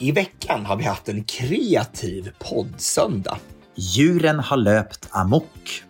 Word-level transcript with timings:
I 0.00 0.12
veckan 0.12 0.66
har 0.66 0.76
vi 0.76 0.84
haft 0.84 1.08
en 1.08 1.24
kreativ 1.24 2.30
poddsöndag. 2.38 3.38
Djuren 3.74 4.38
har 4.38 4.56
löpt 4.56 5.08
amok. 5.10 5.82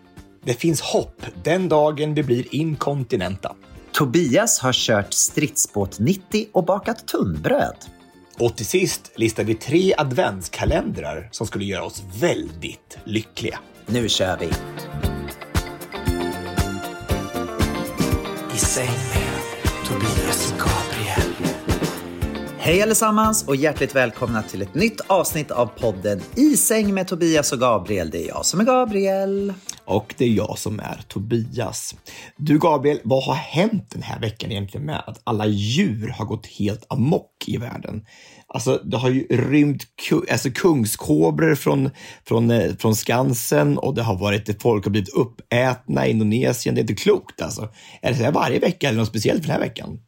Det 0.43 0.53
finns 0.53 0.81
hopp 0.81 1.25
den 1.43 1.69
dagen 1.69 2.13
vi 2.13 2.23
blir 2.23 2.55
inkontinenta. 2.55 3.55
Tobias 3.91 4.59
har 4.59 4.73
kört 4.73 5.13
stridsbåt 5.13 5.99
90 5.99 6.47
och 6.51 6.65
bakat 6.65 7.07
tunnbröd. 7.07 7.75
Och 8.39 8.57
till 8.57 8.65
sist 8.65 9.11
listade 9.15 9.47
vi 9.47 9.55
tre 9.55 9.93
adventskalendrar 9.97 11.29
som 11.31 11.47
skulle 11.47 11.65
göra 11.65 11.83
oss 11.83 12.03
väldigt 12.19 12.97
lyckliga. 13.03 13.59
Nu 13.85 14.09
kör 14.09 14.37
vi! 14.37 14.49
Hej 22.69 22.81
allesammans 22.81 23.47
och 23.47 23.55
hjärtligt 23.55 23.95
välkomna 23.95 24.43
till 24.43 24.61
ett 24.61 24.75
nytt 24.75 25.01
avsnitt 25.07 25.51
av 25.51 25.65
podden 25.65 26.21
I 26.35 26.57
säng 26.57 26.93
med 26.93 27.07
Tobias 27.07 27.51
och 27.51 27.59
Gabriel. 27.59 28.09
Det 28.09 28.25
är 28.25 28.27
jag 28.27 28.45
som 28.45 28.59
är 28.59 28.63
Gabriel. 28.63 29.53
Och 29.85 30.15
det 30.17 30.25
är 30.25 30.29
jag 30.29 30.57
som 30.57 30.79
är 30.79 31.01
Tobias. 31.07 31.95
Du 32.37 32.59
Gabriel, 32.59 32.99
vad 33.03 33.23
har 33.23 33.33
hänt 33.33 33.89
den 33.89 34.01
här 34.01 34.19
veckan 34.19 34.51
egentligen 34.51 34.85
med 34.85 35.03
att 35.07 35.21
alla 35.23 35.45
djur 35.45 36.07
har 36.07 36.25
gått 36.25 36.45
helt 36.47 36.85
amok 36.89 37.43
i 37.47 37.57
världen? 37.57 38.05
Alltså, 38.47 38.81
det 38.83 38.97
har 38.97 39.09
ju 39.09 39.27
rymt 39.29 39.83
ku- 40.09 40.31
alltså, 40.31 40.49
kungskobror 40.51 41.55
från, 41.55 41.89
från, 42.27 42.51
eh, 42.51 42.75
från 42.75 42.95
Skansen 42.95 43.77
och 43.77 43.95
det 43.95 44.03
har 44.03 44.17
varit 44.17 44.61
folk 44.61 44.85
har 44.85 44.91
blivit 44.91 45.13
uppätna 45.13 46.07
i 46.07 46.11
Indonesien. 46.11 46.75
Det 46.75 46.79
är 46.79 46.83
inte 46.83 46.95
klokt 46.95 47.41
alltså. 47.41 47.69
Är 48.01 48.11
det 48.11 48.17
så 48.17 48.23
här 48.23 48.31
varje 48.31 48.59
vecka 48.59 48.87
eller 48.87 48.99
något 48.99 49.07
speciellt 49.07 49.41
för 49.41 49.47
den 49.47 49.61
här 49.61 49.67
veckan? 49.67 49.99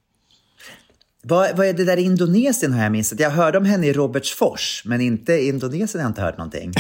Vad, 1.23 1.58
vad 1.58 1.67
är 1.67 1.73
det 1.73 1.86
där 1.86 1.97
i 1.97 2.02
Indonesien 2.02 2.73
har 2.73 2.83
jag 2.83 2.91
missat? 2.91 3.19
Jag 3.19 3.30
hörde 3.30 3.58
om 3.58 3.66
henne 3.66 3.88
i 3.88 3.94
Robertsfors, 3.94 4.83
men 4.86 5.02
inte 5.02 5.33
i 5.33 5.48
Indonesien 5.48 6.02
har 6.02 6.02
jag 6.02 6.09
inte 6.09 6.21
hört 6.21 6.37
någonting. 6.37 6.71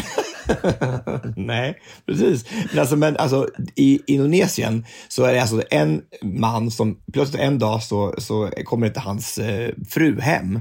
Nej, 1.45 1.81
precis. 2.05 2.45
Men 2.71 2.79
alltså, 2.79 2.95
men 2.95 3.17
alltså, 3.17 3.47
i 3.75 4.01
Indonesien 4.07 4.85
så 5.07 5.23
är 5.23 5.33
det 5.33 5.41
alltså 5.41 5.63
en 5.69 6.01
man 6.23 6.71
som 6.71 6.97
plötsligt 7.13 7.41
en 7.41 7.59
dag 7.59 7.83
så, 7.83 8.15
så 8.17 8.49
kommer 8.65 8.87
inte 8.87 8.99
hans 8.99 9.37
eh, 9.37 9.71
fru 9.89 10.19
hem 10.19 10.59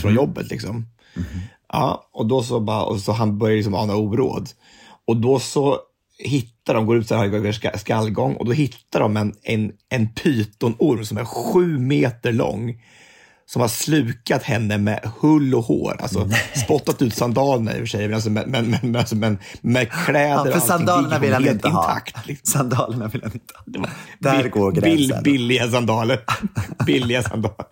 från 0.00 0.14
jobbet. 0.14 0.50
Liksom. 0.50 0.86
Ja, 1.72 2.08
och 2.12 2.26
då 2.26 2.42
så, 2.42 2.60
bara, 2.60 2.82
och 2.82 3.00
så 3.00 3.12
han 3.12 3.38
börjar 3.38 3.56
liksom 3.56 3.74
ana 3.74 3.96
oråd. 3.96 4.48
Och 5.06 5.16
då 5.16 5.38
så 5.38 5.78
hittar 6.18 6.74
de, 6.74 6.86
går 6.86 6.96
ut 6.96 7.08
så 7.08 7.14
här 7.14 7.78
skallgång 7.78 8.34
och 8.34 8.44
då 8.44 8.52
hittar 8.52 9.00
de 9.00 9.16
en, 9.16 9.34
en, 9.42 9.72
en 9.88 10.08
pytonorm 10.14 11.04
som 11.04 11.18
är 11.18 11.24
sju 11.24 11.78
meter 11.78 12.32
lång 12.32 12.80
som 13.46 13.60
har 13.60 13.68
slukat 13.68 14.42
henne 14.42 14.78
med 14.78 15.00
hull 15.20 15.54
och 15.54 15.64
hår. 15.64 15.96
Alltså 16.02 16.28
spottat 16.64 17.02
ut 17.02 17.14
sandalerna 17.14 17.72
i 17.72 17.74
och 17.74 17.78
för 17.78 17.86
sig, 17.86 18.06
men, 18.08 18.14
alltså, 18.14 18.30
men, 18.30 18.50
men, 18.50 18.70
men, 18.82 18.96
alltså, 18.96 19.16
men 19.16 19.38
med 19.60 19.90
kläder 19.92 20.28
Ja, 20.28 20.40
och 20.40 20.46
för 20.46 20.52
allting 20.52 20.68
sandalerna 20.68 21.18
vill 21.18 21.32
han 21.32 21.48
inte 21.48 21.68
ha. 21.68 21.82
intakt. 21.82 22.26
Liksom. 22.26 22.52
Sandalerna 22.52 23.08
vill 23.08 23.22
han 23.22 23.32
inte 23.32 23.54
ha. 23.80 23.88
Där 24.18 24.42
bill- 24.42 24.50
går 24.50 24.72
bill- 24.72 24.82
gränsen. 25.08 25.22
billiga 25.22 25.70
sandaler. 25.70 26.20
billiga 26.86 27.22
sandaler. 27.22 27.66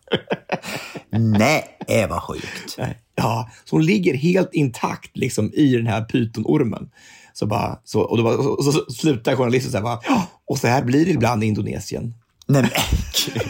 Nej, 1.11 2.07
vad 2.09 2.23
sjukt. 2.23 2.77
Ja, 3.15 3.51
så 3.65 3.77
hon 3.77 3.85
ligger 3.87 4.15
helt 4.17 4.55
intakt 4.55 5.17
liksom, 5.17 5.53
i 5.55 5.77
den 5.77 5.87
här 5.87 6.05
pytonormen. 6.05 6.91
Så 7.33 7.47
bara, 7.47 7.79
så, 7.85 8.01
och, 8.01 8.17
då 8.17 8.23
bara, 8.25 8.35
och 8.37 8.65
så, 8.65 8.73
så 8.73 8.93
slutar 8.93 9.37
journalisten 9.37 9.71
så 9.73 9.77
här, 9.77 9.85
bara, 9.85 9.99
"Ja, 10.09 10.27
och 10.47 10.59
så 10.59 10.67
här 10.69 10.83
blir 10.83 11.05
det 11.05 11.11
ibland 11.11 11.45
i 11.45 11.47
Indonesien. 11.47 12.15
Nej 12.47 12.63
men, 12.63 12.71
gud. 13.35 13.43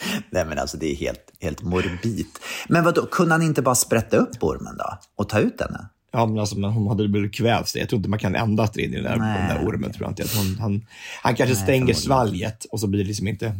Nej 0.30 0.44
men 0.44 0.58
alltså 0.58 0.76
det 0.76 0.92
är 0.92 0.96
helt, 0.96 1.32
helt 1.40 1.62
morbid. 1.62 2.26
Men 2.68 2.84
vad 2.84 2.94
då 2.94 3.06
kunde 3.06 3.34
han 3.34 3.42
inte 3.42 3.62
bara 3.62 3.74
sprätta 3.74 4.16
upp 4.16 4.42
ormen 4.42 4.76
då? 4.78 4.98
Och 5.16 5.28
ta 5.28 5.38
ut 5.38 5.60
henne? 5.60 5.88
Ja, 6.12 6.26
men, 6.26 6.38
alltså, 6.38 6.58
men 6.58 6.70
hon 6.70 6.88
hade 6.88 7.08
blivit 7.08 7.34
kvävt. 7.34 7.74
Jag 7.74 7.88
tror 7.88 7.96
inte 7.96 8.08
man 8.08 8.18
kan 8.18 8.36
andas 8.36 8.76
in 8.76 8.92
i 8.92 8.96
den 8.96 9.04
där, 9.04 9.16
Nej, 9.16 9.38
den 9.38 9.48
där 9.56 9.68
ormen. 9.68 9.92
Tror 9.92 10.02
jag 10.04 10.10
inte. 10.10 10.24
Tror 10.24 10.60
Han, 10.60 10.86
han, 11.22 11.34
kanske 11.34 11.56
stänger 11.56 11.94
svalget 11.94 12.64
och 12.64 12.80
så 12.80 12.86
blir 12.86 13.00
det 13.00 13.06
liksom 13.08 13.28
inte, 13.28 13.56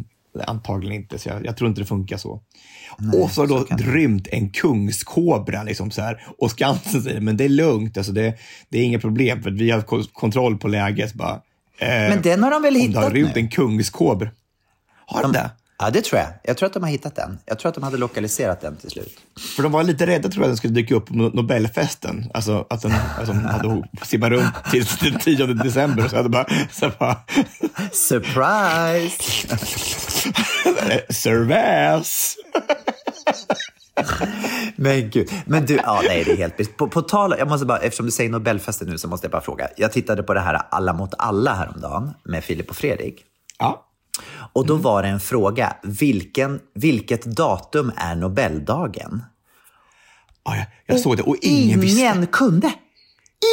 antagligen 0.47 0.97
inte. 1.03 1.19
Så 1.19 1.28
jag, 1.28 1.47
jag 1.47 1.56
tror 1.56 1.69
inte 1.69 1.81
det 1.81 1.87
funkar 1.87 2.16
så. 2.16 2.41
och 3.22 3.31
så 3.31 3.41
har 3.43 3.47
då 3.47 3.66
rymt 3.70 4.28
en 4.31 4.50
kungskobra. 4.50 5.62
Liksom 5.62 5.91
så 5.91 6.03
här, 6.03 6.26
och 6.38 6.50
Skansen 6.50 7.03
säger, 7.03 7.20
men 7.20 7.37
det 7.37 7.44
är 7.44 7.49
lugnt. 7.49 7.97
Alltså, 7.97 8.12
det, 8.12 8.34
det 8.69 8.78
är 8.78 8.82
inga 8.84 8.99
problem 8.99 9.43
för 9.43 9.50
vi 9.50 9.70
har 9.70 9.81
ko- 9.81 10.05
kontroll 10.12 10.59
på 10.59 10.69
läget. 10.69 11.15
Bara, 11.15 11.34
eh, 11.78 11.88
Men 11.88 12.22
den 12.22 12.43
har 12.43 12.50
de 12.50 12.62
väl 12.62 12.76
om 12.76 12.93
det 12.93 12.99
har 12.99 13.03
hittat 13.03 13.12
rymt 13.15 13.34
nu? 13.34 13.41
en 13.41 13.49
kungskobra. 13.49 14.31
Har 15.06 15.22
de 15.22 15.32
det? 15.32 15.50
Ja, 15.81 15.91
det 15.91 16.05
tror 16.05 16.21
jag. 16.21 16.28
Jag 16.44 16.56
tror 16.56 16.66
att 16.66 16.72
de 16.72 16.83
har 16.83 16.91
hittat 16.91 17.16
den. 17.16 17.39
Jag 17.44 17.59
tror 17.59 17.69
att 17.69 17.75
de 17.75 17.84
hade 17.84 17.97
lokaliserat 17.97 18.61
den 18.61 18.77
till 18.77 18.91
slut. 18.91 19.19
För 19.56 19.62
de 19.62 19.72
var 19.72 19.83
lite 19.83 20.06
rädda 20.06 20.28
tror 20.28 20.43
jag 20.43 20.44
att 20.44 20.50
den 20.50 20.56
skulle 20.56 20.75
dyka 20.75 20.94
upp 20.94 21.06
på 21.06 21.15
No- 21.15 21.37
Nobelfesten. 21.37 22.31
Alltså 22.34 22.66
att 22.71 22.83
den, 22.83 22.93
alltså, 23.19 23.33
de 23.33 23.44
hade 23.44 23.88
simmat 24.03 24.31
runt 24.31 24.55
till 24.71 24.84
den 25.00 25.19
10 25.21 25.47
december 25.47 26.05
och 26.05 26.11
så 26.11 26.17
hade 26.17 26.28
bara, 26.28 26.47
så 26.72 26.91
bara 26.99 27.17
Surprise! 27.93 29.17
Servais! 31.12 32.37
Men 34.77 35.11
gud. 35.11 35.31
Men 35.47 35.67
du, 35.67 35.75
ja 35.77 36.00
nej 36.09 36.25
det 36.25 36.33
är 36.33 36.37
helt. 36.37 36.77
På, 36.77 36.88
på 36.88 37.03
tal, 37.03 37.34
jag 37.38 37.49
måste 37.49 37.67
bara, 37.67 37.78
eftersom 37.78 38.06
du 38.06 38.12
säger 38.12 38.31
Nobelfesten 38.31 38.88
nu 38.88 38.99
så 38.99 39.09
måste 39.09 39.25
jag 39.25 39.33
bara 39.33 39.43
fråga. 39.43 39.69
Jag 39.77 39.93
tittade 39.93 40.22
på 40.22 40.34
det 40.34 40.41
här 40.41 40.62
Alla 40.71 40.93
mot 40.93 41.15
alla 41.19 41.55
häromdagen 41.55 42.11
med 42.25 42.44
Filip 42.44 42.71
och 42.71 42.77
Fredrik. 42.77 43.25
Ja. 43.59 43.84
Och 44.53 44.67
då 44.67 44.77
var 44.77 45.03
det 45.03 45.09
en 45.09 45.21
fråga. 45.21 45.77
Vilken, 45.83 46.61
vilket 46.75 47.25
datum 47.25 47.93
är 47.97 48.15
Nobeldagen? 48.17 49.23
ja 50.45 50.57
jag, 50.57 50.67
jag 50.87 51.01
såg 51.01 51.17
det 51.17 51.23
och 51.23 51.37
ingen, 51.43 51.81
visste. 51.81 52.01
Ingen 52.01 52.27
kunde! 52.27 52.73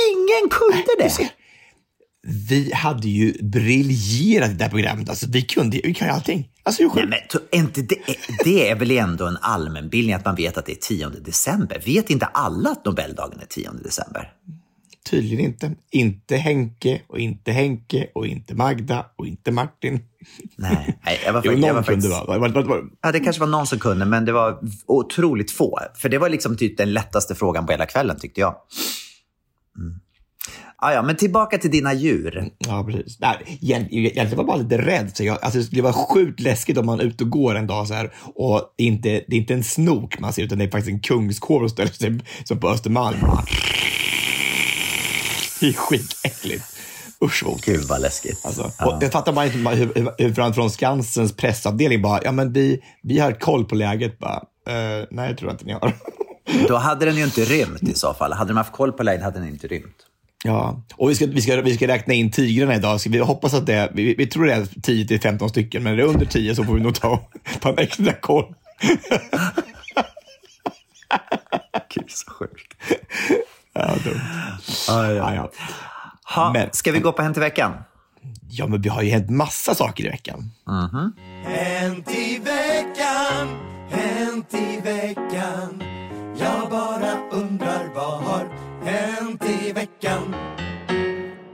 Ingen 0.10 0.50
kunde 0.50 0.78
Du 0.78 1.04
det! 1.04 1.30
Vi 2.50 2.74
hade 2.74 3.10
ju 3.10 3.34
briljerat 3.44 4.50
i 4.52 4.54
det 4.54 4.64
här 4.64 4.72
programmet. 4.72 5.10
Alltså, 5.10 5.26
vi, 5.30 5.42
kunde, 5.42 5.82
vi 5.84 5.94
kan 5.94 6.08
ju 6.08 6.14
allting. 6.14 6.50
Alltså, 6.64 6.84
är 6.84 6.90
Nej, 6.96 7.06
men 7.06 7.60
inte 7.60 7.82
det, 7.82 8.00
det 8.44 8.70
är 8.70 8.76
väl 8.76 8.92
ändå 8.92 9.28
en 9.28 9.38
allmänbildning 9.42 10.16
att 10.16 10.26
man 10.26 10.36
vet 10.36 10.58
att 10.58 10.66
det 10.66 10.72
är 10.72 10.76
10 10.76 11.10
december? 11.10 11.82
Vet 11.86 12.10
inte 12.10 12.26
alla 12.26 12.70
att 12.70 12.86
Nobeldagen 12.86 13.40
är 13.40 13.46
10 13.46 13.70
december? 13.84 14.34
Tydligen 15.10 15.46
inte. 15.46 15.72
Inte 15.92 16.36
Henke 16.36 17.02
och 17.08 17.20
inte 17.20 17.52
Henke 17.52 18.08
och 18.16 18.28
inte 18.28 18.56
Magda 18.56 19.06
och 19.16 19.28
inte 19.28 19.52
Martin. 19.52 20.00
Nej, 20.56 20.98
jag 21.26 21.34
var, 21.34 21.42
Jo, 21.46 21.52
fakt- 21.52 21.62
jag 21.66 21.76
någon 21.76 21.84
kunde 21.84 22.10
faktiskt... 22.10 22.10
var, 22.68 22.84
Ja, 23.02 23.12
det 23.12 23.20
kanske 23.20 23.40
var 23.40 23.48
någon 23.48 23.68
som 23.68 23.80
kunde, 23.80 24.06
men 24.06 24.26
det 24.26 24.32
var 24.32 24.60
otroligt 24.86 25.52
få. 25.52 25.80
För 25.96 26.10
det 26.10 26.18
var 26.18 26.30
liksom 26.30 26.58
typ 26.58 26.78
den 26.78 26.94
lättaste 26.94 27.36
frågan 27.36 27.66
på 27.66 27.72
hela 27.72 27.86
kvällen, 27.86 28.20
tyckte 28.20 28.42
jag. 28.42 28.56
Mm. 29.78 30.00
Ah, 30.78 30.94
ja, 30.94 31.02
men 31.02 31.16
tillbaka 31.16 31.58
till 31.58 31.72
dina 31.72 31.94
djur. 31.94 32.50
Ja, 32.58 32.84
precis. 32.84 33.20
Nej, 33.20 33.58
egentligen 33.62 34.30
var 34.30 34.38
jag 34.38 34.46
bara 34.46 34.58
lite 34.58 34.78
rädd. 34.78 35.12
Så 35.14 35.24
jag, 35.24 35.38
alltså, 35.42 35.60
det 35.60 35.66
skulle 35.66 35.82
vara 35.82 35.94
sjukt 35.94 36.40
läskigt 36.40 36.78
om 36.78 36.86
man 36.86 37.00
är 37.00 37.04
ute 37.04 37.24
och 37.24 37.30
går 37.30 37.56
en 37.56 37.68
dag 37.68 37.88
så 37.88 37.94
här 37.94 38.14
och 38.36 38.74
det 38.78 38.84
är 38.84 38.88
inte, 38.88 39.10
det 39.10 39.36
är 39.36 39.40
inte 39.40 39.54
en 39.54 39.64
snok 39.64 40.20
man 40.20 40.34
ser, 40.34 40.44
utan 40.44 40.58
det 40.58 40.64
är 40.64 40.72
faktiskt 40.72 40.94
en 40.94 41.00
kungskår 41.00 41.60
som 41.60 41.70
ställer 41.70 41.92
sig 41.92 42.20
som 42.44 42.60
på 42.60 42.70
Östermalm. 42.70 43.18
Det 45.60 45.68
är 45.68 45.74
skitäckligt. 45.74 46.64
Usch 47.24 47.44
vad. 47.46 47.62
Gud 47.62 47.84
vad 47.84 48.02
läskigt. 48.02 48.46
Alltså, 48.46 48.72
Ja. 48.80 49.00
Jag 49.02 49.12
fattar 49.12 49.34
bara 49.34 49.46
inte 49.46 49.58
hur, 49.58 49.94
hur, 49.96 50.12
hur 50.18 50.34
från, 50.34 50.54
från 50.54 50.70
Skansens 50.70 51.36
pressavdelning 51.36 52.02
bara, 52.02 52.20
ja 52.24 52.32
men 52.32 52.54
vi, 52.54 52.84
vi 53.04 53.20
har 53.20 53.32
koll 53.32 53.66
på 53.66 53.76
läget. 53.76 54.20
Bara, 54.20 54.44
eh, 54.68 55.06
nej, 55.12 55.30
jag 55.30 55.38
tror 55.38 55.52
inte 55.52 55.66
ni 55.66 55.74
har. 55.74 55.94
Då 56.68 56.76
hade 56.76 57.06
den 57.06 57.16
ju 57.16 57.24
inte 57.24 57.46
rymt 57.46 57.84
i 57.84 57.94
så 57.94 58.14
fall. 58.14 58.34
Hade 58.34 58.50
de 58.50 58.58
haft 58.58 58.72
koll 58.74 58.92
på 58.92 59.04
läget 59.04 59.24
hade 59.24 59.40
den 59.40 59.48
inte 59.50 59.68
rymt. 59.68 59.98
Ja, 60.44 60.84
och 60.96 61.10
vi 61.10 61.16
ska, 61.16 61.26
vi 61.26 61.42
ska, 61.42 61.62
vi 61.62 61.76
ska 61.76 61.88
räkna 61.88 62.14
in 62.14 62.32
tigrarna 62.32 62.76
idag. 62.76 63.02
Så 63.02 63.10
vi 63.10 63.18
hoppas 63.18 63.54
att 63.54 63.66
det 63.66 63.92
vi, 63.94 64.16
vi 64.16 64.28
tror 64.28 64.46
det 64.46 64.54
är 64.54 64.62
10-15 64.62 65.48
stycken, 65.48 65.84
men 65.84 65.94
är 65.94 65.98
det 65.98 66.04
under 66.04 66.26
10 66.26 66.56
så 66.56 66.64
får 66.64 66.74
vi 66.74 66.82
nog 66.82 66.96
ta, 66.96 67.30
ta 67.60 67.70
en 67.70 67.78
extra 67.78 68.14
koll. 68.14 68.54
Gud, 71.94 72.12
så 72.12 72.32
sjukt. 72.32 72.74
Ja, 73.76 73.96
dumt. 74.04 74.22
Ah, 74.90 75.12
Ja, 75.12 75.34
ja. 75.36 75.52
Ha, 76.36 76.54
Men- 76.54 76.70
ska 76.72 76.92
vi 76.92 77.00
gå 77.00 77.12
på 77.12 77.22
Hänt 77.22 77.38
i 77.38 77.40
veckan? 77.40 77.74
ja, 78.50 78.68
men 78.68 78.82
vi 78.82 78.90
har 78.90 79.02
ju 79.02 79.10
hänt 79.10 79.30
massa 79.30 79.76
saker 79.76 80.06
i 80.06 80.10
veckan. 80.10 80.52
Hänt 81.46 82.10
i 82.12 82.40
veckan, 82.40 83.48
hänt 83.90 84.54
i 84.54 84.82
veckan. 84.84 85.84
Jag 86.40 86.70
bara 86.70 87.30
undrar 87.32 87.94
vad 87.96 88.24
har 88.24 88.48
hänt 88.86 89.44
i 89.64 89.72
veckan? 89.72 90.36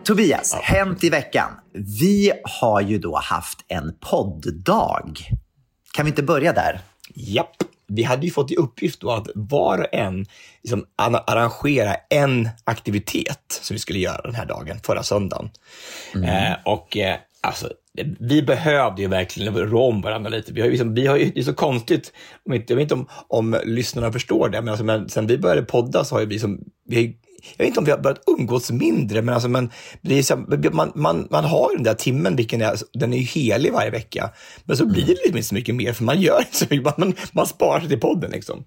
Tobias, 0.04 0.54
Hänt 0.54 1.04
i 1.04 1.10
veckan. 1.10 1.52
Vi 1.74 2.32
har 2.60 2.82
ju 2.82 3.00
då 3.00 3.18
haft 3.24 3.60
en 3.68 3.94
podddag. 4.00 5.20
Kan 5.94 6.06
vi 6.06 6.10
inte 6.10 6.24
börja 6.24 6.54
där? 6.54 6.80
Japp. 7.16 7.56
Vi 7.96 8.04
hade 8.04 8.26
ju 8.26 8.32
fått 8.32 8.52
i 8.52 8.56
uppgift 8.56 9.02
då 9.02 9.12
att 9.12 9.28
var 9.36 9.78
och 9.78 9.94
en 9.94 10.26
liksom 10.64 10.86
an- 10.96 11.20
arrangera 11.28 11.96
en 12.10 12.50
aktivitet 12.64 13.60
som 13.62 13.74
vi 13.74 13.80
skulle 13.80 14.00
göra 14.00 14.22
den 14.22 14.36
här 14.36 14.46
dagen, 14.46 14.80
förra 14.84 15.04
söndagen. 15.04 15.50
Eh, 16.16 16.54
och 16.66 16.98
eh, 16.98 17.16
alltså, 17.42 17.70
vi 18.20 18.42
behövde 18.42 19.02
ju 19.02 19.08
verkligen 19.08 19.56
rå 19.58 19.84
om 19.90 20.02
varandra 20.02 20.30
lite. 20.30 20.54
Vi 20.54 20.62
har 20.62 20.68
liksom, 20.70 20.94
vi 20.94 21.08
har 21.08 21.18
ju, 21.18 21.32
det 21.32 21.40
är 21.40 21.44
så 21.44 21.54
konstigt, 21.54 22.14
om 22.46 22.54
inte- 22.54 22.74
jag 22.74 22.76
vet 22.78 22.84
inte 22.84 22.94
om, 22.94 23.08
om 23.28 23.60
lyssnarna 23.66 24.12
förstår 24.12 24.50
det, 24.50 24.62
men, 24.62 24.70
alltså, 24.70 24.84
men 24.86 25.10
sen 25.10 25.28
vi 25.28 25.38
började 25.38 25.62
podda 25.64 26.04
så 26.04 26.16
har 26.16 26.20
ju 26.20 26.26
vi, 26.26 26.40
som, 26.40 26.60
vi 26.88 26.96
har 26.96 27.04
ju- 27.04 27.14
jag 27.58 27.64
vet 27.64 27.68
inte 27.68 27.80
om 27.80 27.86
vi 27.86 27.92
har 27.92 27.98
börjat 27.98 28.24
umgås 28.28 28.72
mindre, 28.72 29.22
men, 29.22 29.34
alltså, 29.34 29.50
men 29.50 29.72
det 30.02 30.20
är 30.20 30.24
så, 30.24 30.36
man, 30.72 30.92
man, 30.96 31.28
man 31.32 31.46
har 31.46 31.76
den 31.76 31.84
där 31.84 31.94
timmen, 31.94 32.36
vilken 32.36 32.62
är, 32.62 32.78
den 32.94 33.14
är 33.14 33.18
ju 33.18 33.24
helig 33.24 33.74
varje 33.74 33.90
vecka. 33.90 34.30
Men 34.64 34.78
så 34.78 34.86
blir 34.86 35.06
det 35.06 35.12
liksom 35.12 35.38
inte 35.38 35.48
så 35.48 35.56
mycket 35.56 35.76
mer, 35.76 35.94
för 35.94 36.04
man 36.04 36.22
gör 36.22 36.40
inte 36.40 36.58
så 36.58 36.66
mycket. 36.70 36.98
Man, 36.98 37.14
man 37.32 37.48
sparar 37.48 37.80
sig 37.80 37.90
till 37.90 38.00
podden. 38.00 38.32
Liksom. 38.32 38.64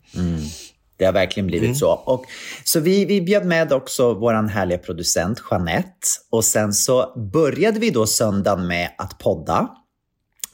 Det 0.96 1.04
har 1.04 1.12
verkligen 1.12 1.46
blivit 1.46 1.78
så. 1.78 1.90
Och, 1.90 2.24
så 2.64 2.80
vi, 2.80 3.04
vi 3.04 3.20
bjöd 3.20 3.46
med 3.46 3.72
också 3.72 4.14
vår 4.14 4.48
härliga 4.48 4.78
producent 4.78 5.42
Jeanette. 5.50 6.06
Och 6.30 6.44
sen 6.44 6.72
så 6.72 7.12
började 7.32 7.80
vi 7.80 7.90
då 7.90 8.06
söndagen 8.06 8.66
med 8.66 8.90
att 8.98 9.18
podda 9.18 9.68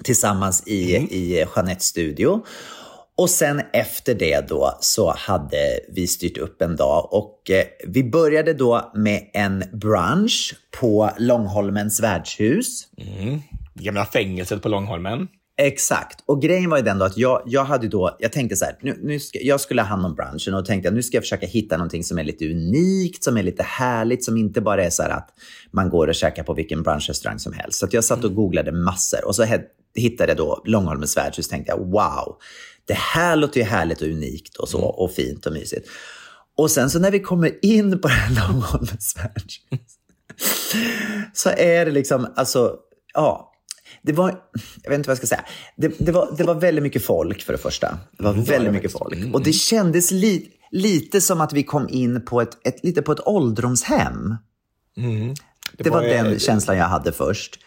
tillsammans 0.05 0.63
i, 0.67 0.97
i 0.97 1.47
Jeanettes 1.57 1.85
studio. 1.85 2.45
Och 3.21 3.31
sen 3.31 3.63
efter 3.73 4.15
det 4.15 4.49
då 4.49 4.79
så 4.81 5.15
hade 5.17 5.81
vi 5.89 6.07
styrt 6.07 6.39
upp 6.39 6.63
en 6.63 6.77
dag 6.77 7.09
och 7.13 7.51
eh, 7.51 7.65
vi 7.87 8.05
började 8.05 8.55
då 8.55 8.93
med 8.95 9.31
en 9.33 9.65
brunch 9.73 10.55
på 10.81 11.11
Långholmens 11.19 12.01
värdshus. 12.03 12.89
Gamla 13.75 14.05
fängelset 14.05 14.63
på 14.63 14.69
Långholmen. 14.69 15.29
Exakt. 15.59 16.25
Och 16.27 16.43
grejen 16.43 16.71
var 16.71 16.77
ju 16.77 16.83
den 16.83 16.99
då 16.99 17.05
att 17.05 17.17
jag, 17.17 17.43
jag 17.47 17.65
hade 17.65 17.89
då, 17.89 18.17
jag 18.19 18.33
tänkte 18.33 18.57
så 18.57 18.65
här, 18.65 18.77
nu, 18.81 18.99
nu 19.03 19.21
ska, 19.21 19.39
jag 19.43 19.61
skulle 19.61 19.83
ha 19.83 19.89
hand 19.89 20.07
om 20.07 20.15
branschen 20.15 20.55
och 20.55 20.67
tänkte 20.67 20.89
att 20.89 20.95
nu 20.95 21.03
ska 21.03 21.17
jag 21.17 21.25
försöka 21.25 21.47
hitta 21.47 21.77
någonting 21.77 22.05
som 22.05 22.19
är 22.19 22.25
lite 22.25 22.51
unikt, 22.51 23.25
som 23.25 23.37
är 23.37 23.43
lite 23.43 23.63
härligt, 23.63 24.25
som 24.25 24.37
inte 24.37 24.61
bara 24.61 24.85
är 24.85 24.91
så 24.91 25.03
här 25.03 25.11
att 25.11 25.29
man 25.71 25.91
går 25.91 26.09
och 26.09 26.15
käkar 26.15 26.43
på 26.43 26.55
vilken 26.55 26.83
branschrestaurang 26.83 27.39
som 27.39 27.53
helst. 27.53 27.79
Så 27.79 27.89
jag 27.91 28.05
satt 28.05 28.25
och 28.25 28.35
googlade 28.35 28.73
massor 28.73 29.25
och 29.25 29.37
så 29.37 29.47
hittade 29.95 30.31
jag 30.31 30.37
då 30.37 30.63
Långholmens 30.65 31.17
värdshus 31.17 31.47
och 31.47 31.51
tänkte 31.51 31.73
jag, 31.73 31.79
wow, 31.79 32.37
det 32.85 32.95
här 32.95 33.37
låter 33.37 33.61
ju 33.61 33.67
härligt 33.67 34.03
och 34.03 34.09
unikt 34.09 34.57
och 34.57 34.69
så 34.69 34.81
och 34.81 35.13
fint 35.13 35.47
och 35.47 35.53
mysigt. 35.53 35.89
Och 36.57 36.71
sen 36.71 36.91
så 36.91 36.99
när 36.99 37.11
vi 37.11 37.21
kommer 37.21 37.65
in 37.65 38.01
på 38.01 38.09
det 38.09 38.15
här 38.15 38.49
Långholmens 38.49 39.17
värdshus 39.17 39.97
så 41.33 41.51
är 41.51 41.85
det 41.85 41.91
liksom, 41.91 42.33
alltså, 42.37 42.77
ja. 43.15 43.47
Det 44.03 44.13
var, 44.13 44.29
jag 44.83 44.91
vet 44.91 44.99
inte 44.99 45.09
vad 45.09 45.13
jag 45.13 45.19
ska 45.19 45.27
säga. 45.27 45.45
Det, 45.77 45.89
det, 45.99 46.13
var, 46.13 46.35
det 46.39 46.45
var 46.45 46.55
väldigt 46.55 46.83
mycket 46.83 47.05
folk 47.05 47.43
för 47.43 47.53
det 47.53 47.59
första. 47.59 47.99
Det 48.19 48.25
var 48.25 48.33
väldigt 48.33 48.73
mycket 48.73 48.93
folk. 48.93 49.35
Och 49.35 49.43
det 49.43 49.53
kändes 49.53 50.11
li, 50.11 50.49
lite 50.71 51.21
som 51.21 51.41
att 51.41 51.53
vi 51.53 51.63
kom 51.63 51.89
in 51.89 52.25
på 52.25 52.41
ett, 52.41 52.67
ett, 52.67 52.85
lite 52.85 53.03
på 53.03 53.13
ett 53.13 53.27
ålderdomshem. 53.27 54.37
Det, 55.73 55.91
var, 55.91 56.01
var, 56.03 56.09
den 56.09 56.27
eh, 56.27 56.39
känslan 56.39 56.77
jag 56.77 56.85
hade 56.85 57.13
först. 57.13 57.59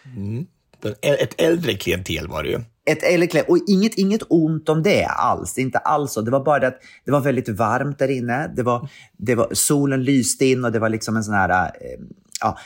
Ett 1.02 1.40
äldre 1.40 1.74
klientel 1.74 2.28
var 2.28 2.42
det 2.42 2.48
ju. 2.48 2.60
Ett 2.86 3.02
eller 3.02 3.50
Och 3.50 3.58
inget, 3.68 3.94
inget 3.94 4.22
ont 4.28 4.68
om 4.68 4.82
det 4.82 5.04
alls. 5.04 5.54
Det 5.54 5.62
inte 5.62 5.78
alls 5.78 6.12
så. 6.12 6.20
Det 6.20 6.30
var 6.30 6.44
bara 6.44 6.58
det 6.58 6.66
att 6.66 6.80
det 7.04 7.12
var 7.12 7.20
väldigt 7.20 7.48
varmt 7.48 7.98
där 7.98 8.10
inne. 8.10 8.52
Det 8.56 8.62
var, 8.62 8.88
det 9.16 9.34
var, 9.34 9.48
solen 9.52 10.04
lyste 10.04 10.46
in 10.46 10.64
och 10.64 10.72
det 10.72 10.78
var 10.78 10.88
liksom 10.88 11.16
en 11.16 11.24
sån 11.24 11.34
här... 11.34 11.50
Eh, 11.50 12.00
ja, 12.40 12.58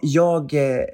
jag... 0.00 0.54
Eh, 0.54 0.84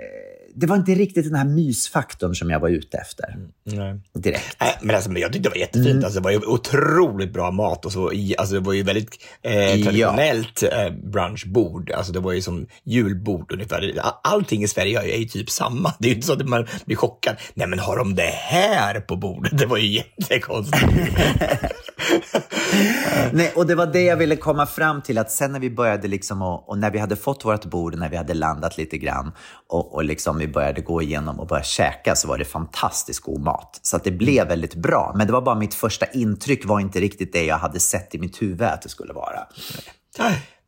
det 0.60 0.66
var 0.66 0.76
inte 0.76 0.92
riktigt 0.94 1.24
den 1.24 1.34
här 1.34 1.44
mysfaktorn 1.44 2.34
som 2.34 2.50
jag 2.50 2.60
var 2.60 2.68
ute 2.68 2.98
efter 2.98 3.36
Nej. 3.64 4.00
direkt. 4.14 4.56
Nej, 4.60 4.78
men 4.82 4.96
alltså, 4.96 5.10
jag 5.12 5.32
tyckte 5.32 5.48
det 5.48 5.52
var 5.54 5.60
jättefint. 5.60 5.86
Mm. 5.90 6.04
Alltså, 6.04 6.20
det 6.20 6.24
var 6.24 6.30
ju 6.30 6.38
otroligt 6.38 7.32
bra 7.32 7.50
mat. 7.50 7.84
Och 7.84 7.92
så, 7.92 8.12
i- 8.12 8.34
alltså, 8.38 8.54
det 8.54 8.60
var 8.60 8.72
ju 8.72 8.82
väldigt 8.82 9.18
eh, 9.42 9.54
Ja. 9.74 9.84
traditionellt 9.84 10.62
eh, 10.62 10.90
brunchbord. 11.04 11.90
Alltså, 11.90 12.12
det 12.12 12.20
var 12.20 12.32
ju 12.32 12.42
som 12.42 12.66
julbord 12.84 13.52
ungefär. 13.52 13.98
All- 14.02 14.12
Allting 14.34 14.62
i 14.62 14.68
Sverige 14.68 15.14
är 15.14 15.18
ju 15.18 15.24
typ 15.24 15.50
samma. 15.50 15.94
Det 15.98 16.06
är 16.06 16.10
ju 16.10 16.14
inte 16.14 16.26
så 16.26 16.32
att 16.32 16.48
man 16.48 16.66
blir 16.86 16.96
chockad. 16.96 17.36
Nej, 17.54 17.66
men 17.66 17.78
har 17.78 17.96
de 17.96 18.14
det 18.14 18.22
här 18.22 19.00
på 19.00 19.16
bordet? 19.16 19.58
Det 19.58 19.66
var 19.66 19.76
ju 19.76 19.86
jättekonstigt. 19.86 20.84
Nej, 23.32 23.52
och 23.56 23.66
det 23.66 23.74
var 23.74 23.86
det 23.86 24.00
jag 24.02 24.16
ville 24.16 24.36
komma 24.36 24.66
fram 24.66 25.02
till, 25.02 25.18
att 25.18 25.30
sen 25.30 25.52
när 25.52 25.60
vi 25.60 25.70
började 25.70 26.08
liksom 26.08 26.42
och, 26.42 26.68
och 26.68 26.78
när 26.78 26.90
vi 26.90 26.98
hade 26.98 27.16
fått 27.16 27.44
vårt 27.44 27.64
bord, 27.64 27.94
när 27.98 28.08
vi 28.10 28.16
hade 28.16 28.34
landat 28.34 28.78
lite 28.78 28.98
grann 28.98 29.32
och, 29.68 29.94
och 29.94 30.04
liksom 30.04 30.38
vi 30.38 30.48
började 30.50 30.80
gå 30.80 31.02
igenom 31.02 31.40
och 31.40 31.46
börja 31.46 31.62
käka 31.62 32.14
så 32.16 32.28
var 32.28 32.38
det 32.38 32.44
fantastiskt 32.44 33.20
god 33.20 33.40
mat. 33.40 33.80
Så 33.82 33.96
att 33.96 34.04
det 34.04 34.10
blev 34.10 34.48
väldigt 34.48 34.74
bra. 34.74 35.12
Men 35.16 35.26
det 35.26 35.32
var 35.32 35.42
bara 35.42 35.54
mitt 35.54 35.74
första 35.74 36.06
intryck 36.06 36.64
var 36.64 36.80
inte 36.80 37.00
riktigt 37.00 37.32
det 37.32 37.44
jag 37.44 37.58
hade 37.58 37.80
sett 37.80 38.14
i 38.14 38.18
mitt 38.18 38.42
huvud 38.42 38.62
att 38.62 38.82
det 38.82 38.88
skulle 38.88 39.12
vara. 39.12 39.46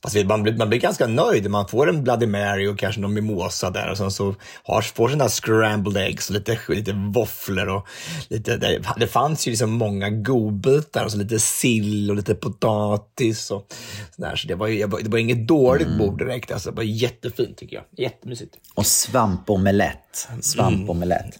Fast 0.02 0.26
man 0.26 0.42
blir, 0.42 0.56
man 0.56 0.68
blir 0.68 0.78
ganska 0.78 1.06
nöjd 1.06 1.50
man 1.50 1.68
får 1.68 1.88
en 1.88 2.02
Bloody 2.02 2.26
Mary 2.26 2.66
och 2.66 2.78
kanske 2.78 3.00
någon 3.00 3.14
mimosa 3.14 3.70
där 3.70 3.90
och 3.90 3.96
sen 3.96 4.10
så 4.10 4.34
har, 4.64 4.82
får 4.82 5.08
sådana 5.08 5.24
här 5.24 5.28
scrambled 5.28 5.96
eggs 5.96 6.28
och 6.28 6.34
lite, 6.34 6.58
lite 6.68 6.92
våfflor 6.92 7.68
och 7.68 7.86
lite, 8.28 8.56
det, 8.56 8.82
det 8.96 9.06
fanns 9.06 9.46
ju 9.46 9.50
liksom 9.50 9.70
många 9.70 10.10
godbitar 10.10 11.04
och 11.04 11.12
så 11.12 11.18
lite 11.18 11.38
sill 11.38 12.10
och 12.10 12.16
lite 12.16 12.34
potatis 12.34 13.50
och 13.50 13.66
sådär. 14.16 14.36
Så 14.36 14.48
det 14.48 14.54
var, 14.54 14.66
ju, 14.66 14.86
det 14.86 15.08
var 15.08 15.18
inget 15.18 15.48
dåligt 15.48 15.98
bord 15.98 16.18
direkt. 16.18 16.52
Alltså, 16.52 16.70
det 16.70 16.76
var 16.76 16.82
jättefint 16.82 17.56
tycker 17.56 17.76
jag. 17.76 17.84
Jättemysigt. 18.04 18.56
Och 18.74 18.86
svampomelett. 18.86 20.28
Svampomelett. 20.40 21.38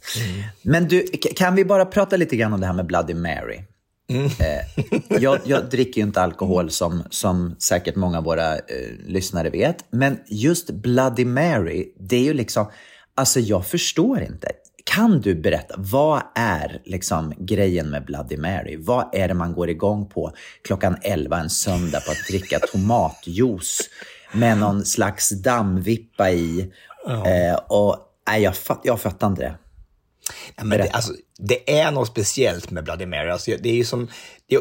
Men 0.62 0.88
du, 0.88 1.06
kan 1.36 1.54
vi 1.54 1.64
bara 1.64 1.84
prata 1.84 2.16
lite 2.16 2.36
grann 2.36 2.52
om 2.52 2.60
det 2.60 2.66
här 2.66 2.74
med 2.74 2.86
Bloody 2.86 3.14
Mary? 3.14 3.60
Eh, 4.16 5.20
jag, 5.20 5.38
jag 5.44 5.70
dricker 5.70 6.00
ju 6.00 6.06
inte 6.06 6.22
alkohol 6.22 6.70
som, 6.70 7.02
som 7.10 7.56
säkert 7.58 7.96
många 7.96 8.18
av 8.18 8.24
våra 8.24 8.54
eh, 8.54 8.60
lyssnare 9.06 9.50
vet. 9.50 9.76
Men 9.90 10.18
just 10.26 10.70
Bloody 10.70 11.24
Mary, 11.24 11.92
det 11.98 12.16
är 12.16 12.24
ju 12.24 12.34
liksom... 12.34 12.66
Alltså 13.14 13.40
jag 13.40 13.66
förstår 13.66 14.20
inte. 14.20 14.48
Kan 14.84 15.20
du 15.20 15.34
berätta, 15.34 15.74
vad 15.78 16.22
är 16.34 16.82
liksom 16.84 17.34
grejen 17.38 17.90
med 17.90 18.04
Bloody 18.04 18.36
Mary? 18.36 18.76
Vad 18.76 19.14
är 19.14 19.28
det 19.28 19.34
man 19.34 19.52
går 19.52 19.70
igång 19.70 20.08
på 20.08 20.32
klockan 20.64 20.96
11 21.02 21.38
en 21.38 21.50
söndag 21.50 22.00
på 22.00 22.10
att 22.10 22.26
dricka 22.30 22.58
tomatjuice 22.72 23.80
med 24.32 24.58
någon 24.58 24.84
slags 24.84 25.42
dammvippa 25.42 26.30
i? 26.30 26.72
Eh, 27.06 27.54
och, 27.68 27.96
nej, 28.28 28.42
jag, 28.42 28.56
fatt, 28.56 28.80
jag 28.84 29.00
fattar 29.00 29.26
inte 29.26 29.42
det. 29.42 29.54
Ja, 30.56 30.64
men 30.64 30.78
det, 30.78 30.90
alltså, 30.90 31.12
det 31.38 31.78
är 31.78 31.90
något 31.90 32.08
speciellt 32.08 32.70
med 32.70 32.84
Bloody 32.84 33.06
Mary. 33.06 33.30
Alltså, 33.30 33.50
det 33.60 33.68
är 33.68 33.74
ju 33.74 33.84
som, 33.84 34.08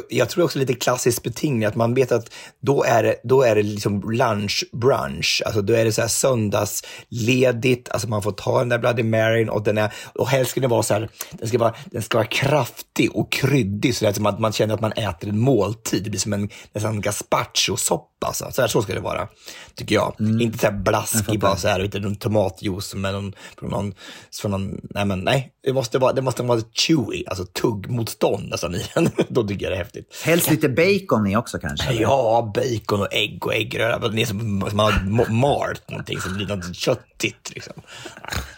jag 0.09 0.29
tror 0.29 0.43
också 0.43 0.59
lite 0.59 0.73
klassiskt 0.73 1.23
betingning, 1.23 1.65
att 1.65 1.75
man 1.75 1.93
vet 1.93 2.11
att 2.11 2.33
då 2.59 2.83
är 2.83 3.03
det, 3.03 3.15
då 3.23 3.41
är 3.41 3.55
det 3.55 3.63
liksom 3.63 4.11
lunch, 4.11 4.65
brunch. 4.71 5.41
Alltså, 5.45 5.61
då 5.61 5.73
är 5.73 5.85
det 5.85 5.91
så 5.91 6.01
här 6.01 6.07
söndagsledigt, 6.07 7.89
alltså 7.89 8.07
man 8.07 8.21
får 8.21 8.31
ta 8.31 8.59
den 8.59 8.69
där 8.69 8.77
Bloody 8.77 9.03
Maryn 9.03 9.49
och, 9.49 9.63
den 9.63 9.77
är, 9.77 9.93
och 10.15 10.27
helst 10.27 10.51
ska 10.51 10.61
den 10.61 10.69
vara 10.69 10.83
så 10.83 10.93
här, 10.93 11.09
den 11.31 11.47
ska 11.47 11.57
vara, 11.57 11.75
den 11.85 12.01
ska 12.01 12.17
vara 12.17 12.27
kraftig 12.27 13.15
och 13.15 13.31
kryddig 13.31 13.95
så 13.95 14.07
att 14.07 14.39
man, 14.39 14.53
känner 14.53 14.73
att 14.73 14.81
man 14.81 14.91
äter 14.91 15.29
en 15.29 15.39
måltid. 15.39 16.03
Det 16.03 16.09
blir 16.09 16.19
som 16.19 16.33
en 16.33 16.49
nästan 16.73 17.01
gazpacho-soppa. 17.01 18.33
Så, 18.33 18.51
så, 18.51 18.61
här, 18.61 18.67
så 18.67 18.81
ska 18.81 18.93
det 18.93 18.99
vara, 18.99 19.27
tycker 19.75 19.95
jag. 19.95 20.15
Inte 20.19 20.57
så 20.57 20.67
här 20.67 20.73
blaskig, 20.73 21.39
bara 21.39 21.55
så 21.55 21.67
här, 21.67 21.79
utan 21.79 22.03
en 22.03 22.15
tomatjuice 22.15 22.93
med 22.95 23.13
någon, 23.13 23.33
från 23.59 23.69
någon, 23.69 23.93
från 24.41 24.51
någon, 24.51 24.81
nej 24.83 25.05
men 25.05 25.19
nej, 25.19 25.51
det 25.63 25.73
måste 25.73 25.99
vara, 25.99 26.13
det 26.13 26.21
måste 26.21 26.43
vara 26.43 26.61
chewy, 26.73 27.23
alltså 27.27 27.45
tuggmotstånd 27.45 28.49
nästan 28.49 28.75
i 28.75 28.85
den. 28.93 29.09
Då 29.29 29.43
tycker 29.47 29.65
jag 29.65 29.71
det 29.71 29.75
är 29.75 29.83
häftigt. 29.83 30.21
Helst 30.23 30.51
lite 30.51 30.69
bacon 30.69 31.27
i 31.27 31.35
också 31.35 31.59
kanske? 31.59 31.93
Ja, 31.93 32.51
bacon 32.55 33.01
och 33.01 33.13
ägg 33.13 33.45
och 33.45 33.53
äggröra. 33.53 34.09
Det 34.09 34.21
är 34.21 34.25
som 34.25 34.39
som 34.67 34.77
man 34.77 34.93
har 34.93 34.99
ma- 34.99 35.29
malt 35.29 35.89
någonting 35.89 36.19
som 36.19 36.33
blir 36.33 36.47
något 36.47 36.75
köttigt. 36.75 37.51
Liksom. 37.55 37.73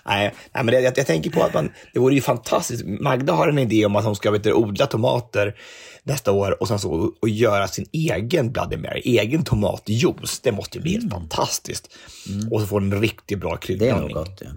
Nej, 0.05 0.33
nej, 0.53 0.63
men 0.63 0.73
jag, 0.83 0.97
jag 0.97 1.07
tänker 1.07 1.29
på 1.29 1.43
att 1.43 1.53
man, 1.53 1.69
det 1.93 1.99
vore 1.99 2.15
ju 2.15 2.21
fantastiskt. 2.21 2.83
Magda 2.85 3.33
har 3.33 3.47
en 3.47 3.59
idé 3.59 3.85
om 3.85 3.95
att 3.95 4.05
hon 4.05 4.15
ska 4.15 4.31
vet 4.31 4.43
du, 4.43 4.53
odla 4.53 4.85
tomater 4.85 5.55
nästa 6.03 6.31
år 6.31 6.61
och 6.61 6.67
sen 6.67 6.79
så 6.79 7.11
och 7.21 7.29
göra 7.29 7.67
sin 7.67 7.85
egen 7.91 8.51
Bloody 8.51 8.77
Mary, 8.77 9.01
egen 9.03 9.43
tomatjuice. 9.43 10.39
Det 10.43 10.51
måste 10.51 10.77
ju 10.77 10.81
bli 10.81 10.91
helt 10.91 11.11
fantastiskt. 11.11 11.89
Och 12.51 12.61
så 12.61 12.67
får 12.67 12.79
den 12.79 12.93
en 12.93 13.01
riktigt 13.01 13.39
bra 13.39 13.57
Mm. 13.67 13.79
Det 13.79 13.89
är 13.89 13.95
nog 14.01 14.11
gott. 14.11 14.41
Ja. 14.41 14.49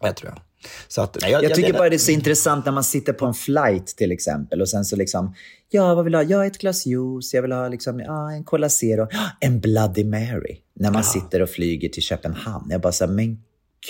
Jag 0.00 0.16
tror 0.16 0.30
jag. 0.30 0.42
Så 0.88 1.02
att, 1.02 1.16
nej, 1.22 1.32
jag, 1.32 1.44
Jag 1.44 1.54
tycker 1.54 1.72
bara 1.72 1.88
det 1.88 1.96
är 1.96 1.98
så 1.98 2.10
intressant 2.10 2.64
när 2.64 2.72
man 2.72 2.84
sitter 2.84 3.12
på 3.12 3.26
en 3.26 3.34
flight 3.34 3.86
till 3.86 4.12
exempel 4.12 4.60
och 4.60 4.68
sen 4.68 4.84
så 4.84 4.96
liksom, 4.96 5.34
ja 5.70 5.94
vad 5.94 6.04
vill 6.04 6.12
du 6.12 6.18
ha? 6.18 6.22
Ja, 6.22 6.46
ett 6.46 6.58
glas 6.58 6.86
juice, 6.86 7.34
jag 7.34 7.42
vill 7.42 7.52
ha 7.52 7.68
liksom, 7.68 8.00
ja, 8.00 8.32
en 8.32 8.44
Cola 8.44 8.68
Zero, 8.68 9.08
Ja, 9.10 9.30
en 9.40 9.60
Bloody 9.60 10.04
Mary. 10.04 10.56
När 10.74 10.90
man 10.90 11.04
sitter 11.04 11.42
och 11.42 11.50
flyger 11.50 11.88
till 11.88 12.02
Köpenhamn. 12.02 12.70
Jag 12.70 12.80
bara 12.80 12.92
så 12.92 13.06
här, 13.06 13.12
men 13.12 13.42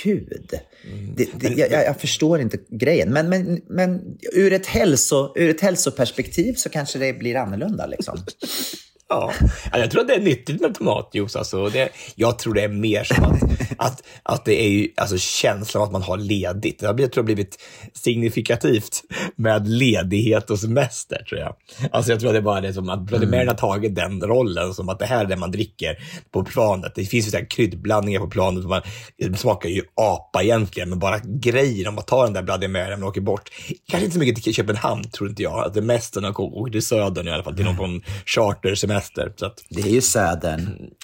gud. 0.03 0.55
Mm. 0.93 1.15
Det, 1.17 1.29
det, 1.35 1.49
jag, 1.49 1.71
jag, 1.71 1.85
jag 1.85 2.01
förstår 2.01 2.41
inte 2.41 2.59
grejen. 2.69 3.13
Men, 3.13 3.29
men, 3.29 3.61
men 3.69 4.19
ur, 4.33 4.53
ett 4.53 4.67
hälso, 4.67 5.33
ur 5.37 5.51
ett 5.51 5.61
hälsoperspektiv 5.61 6.55
så 6.55 6.69
kanske 6.69 6.99
det 6.99 7.13
blir 7.13 7.37
annorlunda. 7.37 7.87
Liksom. 7.87 8.19
Ja, 9.11 9.33
Ja, 9.73 9.79
jag 9.79 9.91
tror 9.91 10.01
att 10.01 10.09
det 10.09 10.15
är 10.15 10.21
nyttigt 10.21 10.61
med 10.61 10.75
tomatjuice. 10.75 11.37
Alltså. 11.37 11.69
Det, 11.69 11.89
jag 12.15 12.39
tror 12.39 12.55
det 12.55 12.63
är 12.63 12.69
mer 12.69 13.05
som 13.05 13.25
att, 13.25 13.43
att, 13.77 14.03
att 14.23 14.45
det 14.45 14.63
är 14.63 14.69
ju, 14.69 14.89
alltså, 14.97 15.19
känslan 15.19 15.83
av 15.83 15.87
att 15.87 15.93
man 15.93 16.03
har 16.03 16.17
ledigt. 16.17 16.79
Det 16.79 16.87
har 16.87 17.01
jag 17.01 17.13
tror 17.13 17.21
jag 17.21 17.25
blivit 17.25 17.59
signifikativt 17.95 19.03
med 19.37 19.69
ledighet 19.69 20.51
och 20.51 20.59
semester, 20.59 21.25
tror 21.29 21.41
jag. 21.41 21.55
Alltså, 21.91 22.13
jag 22.13 22.21
tror 22.21 22.31
att 22.31 22.35
det 22.35 22.39
är 22.39 22.43
bara 22.43 22.61
det 22.61 22.75
som 22.75 22.89
att 22.89 23.01
Bloody 23.01 23.27
Mary 23.27 23.47
har 23.47 23.55
tagit 23.55 23.95
den 23.95 24.21
rollen, 24.21 24.75
som 24.75 24.89
att 24.89 24.99
det 24.99 25.07
här 25.07 25.25
är 25.25 25.29
det 25.29 25.37
man 25.37 25.51
dricker 25.51 25.97
på 26.31 26.45
planet. 26.45 26.93
Det 26.95 27.05
finns 27.05 27.27
ju 27.27 27.31
så 27.31 27.37
här 27.37 27.51
kryddblandningar 27.51 28.21
på 28.21 28.31
planet, 28.31 28.65
man, 28.65 28.83
det 29.17 29.39
smakar 29.39 29.69
ju 29.69 29.83
apa 29.95 30.43
egentligen, 30.43 30.91
men 30.91 30.99
bara 30.99 31.19
grejen 31.19 31.89
om 31.89 31.99
att 31.99 32.07
ta 32.07 32.25
den 32.25 32.33
där 32.33 32.43
Bloody 32.43 32.69
Mary 32.69 32.91
när 32.91 32.97
man 32.97 33.09
åker 33.09 33.21
bort. 33.21 33.51
Kanske 33.89 34.05
inte 34.05 34.15
så 34.15 34.21
mycket 34.21 34.45
till 34.45 34.55
Köpenhamn, 34.55 35.11
tror 35.11 35.29
inte 35.29 35.43
jag. 35.43 35.67
Att 35.67 35.75
det 35.75 35.83
mesta 35.83 36.21
när 36.21 36.29
jag 36.29 36.41
åker 36.41 36.73
till 36.73 36.87
södern 36.87 37.29
i 37.29 37.31
alla 37.31 37.43
fall, 37.43 37.57
till 37.57 37.65
någon 37.65 37.77
på 37.77 37.85
en 37.91 38.03
chartersemester. 38.27 39.00
Så 39.37 39.47
att, 39.47 39.65
Det 39.69 39.83
är 39.83 39.87
ju 39.87 40.01
Södern. 40.01 40.91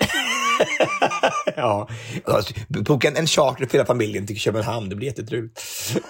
Ja, 1.57 1.89
alltså, 2.25 2.55
boka 2.69 3.09
en, 3.09 3.17
en 3.17 3.27
charter 3.27 3.67
för 3.67 3.73
hela 3.73 3.87
familjen 3.87 4.27
till 4.27 4.37
Köpenhamn, 4.37 4.89
det 4.89 4.97
blir 4.97 5.09
jättetrevligt. 5.09 5.63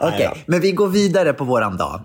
Okej, 0.00 0.44
men 0.46 0.60
vi 0.60 0.72
går 0.72 0.88
vidare 0.88 1.32
på 1.32 1.44
våran 1.44 1.76
dag. 1.76 2.04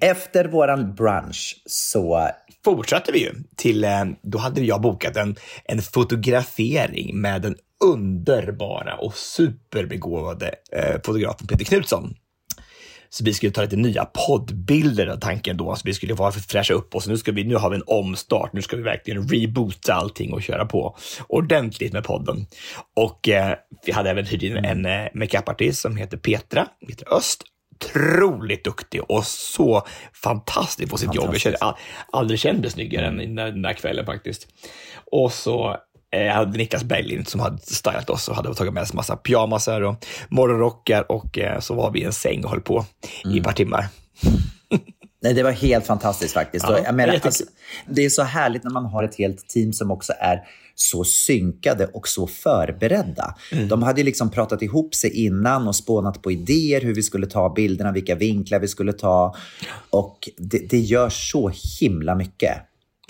Efter 0.00 0.44
våran 0.44 0.94
brunch 0.94 1.62
så 1.66 2.30
Fortsatte 2.64 3.12
vi 3.12 3.18
ju 3.18 3.32
till, 3.56 3.84
eh, 3.84 4.04
då 4.22 4.38
hade 4.38 4.60
jag 4.60 4.80
bokat 4.80 5.16
en, 5.16 5.36
en 5.64 5.82
fotografering 5.82 7.20
med 7.20 7.42
den 7.42 7.56
underbara 7.84 8.96
och 8.96 9.14
superbegåvade 9.14 10.54
eh, 10.72 11.00
fotografen 11.04 11.46
Peter 11.46 11.64
Knutsson. 11.64 12.14
Så 13.12 13.24
vi 13.24 13.34
skulle 13.34 13.52
ta 13.52 13.62
lite 13.62 13.76
nya 13.76 14.04
poddbilder 14.04 15.06
av 15.06 15.16
tanken 15.16 15.56
då, 15.56 15.76
så 15.76 15.82
vi 15.84 15.94
skulle 15.94 16.16
för 16.16 16.30
fräscha 16.30 16.74
upp 16.74 16.94
oss. 16.94 17.06
Nu, 17.06 17.16
ska 17.16 17.32
vi, 17.32 17.44
nu 17.44 17.54
har 17.54 17.70
vi 17.70 17.76
en 17.76 17.82
omstart, 17.86 18.52
nu 18.52 18.62
ska 18.62 18.76
vi 18.76 18.82
verkligen 18.82 19.28
reboota 19.28 19.94
allting 19.94 20.32
och 20.32 20.42
köra 20.42 20.66
på 20.66 20.96
ordentligt 21.26 21.92
med 21.92 22.04
podden. 22.04 22.46
Och 22.96 23.28
eh, 23.28 23.54
vi 23.86 23.92
hade 23.92 24.10
även 24.10 24.26
hyrt 24.26 24.42
in 24.42 24.56
en 24.56 24.86
eh, 24.86 25.08
makeupartist 25.14 25.80
som 25.80 25.96
heter 25.96 26.16
Petra, 26.16 26.66
Petra 26.88 27.16
Öst. 27.16 27.42
Otroligt 27.74 28.64
duktig 28.64 29.00
och 29.08 29.24
så 29.24 29.86
fantastisk 30.12 30.90
på 30.90 30.98
sitt 30.98 31.14
jobb. 31.14 31.28
Jag 31.32 31.40
kände 31.40 31.58
aldrig 32.12 32.40
känt 32.40 32.60
mig 32.60 32.70
snyggare 32.70 33.06
än 33.06 33.34
där, 33.34 33.46
den 33.46 33.62
där 33.62 33.72
kvällen 33.72 34.06
faktiskt. 34.06 34.48
Och 35.12 35.32
så 35.32 35.76
eh, 36.12 36.32
hade 36.32 36.58
Niklas 36.58 36.84
Berglind 36.84 37.28
som 37.28 37.40
hade 37.40 37.58
stylat 37.58 38.10
oss 38.10 38.28
och 38.28 38.36
hade 38.36 38.54
tagit 38.54 38.72
med 38.72 38.82
oss 38.82 38.92
massa 38.92 39.16
pyjamasar 39.16 39.80
och 39.80 40.06
morgonrockar 40.28 41.12
och 41.12 41.38
eh, 41.38 41.60
så 41.60 41.74
var 41.74 41.90
vi 41.90 42.00
i 42.00 42.04
en 42.04 42.12
säng 42.12 42.44
och 42.44 42.50
höll 42.50 42.60
på 42.60 42.84
i 43.24 43.38
ett 43.38 43.44
par 43.44 43.52
timmar. 43.52 43.88
Nej, 45.22 45.34
det 45.34 45.42
var 45.42 45.50
helt 45.50 45.86
fantastiskt 45.86 46.34
faktiskt. 46.34 46.66
Ja, 46.68 46.78
jag 46.84 46.94
menar, 46.94 47.20
alltså, 47.24 47.44
det 47.88 48.04
är 48.04 48.10
så 48.10 48.22
härligt 48.22 48.64
när 48.64 48.70
man 48.70 48.84
har 48.84 49.04
ett 49.04 49.14
helt 49.14 49.48
team 49.48 49.72
som 49.72 49.90
också 49.90 50.12
är 50.18 50.40
så 50.74 51.04
synkade 51.04 51.86
och 51.86 52.08
så 52.08 52.26
förberedda. 52.26 53.34
Mm. 53.52 53.68
De 53.68 53.82
hade 53.82 54.02
liksom 54.02 54.30
pratat 54.30 54.62
ihop 54.62 54.94
sig 54.94 55.26
innan 55.26 55.68
och 55.68 55.76
spånat 55.76 56.22
på 56.22 56.32
idéer 56.32 56.80
hur 56.80 56.94
vi 56.94 57.02
skulle 57.02 57.26
ta 57.26 57.52
bilderna, 57.54 57.92
vilka 57.92 58.14
vinklar 58.14 58.58
vi 58.58 58.68
skulle 58.68 58.92
ta. 58.92 59.34
Och 59.90 60.28
det, 60.36 60.70
det 60.70 60.78
gör 60.78 61.08
så 61.08 61.52
himla 61.80 62.14
mycket. 62.14 62.56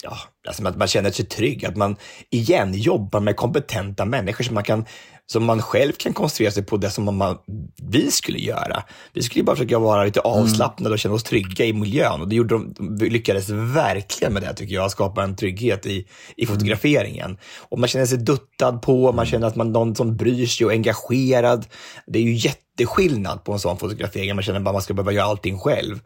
ja, 0.03 0.17
alltså 0.51 0.69
att 0.69 0.77
man 0.77 0.89
känner 0.89 1.11
sig 1.11 1.25
trygg, 1.25 1.65
att 1.65 1.77
man 1.77 1.97
igen 2.31 2.75
jobbar 2.75 3.21
med 3.21 3.37
kompetenta 3.37 4.05
människor 4.05 4.45
som 4.45 4.55
man, 4.55 4.65
kan, 4.65 4.85
som 5.27 5.45
man 5.45 5.63
själv 5.63 5.93
kan 5.93 6.13
koncentrera 6.13 6.51
sig 6.51 6.63
på 6.63 6.77
det 6.77 6.91
som 6.91 7.17
man, 7.17 7.39
vi 7.83 8.11
skulle 8.11 8.39
göra. 8.39 8.83
Vi 9.13 9.23
skulle 9.23 9.45
bara 9.45 9.57
försöka 9.57 9.79
vara 9.79 10.05
lite 10.05 10.21
avslappnade 10.21 10.93
och 10.93 10.99
känna 10.99 11.15
oss 11.15 11.25
trygga 11.25 11.65
i 11.65 11.73
miljön 11.73 12.21
och 12.21 12.29
det 12.29 12.37
gjorde 12.37 12.55
de, 12.55 12.75
vi 12.99 13.11
lyckades 13.11 13.49
verkligen 13.51 14.33
med 14.33 14.43
det 14.43 14.55
tycker 14.55 14.75
jag, 14.75 14.85
att 14.85 14.93
skapa 14.93 15.23
en 15.23 15.37
trygghet 15.37 15.87
i, 15.87 16.07
i 16.37 16.47
fotograferingen. 16.47 17.39
Och 17.59 17.79
man 17.79 17.89
känner 17.89 18.07
sig 18.07 18.19
duttad 18.19 18.73
på, 18.73 19.13
man 19.13 19.27
känner 19.27 19.47
att 19.47 19.57
man 19.57 19.73
någon 19.73 19.97
som 19.97 20.17
bryr 20.17 20.47
sig 20.47 20.67
och 20.67 20.73
engagerad. 20.73 21.67
Det 22.07 22.19
är 22.19 22.23
ju 22.23 22.35
jätteskillnad 22.35 23.45
på 23.45 23.53
en 23.53 23.59
sån 23.59 23.79
fotografering, 23.79 24.35
man 24.35 24.43
känner 24.43 24.61
bara 24.61 24.71
att 24.71 24.75
man 24.75 24.83
ska 24.83 24.95
behöva 24.95 25.13
göra 25.13 25.27
allting 25.27 25.59
själv. 25.59 26.01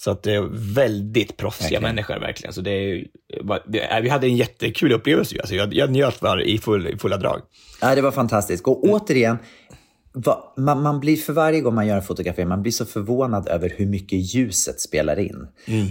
Så 0.00 0.10
att 0.10 0.22
det 0.22 0.34
är 0.34 0.74
väldigt 0.74 1.36
proffsiga 1.36 1.80
människor 1.80 2.18
verkligen. 2.20 2.52
Så 2.52 2.60
det 2.60 2.70
är, 2.70 3.06
är, 3.72 4.02
vi 4.02 4.08
hade 4.08 4.26
en 4.26 4.36
jättekul 4.36 4.92
upplevelse. 4.92 5.36
Alltså 5.40 5.54
jag, 5.54 5.74
jag 5.74 5.90
njöt 5.90 6.22
var 6.22 6.42
i, 6.42 6.58
full, 6.58 6.86
i 6.86 6.98
fulla 6.98 7.16
drag. 7.16 7.40
Ja, 7.80 7.94
det 7.94 8.02
var 8.02 8.10
fantastiskt. 8.10 8.66
Och 8.66 8.84
återigen, 8.84 9.38
va, 10.12 10.54
man, 10.56 10.82
man 10.82 11.00
blir 11.00 11.16
för 11.16 11.32
varje 11.32 11.60
gång 11.60 11.74
man 11.74 11.86
gör 11.86 11.96
en 11.96 12.02
fotografering, 12.02 12.48
man 12.48 12.62
blir 12.62 12.72
så 12.72 12.84
förvånad 12.84 13.48
över 13.48 13.74
hur 13.76 13.86
mycket 13.86 14.34
ljuset 14.34 14.80
spelar 14.80 15.18
in. 15.18 15.48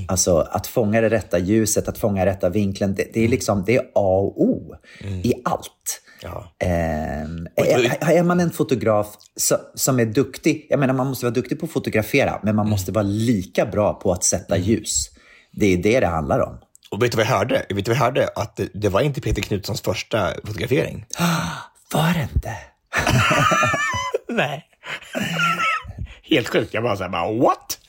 Alltså 0.07 0.37
att 0.37 0.67
fånga 0.67 1.01
det 1.01 1.09
rätta 1.09 1.39
ljuset, 1.39 1.87
att 1.87 1.97
fånga 1.97 2.25
rätta 2.25 2.49
vinkeln, 2.49 2.95
det, 2.95 3.13
det 3.13 3.25
är 3.25 3.27
liksom 3.27 3.63
det 3.65 3.75
är 3.75 3.81
A 3.81 4.19
och 4.19 4.41
O 4.43 4.75
i 5.23 5.33
allt. 5.45 6.01
Ja. 6.21 6.51
Ehm, 6.59 7.47
är, 7.55 8.11
är 8.11 8.23
man 8.23 8.39
en 8.39 8.51
fotograf 8.51 9.07
så, 9.35 9.57
som 9.75 9.99
är 9.99 10.05
duktig, 10.05 10.67
jag 10.69 10.79
menar 10.79 10.93
man 10.93 11.07
måste 11.07 11.25
vara 11.25 11.33
duktig 11.33 11.59
på 11.59 11.65
att 11.65 11.71
fotografera, 11.71 12.39
men 12.43 12.55
man 12.55 12.69
måste 12.69 12.91
vara 12.91 13.03
lika 13.03 13.65
bra 13.65 13.93
på 13.93 14.11
att 14.11 14.23
sätta 14.23 14.57
ljus. 14.57 15.09
Det 15.51 15.73
är 15.73 15.77
det 15.77 15.99
det 15.99 16.07
handlar 16.07 16.39
om. 16.39 16.57
Och 16.91 17.03
vet 17.03 17.11
du 17.11 17.17
vad 17.17 17.25
jag 17.25 17.31
hörde? 17.31 17.65
Vet 17.69 17.85
du 17.85 17.91
vad 17.91 17.97
jag 17.97 18.03
hörde? 18.03 18.29
Att 18.35 18.55
det, 18.55 18.69
det 18.73 18.89
var 18.89 19.01
inte 19.01 19.21
Peter 19.21 19.41
Knutssons 19.41 19.81
första 19.81 20.33
fotografering. 20.45 21.05
Var 21.93 22.13
det 22.13 22.29
inte? 22.33 22.53
Nej. 24.29 24.65
helt 26.23 26.47
sjukt. 26.47 26.73
Jag 26.73 26.83
bara 26.83 26.95
så 26.95 27.03
här, 27.03 27.09
bara, 27.09 27.31
what? 27.31 27.79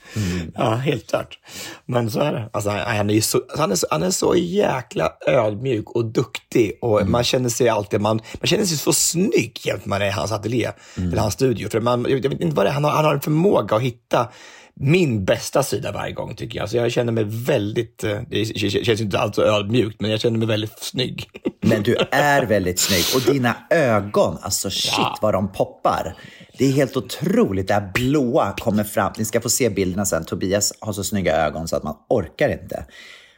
Ja, 0.55 0.75
helt 0.75 1.09
klart. 1.09 1.39
Men 1.85 2.11
så 2.11 2.19
är 2.19 2.33
det. 2.33 2.49
Alltså, 2.53 2.69
han, 2.69 3.09
är 3.09 3.21
så, 3.21 3.41
han, 3.57 3.71
är 3.71 3.75
så, 3.75 3.87
han 3.91 4.03
är 4.03 4.11
så 4.11 4.35
jäkla 4.35 5.13
ödmjuk 5.27 5.89
och 5.89 6.05
duktig 6.05 6.77
och 6.81 7.07
man 7.07 7.23
känner 7.23 7.49
sig 7.49 7.69
alltid, 7.69 8.01
man, 8.01 8.21
man 8.39 8.47
känner 8.47 8.65
sig 8.65 8.77
så 8.77 8.93
snygg 8.93 9.59
jämt 9.65 9.85
man 9.85 10.01
är 10.01 10.05
i 10.05 10.11
hans 10.11 10.31
ateljé, 10.31 10.71
eller 10.95 11.17
hans 11.17 11.33
studio. 11.33 11.69
För 11.69 11.81
man, 11.81 12.05
jag 12.09 12.29
vet 12.29 12.41
inte 12.41 12.55
vad 12.55 12.65
det 12.65 12.69
är, 12.69 12.73
han 12.73 12.83
har, 12.83 12.91
han 12.91 13.05
har 13.05 13.13
en 13.13 13.21
förmåga 13.21 13.75
att 13.75 13.81
hitta 13.81 14.29
min 14.75 15.25
bästa 15.25 15.63
sida 15.63 15.91
varje 15.91 16.13
gång 16.13 16.35
tycker 16.35 16.59
jag. 16.59 16.69
Så 16.69 16.77
jag 16.77 16.91
känner 16.91 17.11
mig 17.11 17.23
väldigt, 17.27 18.03
eh, 18.03 18.19
det 18.29 18.45
känns 18.85 19.01
inte 19.01 19.19
alls 19.19 19.35
så 19.35 19.41
ödmjukt, 19.41 20.01
men 20.01 20.11
jag 20.11 20.19
känner 20.21 20.37
mig 20.37 20.47
väldigt 20.47 20.79
snygg. 20.83 21.25
Men 21.61 21.83
du 21.83 21.95
är 22.11 22.45
väldigt 22.45 22.79
snygg 22.79 23.03
och 23.15 23.33
dina 23.33 23.55
ögon, 23.69 24.37
alltså 24.41 24.69
shit 24.69 24.93
Ja. 24.97 25.17
vad 25.21 25.33
de 25.33 25.51
poppar. 25.51 26.15
Det 26.57 26.65
är 26.65 26.71
helt 26.71 26.97
otroligt. 26.97 27.67
Det 27.67 27.73
här 27.73 27.91
blåa 27.93 28.53
kommer 28.59 28.83
fram. 28.83 29.13
Ni 29.17 29.25
ska 29.25 29.41
få 29.41 29.49
se 29.49 29.69
bilderna 29.69 30.05
sen. 30.05 30.25
Tobias 30.25 30.73
har 30.79 30.93
så 30.93 31.03
snygga 31.03 31.35
ögon 31.35 31.67
så 31.67 31.75
att 31.75 31.83
man 31.83 31.95
orkar 32.09 32.49
inte. 32.49 32.85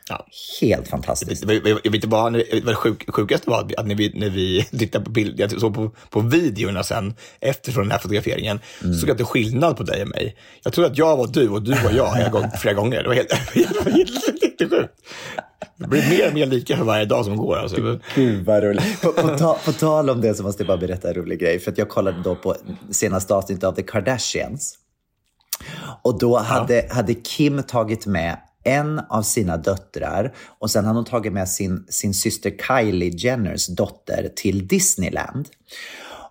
Ja. 0.09 0.27
Helt 0.61 0.87
fantastiskt. 0.87 1.41
Jag 1.47 1.47
vet- 1.47 1.67
jag 1.83 1.91
vet 1.91 1.95
inte 1.95 2.07
vad 2.07 2.33
det 2.33 2.75
sjuk, 2.75 3.05
sjukaste 3.15 3.49
var, 3.49 3.71
att 3.77 3.87
när 3.87 3.95
vi, 3.95 4.11
när 4.19 4.29
vi 4.29 4.63
tittade 4.79 5.05
på 5.05 5.11
bild, 5.11 5.39
jag 5.39 5.59
såg 5.59 5.73
på, 5.75 5.91
på 6.09 6.19
videorna 6.19 6.83
sen, 6.83 7.13
efter 7.39 7.71
från 7.71 7.83
den 7.83 7.91
här 7.91 7.99
fotograferingen, 7.99 8.59
Mm. 8.83 8.93
såg 8.95 9.09
jag 9.09 9.19
är 9.19 9.25
skillnad 9.25 9.77
på 9.77 9.83
dig 9.83 10.01
och 10.01 10.07
mig. 10.07 10.35
Jag 10.63 10.73
trodde 10.73 10.89
att 10.91 10.97
jag 10.97 11.17
var 11.17 11.27
du 11.27 11.49
och 11.49 11.61
du 11.63 11.71
var 11.71 11.91
jag 11.91 12.21
en 12.25 12.31
gång, 12.31 12.45
flera 12.59 12.73
gånger. 12.75 13.03
Det 13.03 13.07
var 13.07 13.15
helt, 13.15 13.29
det 13.53 13.85
var 13.85 13.91
helt, 13.91 14.43
jättesjukt. 14.43 14.93
Det 15.77 15.87
blir 15.87 16.09
mer 16.09 16.27
och 16.27 16.33
mer 16.33 16.45
lika 16.45 16.77
för 16.77 16.83
varje 16.83 17.05
dag 17.05 17.25
som 17.25 17.37
går. 17.37 17.57
Alltså. 17.57 17.99
Gud 18.15 18.45
vad 18.45 18.63
roligt. 18.63 19.01
På, 19.01 19.11
på, 19.11 19.37
ta, 19.37 19.57
på 19.65 19.71
tal 19.71 20.09
om 20.09 20.21
det 20.21 20.33
så 20.35 20.43
måste 20.43 20.63
jag 20.63 20.67
bara 20.67 20.77
berätta 20.77 21.07
en 21.09 21.13
rolig 21.13 21.39
grej. 21.39 21.59
För 21.59 21.71
att 21.71 21.77
jag 21.77 21.89
kollade 21.89 22.17
då 22.23 22.35
på 22.35 22.55
senaste 22.91 23.33
avsnittet 23.35 23.63
av 23.63 23.71
The 23.75 23.81
Kardashians. 23.83 24.77
Och 26.01 26.19
då 26.19 26.37
hade, 26.37 26.87
hade 26.91 27.13
Kim 27.13 27.63
tagit 27.63 28.05
med 28.05 28.37
en 28.63 28.99
av 29.09 29.21
sina 29.21 29.57
döttrar 29.57 30.35
och 30.59 30.71
sen 30.71 30.85
hade 30.85 30.97
hon 30.97 31.05
tagit 31.05 31.33
med 31.33 31.49
sin, 31.49 31.85
sin 31.89 32.13
syster 32.13 32.53
Kylie 32.67 33.13
Jenners 33.17 33.67
dotter 33.67 34.31
till 34.35 34.67
Disneyland. 34.67 35.49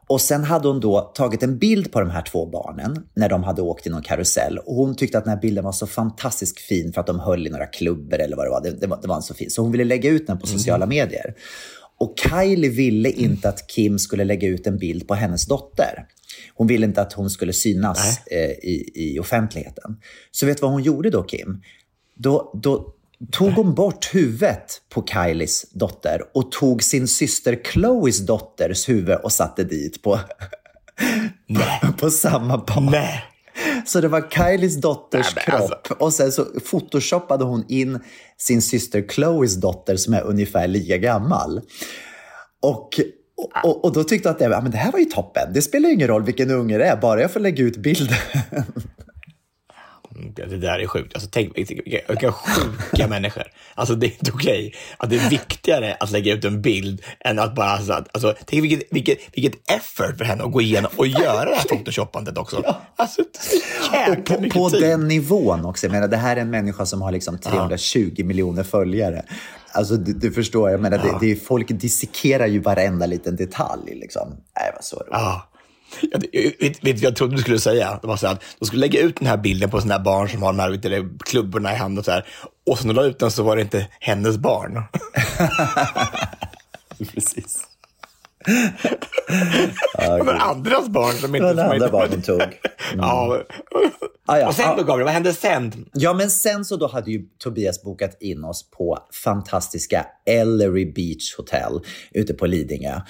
Och 0.07 0.21
sen 0.21 0.45
hade 0.45 0.69
hon 0.69 0.81
då 0.81 1.01
tagit 1.01 1.43
en 1.43 1.59
bild 1.59 1.93
på 1.93 2.01
de 2.01 2.11
här 2.11 2.23
två 2.23 2.47
barnen 2.47 3.07
när 3.15 3.29
de 3.29 3.45
hade 3.45 3.62
åkt 3.62 3.87
i 3.87 3.91
någon 3.91 4.03
karusell. 4.03 4.59
Och 4.59 4.75
hon 4.75 4.95
tyckte 4.95 5.19
att 5.19 5.25
den 5.25 5.33
här 5.35 5.41
bilden 5.41 5.65
var 5.65 5.73
så 5.73 5.87
fantastiskt 5.87 6.61
fin 6.61 6.93
för 6.93 7.01
att 7.01 7.07
de 7.07 7.21
höll 7.21 7.47
i 7.47 7.51
några 7.51 7.67
klubbor 7.67 8.19
eller 8.19 8.37
vad 8.37 8.47
det 8.47 8.51
var. 8.51 8.61
Det, 8.62 8.71
det 8.71 8.87
var, 8.87 8.99
det 9.03 9.09
var 9.09 9.21
så 9.21 9.35
fin. 9.35 9.51
Så 9.51 9.62
hon 9.62 9.73
ville 9.73 9.85
lägga 9.85 10.11
ut 10.11 10.27
den 10.27 10.39
på 10.39 10.47
sociala 10.47 10.87
medier. 10.87 11.35
Och 11.99 12.15
Kylie 12.19 12.71
ville 12.71 13.11
inte 13.11 13.49
att 13.49 13.67
Kim 13.67 13.99
skulle 13.99 14.25
lägga 14.25 14.49
ut 14.49 14.67
en 14.67 14.79
bild 14.79 15.09
på 15.09 15.15
hennes 15.15 15.47
dotter. 15.47 16.07
Hon 16.55 16.67
ville 16.67 16.87
inte 16.87 17.03
att 17.03 17.12
hon 17.12 17.31
skulle 17.31 17.53
synas 17.53 18.27
eh, 18.27 18.51
i, 18.51 18.91
i 18.95 19.19
offentligheten. 19.19 19.97
Så 20.31 20.47
vet 20.47 20.57
du 20.57 20.61
vad 20.62 20.71
hon 20.71 20.83
gjorde 20.83 21.11
då, 21.11 21.23
Kim? 21.23 21.62
Då, 22.14 22.50
då 22.62 22.95
tog 23.31 23.50
hon 23.50 23.75
bort 23.75 24.14
huvudet 24.14 24.83
på 24.88 25.07
Kylies 25.07 25.66
dotter 25.73 26.23
och 26.35 26.52
tog 26.52 26.83
sin 26.83 27.09
syster 27.09 27.61
Chloes 27.73 28.19
dotters 28.26 28.88
huvud 28.88 29.16
och 29.16 29.33
satte 29.33 29.64
dit 29.64 30.02
på, 30.02 30.21
på 31.99 32.11
samma 32.11 32.59
par. 32.59 32.90
Nej. 32.90 33.25
Så 33.87 34.00
det 34.00 34.09
var 34.09 34.31
Kylies 34.31 34.76
dotters 34.76 35.35
Nej, 35.37 35.45
kropp 35.45 35.61
alltså. 35.61 35.95
och 35.95 36.12
sen 36.12 36.33
så 36.33 36.45
photoshoppade 36.71 37.45
hon 37.45 37.64
in 37.69 37.99
sin 38.38 38.62
syster 38.62 39.04
Chloes 39.09 39.54
dotter 39.54 39.97
som 39.97 40.14
är 40.14 40.23
ungefär 40.23 40.69
lika 40.69 40.99
gammal. 40.99 41.61
Och, 42.62 43.00
och, 43.64 43.85
och 43.85 43.92
då 43.92 44.04
tyckte 44.04 44.28
jag 44.28 44.33
att 44.33 44.38
det, 44.38 44.45
ja, 44.45 44.61
men 44.61 44.71
det 44.71 44.78
här 44.78 44.92
var 44.92 44.99
ju 44.99 45.04
toppen. 45.04 45.52
Det 45.52 45.62
spelar 45.62 45.88
ingen 45.88 46.09
roll 46.09 46.23
vilken 46.23 46.50
unge 46.50 46.78
det 46.78 46.85
är, 46.85 46.97
bara 46.97 47.21
jag 47.21 47.31
får 47.31 47.40
lägga 47.40 47.64
ut 47.64 47.76
bilden. 47.76 48.16
Det, 50.37 50.47
det 50.47 50.57
där 50.57 50.79
är 50.79 50.87
sjukt. 50.87 51.14
Alltså, 51.14 51.29
tänk 51.33 51.57
vilka, 51.57 52.33
sjuka 52.33 53.07
människor. 53.09 53.45
Alltså, 53.75 53.95
det 53.95 54.07
är 54.07 54.11
inte 54.11 54.31
okej 54.35 54.75
att 54.97 55.11
det 55.11 55.17
är 55.17 55.31
viktigare 55.31 55.97
att 56.00 56.11
lägga 56.11 56.35
ut 56.35 56.45
en 56.45 56.62
bild 56.62 57.02
än 57.21 57.38
att 57.38 57.55
bara... 57.55 57.71
Alltså, 57.71 57.93
alltså, 57.93 58.35
tänk 58.47 58.64
vilket, 58.64 58.83
vilket, 58.91 59.19
vilket 59.33 59.71
effort 59.71 60.19
för 60.19 60.25
henne 60.25 60.45
att 60.45 60.52
gå 60.52 60.61
igenom 60.61 60.91
och 60.97 61.07
göra 61.07 61.45
det 61.45 61.57
här 61.57 61.69
photoshoppandet 61.69 62.38
också. 62.38 62.76
Alltså, 62.97 63.23
så 63.41 63.57
Och 63.91 63.95
jäkla 63.95 64.37
på, 64.37 64.50
på 64.50 64.69
den 64.69 65.09
nivån 65.09 65.64
också. 65.64 65.87
Jag 65.87 65.93
menar, 65.93 66.09
det 66.09 66.17
här 66.17 66.37
är 66.37 66.41
en 66.41 66.50
människa 66.50 66.87
som 66.87 67.02
har 67.02 67.12
liksom 67.12 67.38
320 67.38 68.25
miljoner 68.25 68.62
följare. 68.62 69.23
Alltså, 69.73 69.97
du, 69.97 70.12
du 70.12 70.33
förstår, 70.33 70.71
jag 70.71 70.81
menar, 70.81 70.99
det, 70.99 71.19
det 71.21 71.33
är, 71.33 71.37
folk 71.37 71.69
dissekerar 71.69 72.47
ju 72.47 72.59
varenda 72.59 73.07
liten 73.07 73.37
detalj. 73.37 73.95
Liksom. 73.95 74.29
Nej, 74.59 74.71
vad 74.75 74.85
så 74.85 74.97
roligt. 74.97 75.09
Ja. 75.11 75.49
Jag, 76.01 76.21
vet, 76.21 76.63
vet 76.63 76.83
du 76.83 76.93
vad 76.93 76.99
jag 77.03 77.17
trodde 77.17 77.37
du 77.37 77.43
skulle 77.43 77.59
säga? 77.59 77.99
Det 78.03 78.09
var 78.09 78.17
så 78.17 78.27
att 78.27 78.43
de 78.59 78.67
skulle 78.67 78.81
lägga 78.81 79.01
ut 79.01 79.17
den 79.17 79.29
här 79.29 79.37
bilden 79.37 79.71
på 79.71 79.81
sådana 79.81 79.95
här 79.95 80.05
barn 80.05 80.29
som 80.29 80.43
har 80.43 80.53
de 80.53 80.59
här 80.59 80.71
du, 80.71 81.19
klubborna 81.25 81.73
i 81.73 81.77
handen 81.77 81.99
och 81.99 82.05
så 82.05 82.11
här. 82.11 82.27
Och 82.67 82.79
så 82.79 82.87
när 82.87 82.95
de 82.95 83.01
la 83.01 83.07
ut 83.07 83.19
den 83.19 83.31
så 83.31 83.43
var 83.43 83.57
det 83.57 83.63
inte 83.63 83.87
hennes 84.01 84.37
barn. 84.39 84.83
Precis. 87.15 87.59
Det 89.99 90.23
var 90.25 90.35
andras 90.35 90.89
barn 90.89 91.13
som 91.13 91.35
inte... 91.35 91.49
Det 91.49 91.55
var 91.55 91.55
det 91.55 91.63
andra 91.63 91.77
inte- 91.77 91.89
barn 91.93 92.09
de 92.11 92.23
tog. 92.23 92.43
Ja. 92.97 93.43
Ah, 94.27 94.39
ja. 94.39 94.49
Och 94.49 94.55
sen 94.55 94.77
då, 94.77 94.83
Gabriel, 94.83 95.05
vad 95.05 95.13
hände 95.15 95.33
sen? 95.33 95.89
Ja, 95.93 96.13
men 96.13 96.31
sen 96.31 96.65
så 96.65 96.77
då 96.77 96.87
hade 96.87 97.11
ju 97.11 97.23
Tobias 97.39 97.83
bokat 97.83 98.17
in 98.21 98.45
oss 98.45 98.71
på 98.71 98.99
fantastiska 99.25 100.07
Ellery 100.27 100.93
Beach 100.93 101.37
Hotel 101.37 101.81
ute 102.11 102.35
på 102.35 102.47
Lidingö. 102.47 103.01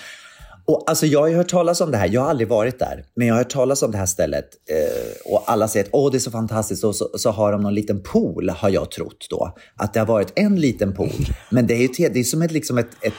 Och 0.65 0.85
alltså 0.87 1.07
jag 1.07 1.21
har 1.21 1.29
ju 1.29 1.37
hört 1.37 1.49
talas 1.49 1.81
om 1.81 1.91
det 1.91 1.97
här, 1.97 2.09
jag 2.09 2.21
har 2.21 2.31
aldrig 2.31 2.49
varit 2.49 2.79
där, 2.79 3.05
men 3.17 3.27
jag 3.27 3.35
har 3.35 3.39
hört 3.39 3.53
talas 3.53 3.83
om 3.83 3.91
det 3.91 3.99
här 3.99 4.07
stället 4.07 4.45
eh, 4.71 5.33
och 5.33 5.43
alla 5.47 5.69
säger 5.69 5.87
att 5.87 5.91
Åh, 5.93 6.11
det 6.11 6.17
är 6.17 6.21
så 6.21 6.31
fantastiskt 6.31 6.85
och 6.85 6.97
så, 6.97 7.09
så 7.15 7.31
har 7.31 7.53
de 7.53 7.63
någon 7.63 7.75
liten 7.75 8.03
pool, 8.03 8.51
har 8.51 8.69
jag 8.69 8.91
trott 8.91 9.27
då. 9.31 9.55
Att 9.77 9.95
det 9.95 10.01
har 10.01 10.07
varit 10.07 10.33
en 10.35 10.61
liten 10.61 10.95
pool, 10.95 11.27
men 11.51 11.67
det 11.67 11.75
är 11.75 11.79
ju 11.79 12.09
det 12.09 12.21
är 12.21 12.25
som 12.25 12.43
ett, 12.43 12.53
liksom 12.53 12.79
ett, 12.79 12.91
ett, 13.01 13.13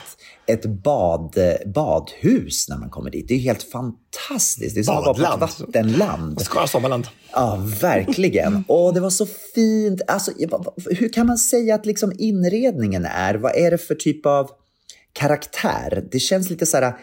ett 0.45 0.65
bad, 0.65 1.38
badhus 1.65 2.69
när 2.69 2.77
man 2.77 2.89
kommer 2.89 3.12
dit. 3.12 3.27
Det 3.27 3.33
är 3.33 3.39
helt 3.39 3.63
fantastiskt. 3.63 4.75
Det 4.75 4.81
är 4.81 4.83
som 4.83 4.97
att 4.97 5.05
vara 5.05 5.38
på 5.38 5.45
ett 5.45 5.59
vattenland. 5.59 6.41
Skara 6.41 6.67
Sommarland. 6.67 7.07
Ja, 7.31 7.67
verkligen. 7.81 8.63
Och 8.67 8.93
det 8.93 9.00
var 9.00 9.09
så 9.09 9.25
fint. 9.55 10.01
Alltså, 10.07 10.31
hur 10.85 11.13
kan 11.13 11.27
man 11.27 11.38
säga 11.38 11.75
att 11.75 11.85
liksom 11.85 12.13
inredningen 12.17 13.05
är? 13.05 13.35
Vad 13.35 13.55
är 13.55 13.71
det 13.71 13.77
för 13.77 13.95
typ 13.95 14.25
av 14.25 14.50
karaktär? 15.13 16.03
Det 16.12 16.19
känns 16.19 16.50
lite 16.50 16.65
så 16.65 16.77
här 16.77 16.93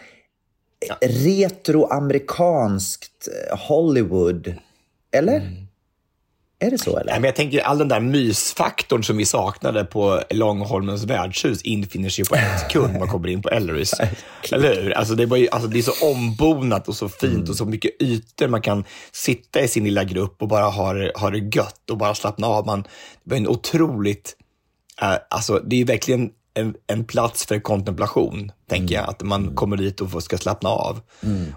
retroamerikanskt 1.01 3.27
eh, 3.51 3.57
Hollywood. 3.59 4.53
Eller? 5.11 5.61
Är 6.63 6.71
det 6.71 6.77
så 6.77 6.97
eller? 6.97 7.11
Nej, 7.11 7.19
men 7.19 7.27
jag 7.27 7.35
tänker 7.35 7.59
all 7.59 7.77
den 7.77 7.87
där 7.87 7.99
mysfaktorn 7.99 9.03
som 9.03 9.17
vi 9.17 9.25
saknade 9.25 9.85
på 9.85 10.21
Långholmens 10.29 11.03
värdshus 11.03 11.61
infinner 11.61 12.09
sig 12.09 12.25
på 12.25 12.35
en 12.35 12.59
sekund 12.59 12.99
man 12.99 13.07
kommer 13.07 13.27
in 13.27 13.41
på 13.41 13.49
Ellerys. 13.49 13.93
Eller 14.51 14.75
hur? 14.75 14.91
Alltså 14.91 15.15
det, 15.15 15.25
var 15.25 15.37
ju, 15.37 15.49
alltså 15.49 15.69
det 15.69 15.79
är 15.79 15.83
så 15.83 16.11
ombonat 16.11 16.87
och 16.87 16.95
så 16.95 17.09
fint 17.09 17.49
och 17.49 17.55
så 17.55 17.65
mycket 17.65 18.01
ytor. 18.01 18.47
Man 18.47 18.61
kan 18.61 18.83
sitta 19.11 19.61
i 19.61 19.67
sin 19.67 19.83
lilla 19.83 20.03
grupp 20.03 20.41
och 20.41 20.47
bara 20.47 20.65
ha 20.65 20.93
det, 20.93 21.11
ha 21.15 21.29
det 21.29 21.55
gött 21.55 21.89
och 21.91 21.97
bara 21.97 22.15
slappna 22.15 22.47
av. 22.47 22.65
Man, 22.65 22.81
det 22.81 22.89
var 23.23 23.37
en 23.37 23.47
otroligt... 23.47 24.35
eh, 25.01 25.15
alltså 25.29 25.59
det 25.59 25.81
är 25.81 25.85
verkligen 25.85 26.29
en, 26.53 26.75
en 26.87 27.03
plats 27.05 27.45
för 27.45 27.59
kontemplation, 27.59 28.51
tänker 28.69 28.95
jag. 28.95 29.09
Att 29.09 29.23
man 29.23 29.55
kommer 29.55 29.77
dit 29.77 30.01
och 30.01 30.23
ska 30.23 30.37
slappna 30.37 30.69
av. 30.69 30.99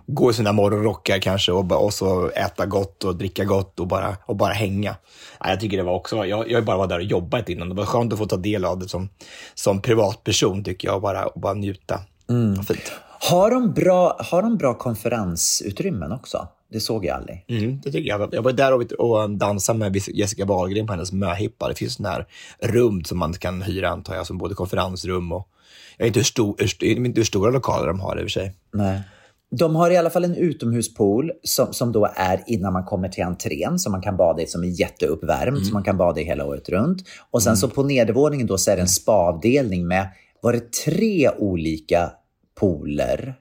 Gå 0.06 0.30
i 0.30 0.34
sina 0.34 0.52
morgonrockar 0.52 1.18
kanske 1.18 1.52
och, 1.52 1.84
och 1.84 1.94
så 1.94 2.28
äta 2.28 2.66
gott 2.66 3.04
och 3.04 3.16
dricka 3.16 3.44
gott 3.44 3.80
och 3.80 3.86
bara, 3.86 4.16
och 4.26 4.36
bara 4.36 4.52
hänga. 4.52 4.96
Ja, 5.40 5.50
jag 5.50 5.60
tycker 5.60 5.76
det 5.76 5.82
var 5.82 5.94
också, 5.94 6.26
jag, 6.26 6.50
jag 6.50 6.64
bara 6.64 6.76
var 6.76 6.86
där 6.86 6.98
och 6.98 7.04
jobbat 7.04 7.48
innan. 7.48 7.68
Det 7.68 7.74
var 7.74 7.86
skönt 7.86 8.12
att 8.12 8.18
få 8.18 8.26
ta 8.26 8.36
del 8.36 8.64
av 8.64 8.78
det 8.78 8.88
som, 8.88 9.08
som 9.54 9.82
privatperson, 9.82 10.64
tycker 10.64 10.88
jag, 10.88 10.94
och 10.94 11.02
bara, 11.02 11.26
och 11.26 11.40
bara 11.40 11.54
njuta. 11.54 12.00
Vad 12.56 12.66
Fint. 12.66 12.92
Har, 13.30 13.50
de 13.50 13.72
bra, 13.72 14.16
har 14.30 14.42
de 14.42 14.56
bra 14.56 14.74
konferensutrymmen 14.74 16.12
också? 16.12 16.48
Det 16.74 16.80
såg 16.80 17.04
jag 17.04 17.16
aldrig. 17.16 17.44
Mm, 17.48 17.80
det 17.84 17.92
tycker 17.92 18.08
jag. 18.08 18.34
Jag 18.34 18.42
var 18.42 18.52
där 18.52 18.74
och, 18.74 18.92
och 18.92 19.30
dansade 19.30 19.78
med 19.78 19.96
Jessica 19.96 20.44
Wahlgren 20.44 20.86
på 20.86 20.92
hennes 20.92 21.12
möhippa. 21.12 21.68
Det 21.68 21.74
finns 21.74 21.94
sådana 21.94 22.14
här 22.14 22.26
rum 22.62 23.04
som 23.04 23.18
man 23.18 23.32
kan 23.32 23.62
hyra, 23.62 23.88
antar 23.88 24.14
jag, 24.14 24.26
som 24.26 24.38
både 24.38 24.54
konferensrum 24.54 25.32
och... 25.32 25.48
Jag 25.96 26.04
vet 26.04 26.06
inte 26.06 26.18
hur, 26.18 26.24
stor, 26.24 26.56
hur, 26.58 27.06
inte 27.06 27.20
hur 27.20 27.24
stora 27.24 27.50
lokaler 27.50 27.86
de 27.86 28.00
har 28.00 28.16
i 28.16 28.18
och 28.18 28.22
för 28.22 28.28
sig. 28.28 28.52
Nej. 28.72 29.00
De 29.50 29.76
har 29.76 29.90
i 29.90 29.96
alla 29.96 30.10
fall 30.10 30.24
en 30.24 30.34
utomhuspool 30.34 31.32
som, 31.42 31.72
som 31.72 31.92
då 31.92 32.08
är 32.16 32.42
innan 32.46 32.72
man 32.72 32.84
kommer 32.84 33.08
till 33.08 33.24
entrén 33.24 33.78
som 33.78 33.92
man 33.92 34.02
kan 34.02 34.16
bada 34.16 34.42
i, 34.42 34.46
som 34.46 34.62
är 34.62 34.80
jätteuppvärmd, 34.80 35.66
som 35.66 35.72
man 35.72 35.84
kan 35.84 35.96
bada 35.96 36.20
i 36.20 36.24
hela 36.24 36.44
året 36.44 36.68
runt. 36.68 37.02
Och 37.30 37.42
sen 37.42 37.56
så 37.56 37.68
på 37.68 37.82
nedervåningen 37.82 38.46
då 38.46 38.58
så 38.58 38.70
är 38.70 38.76
det 38.76 38.82
en 38.82 38.88
spaavdelning 38.88 39.86
med, 39.86 40.08
var 40.40 40.52
det 40.52 40.72
tre 40.72 41.30
olika 41.30 42.10
pooler? 42.60 43.34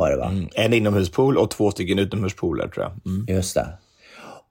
Var 0.00 0.10
det 0.10 0.16
va? 0.16 0.28
Mm. 0.30 0.48
En 0.54 0.72
inomhuspool 0.72 1.38
och 1.38 1.50
två 1.50 1.70
stycken 1.70 1.98
utomhuspooler, 1.98 2.68
tror 2.68 2.84
jag. 2.84 3.12
Mm. 3.12 3.36
Just 3.36 3.54
det. 3.54 3.66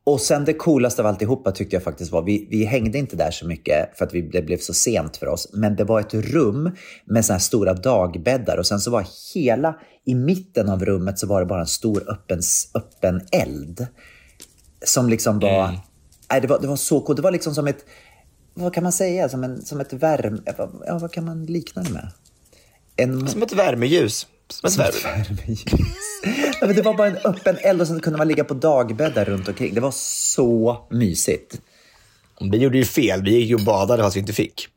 Och 0.04 0.22
sen 0.22 0.46
det 0.46 0.54
coolaste 0.54 1.02
av 1.02 1.08
alltihopa 1.08 1.52
tyckte 1.52 1.76
jag 1.76 1.84
faktiskt 1.84 2.12
var, 2.12 2.22
vi, 2.22 2.48
vi 2.50 2.66
hängde 2.66 2.98
inte 2.98 3.16
där 3.16 3.32
så 3.32 3.48
mycket 3.48 3.98
för 3.98 4.06
att 4.06 4.14
vi, 4.14 4.22
det 4.22 4.42
blev 4.42 4.58
så 4.58 4.74
sent 4.74 5.18
för 5.18 5.28
oss, 5.28 5.50
men 5.54 5.76
det 5.76 5.84
var 5.84 6.00
ett 6.00 6.14
rum 6.14 6.72
med 7.06 7.26
såna 7.26 7.36
här 7.36 7.40
stora 7.40 7.74
dagbäddar 7.74 8.58
och 8.58 8.66
sen 8.66 8.80
så 8.80 8.92
var 8.92 9.08
hela, 9.34 9.76
i 10.06 10.16
mitten 10.16 10.70
av 10.70 10.86
rummet 10.86 11.20
så 11.20 11.28
var 11.28 11.40
det 11.40 11.46
bara 11.46 11.60
en 11.60 11.68
stor 11.68 12.12
öppen, 12.12 12.42
öppen 12.76 13.22
eld. 13.32 13.88
Som 14.86 15.10
liksom 15.10 15.40
var, 15.40 15.80
nej, 16.32 16.42
det 16.42 16.48
var, 16.48 16.60
det 16.60 16.68
var 16.68 16.76
så 16.76 17.02
coolt, 17.02 17.18
det 17.18 17.24
var 17.24 17.32
liksom 17.32 17.56
som 17.56 17.68
ett, 17.68 17.86
vad 18.54 18.74
kan 18.74 18.84
man 18.84 18.92
säga, 18.92 19.30
som, 19.30 19.44
en, 19.44 19.62
som 19.62 19.80
ett 19.80 19.94
värme, 19.94 20.40
ja, 20.86 20.98
vad 21.02 21.12
kan 21.12 21.26
man 21.26 21.46
likna 21.46 21.84
det 21.84 21.92
med? 21.92 22.12
En, 22.96 23.28
Som 23.28 23.44
ett 23.44 23.54
värmeljus. 23.54 24.28
Som 24.50 24.84
ett 24.84 25.06
värmeljus. 25.06 25.64
Det 26.76 26.82
var 26.82 26.94
bara 26.94 27.08
en 27.08 27.18
öppen 27.18 27.58
eld 27.58 27.82
och 27.82 27.88
sen 27.88 28.00
kunde 28.00 28.18
man 28.18 28.28
ligga 28.28 28.44
på 28.44 28.54
dagbäddar 28.54 29.26
runt 29.26 29.48
omkring. 29.48 29.74
Det 29.74 29.82
var 29.82 29.92
så 29.92 30.88
mysigt. 30.92 31.62
Vi 32.52 32.58
gjorde 32.58 32.78
ju 32.78 32.86
fel. 32.86 33.24
Vi 33.24 33.32
gick 33.32 33.50
ju 33.50 33.56
och 33.56 33.62
badade 33.62 34.04
fast 34.04 34.16
vi 34.16 34.20
inte 34.20 34.34
fick. 34.34 34.68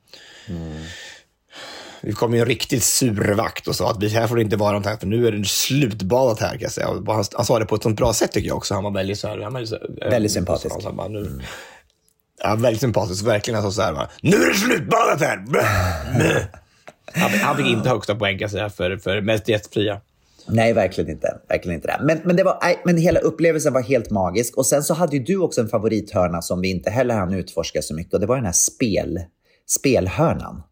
Vi 2.00 2.12
kom 2.12 2.34
ju 2.34 2.40
en 2.40 2.46
riktigt 2.46 2.84
sur 2.84 3.34
vakt 3.34 3.68
och 3.68 3.76
sa 3.76 3.90
att 3.90 4.02
vi 4.02 4.08
här 4.08 4.26
får 4.26 4.36
det 4.36 4.42
inte 4.42 4.56
vara 4.56 4.72
något 4.72 4.86
här, 4.86 4.96
för 4.96 5.06
nu 5.06 5.26
är 5.26 5.32
det 5.32 5.44
slutbadat 5.44 6.40
här 6.40 6.50
kan 6.50 6.60
jag 6.60 6.72
säga. 6.72 6.86
Han, 6.86 7.24
han 7.32 7.44
sa 7.44 7.58
det 7.58 7.64
på 7.64 7.74
ett 7.74 7.82
sånt 7.82 7.96
bra 7.96 8.12
sätt 8.12 8.32
tycker 8.32 8.48
jag 8.48 8.56
också. 8.56 8.74
Han 8.74 8.84
var 8.84 8.90
väldigt, 8.90 9.18
så 9.18 9.28
här, 9.28 9.38
han 9.38 9.52
var 9.52 9.64
så, 9.64 9.78
Väldigt 10.10 10.32
sympatisk. 10.32 10.82
Sa 10.82 10.92
bara, 10.92 11.08
nu, 11.08 11.40
Ja, 12.42 12.54
väldigt 12.54 12.80
sympatisk. 12.80 13.24
Verkligen. 13.24 13.62
Han 13.62 13.72
sa 13.72 13.76
så 13.76 13.82
här, 13.82 13.92
bara, 13.92 14.10
nu 14.22 14.36
är 14.36 14.48
det 14.48 14.54
slutbadat 14.54 15.20
här! 15.20 15.44
Han, 17.14 17.30
han 17.30 17.56
fick 17.56 17.66
inte 17.66 17.88
högsta 17.88 18.14
poäng 18.14 18.38
kan 18.38 18.40
jag 18.40 18.50
säga 18.50 18.70
för, 18.70 18.96
för 18.96 19.20
mest 19.20 19.48
gästfria. 19.48 20.00
Nej, 20.46 20.72
verkligen 20.72 21.10
inte. 21.10 21.38
Verkligen 21.48 21.74
inte 21.74 21.88
det. 21.88 22.04
Men, 22.04 22.20
men, 22.24 22.36
det 22.36 22.44
var, 22.44 22.58
nej, 22.62 22.82
men 22.84 22.96
hela 22.96 23.20
upplevelsen 23.20 23.72
var 23.72 23.82
helt 23.82 24.10
magisk. 24.10 24.56
Och 24.56 24.66
sen 24.66 24.82
så 24.82 24.94
hade 24.94 25.16
ju 25.16 25.22
du 25.22 25.36
också 25.36 25.60
en 25.60 25.68
favorithörna 25.68 26.42
som 26.42 26.60
vi 26.60 26.70
inte 26.70 26.90
heller 26.90 27.14
hann 27.14 27.34
utforska 27.34 27.82
så 27.82 27.94
mycket. 27.94 28.14
Och 28.14 28.20
det 28.20 28.26
var 28.26 28.36
den 28.36 28.44
här 28.44 28.52
spel, 28.52 29.20
spelhörnan. 29.66 30.62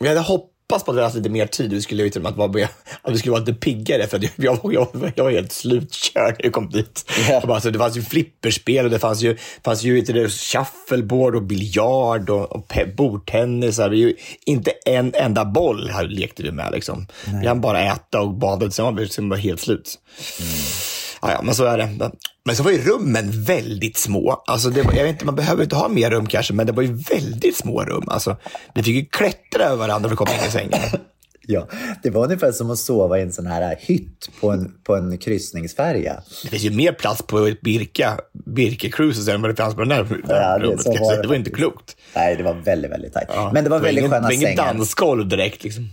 Vi 0.00 0.08
hade 0.08 0.20
hoppat 0.20 0.51
hoppats 0.72 0.84
på 0.84 0.90
att 0.90 0.96
vi 0.96 1.02
hade 1.02 1.16
lite 1.16 1.30
mer 1.30 1.46
tid. 1.46 1.72
Vi 1.72 1.82
skulle, 1.82 2.02
liksom, 2.04 2.26
att, 2.26 2.36
vara, 2.36 2.68
att 3.02 3.12
vi 3.12 3.18
skulle 3.18 3.32
vara 3.32 3.40
lite 3.40 3.54
piggare, 3.54 4.06
för 4.06 4.16
att 4.16 4.22
jag, 4.22 4.58
jag, 4.64 5.12
jag, 5.16 5.24
var 5.24 5.30
helt 5.30 5.52
slutkörd 5.52 6.34
när 6.38 6.44
jag 6.44 6.52
kom 6.52 6.70
dit. 6.70 7.10
Ja. 7.28 7.40
Bara, 7.46 7.54
alltså, 7.54 7.70
det 7.70 7.78
fanns 7.78 7.96
ju 7.96 8.02
flipperspel 8.02 8.84
och 8.84 8.90
det 8.90 8.98
fanns 8.98 9.22
ju, 9.22 9.36
fanns 9.64 9.82
ju 9.82 9.98
inte 9.98 10.12
det, 10.12 10.28
shuffleboard 10.28 11.34
och 11.34 11.42
biljard 11.42 12.30
och, 12.30 12.52
och 12.52 12.72
bordtennis. 12.96 13.80
Ju 13.92 14.16
inte 14.46 14.70
en 14.70 15.14
enda 15.14 15.44
boll 15.44 15.90
här 15.90 16.04
lekte 16.04 16.42
vi 16.42 16.52
med. 16.52 16.72
Liksom. 16.72 17.06
Vi 17.40 17.46
hann 17.46 17.60
bara 17.60 17.82
äta 17.82 18.20
och 18.20 18.34
bada, 18.34 18.70
sen 18.70 18.84
var 18.84 18.92
vi 18.92 19.08
sen 19.08 19.28
var 19.28 19.36
helt 19.36 19.60
slut. 19.60 19.98
Ja, 21.22 21.32
ja, 21.32 21.42
men 21.42 21.54
så 21.54 21.64
är 21.64 21.78
det. 21.78 22.10
Men 22.44 22.56
så 22.56 22.62
var 22.62 22.70
ju 22.70 22.78
rummen 22.82 23.30
väldigt 23.44 23.96
små. 23.96 24.42
Alltså 24.46 24.70
det 24.70 24.82
var, 24.82 24.92
jag 24.92 25.02
vet 25.02 25.12
inte, 25.12 25.24
man 25.24 25.34
behöver 25.36 25.62
inte 25.62 25.76
ha 25.76 25.88
mer 25.88 26.10
rum 26.10 26.26
kanske, 26.26 26.54
men 26.54 26.66
det 26.66 26.72
var 26.72 26.82
ju 26.82 26.92
väldigt 27.10 27.56
små 27.56 27.84
rum. 27.84 28.04
Alltså, 28.08 28.36
vi 28.74 28.82
fick 28.82 28.94
ju 28.96 29.04
klättra 29.04 29.64
över 29.64 29.76
varandra 29.76 30.08
för 30.08 30.14
att 30.14 30.18
komma 30.18 30.30
in 30.42 30.48
i 30.48 30.50
sängen. 30.50 30.72
Ja, 31.46 31.68
det 32.02 32.10
var 32.10 32.24
ungefär 32.24 32.52
som 32.52 32.70
att 32.70 32.78
sova 32.78 33.18
i 33.18 33.22
en 33.22 33.32
sån 33.32 33.46
här 33.46 33.76
hytt 33.78 34.30
på 34.40 34.50
en, 34.50 34.74
på 34.84 34.96
en 34.96 35.18
kryssningsfärja. 35.18 36.22
Det 36.42 36.48
finns 36.48 36.62
ju 36.62 36.70
mer 36.70 36.92
plats 36.92 37.22
på 37.22 37.38
ett 37.46 37.60
Birka, 37.60 38.18
Birka 38.46 38.90
Cruises 38.90 39.28
än 39.28 39.42
vad 39.42 39.50
det 39.50 39.54
fanns 39.56 39.74
på 39.74 39.80
den 39.80 39.90
här 39.90 40.06
Ja, 40.28 40.58
det- 40.58 40.64
rummet. 40.64 40.86
var 40.86 41.16
det 41.16 41.22
det 41.22 41.28
var 41.28 41.34
inte 41.34 41.50
klokt. 41.50 41.96
Nej, 42.14 42.36
det 42.36 42.42
var 42.42 42.54
väldigt, 42.54 42.90
väldigt 42.90 43.12
tajt. 43.12 43.28
Ja. 43.34 43.50
Men 43.54 43.64
det 43.64 43.70
var 43.70 43.78
väldigt 43.78 43.98
ingen, 44.04 44.10
sköna 44.10 44.28
det 44.28 44.36
var 44.36 44.42
sängar. 44.42 44.56
dansgolv 44.74 45.28
direkt. 45.28 45.64
Liksom. 45.64 45.88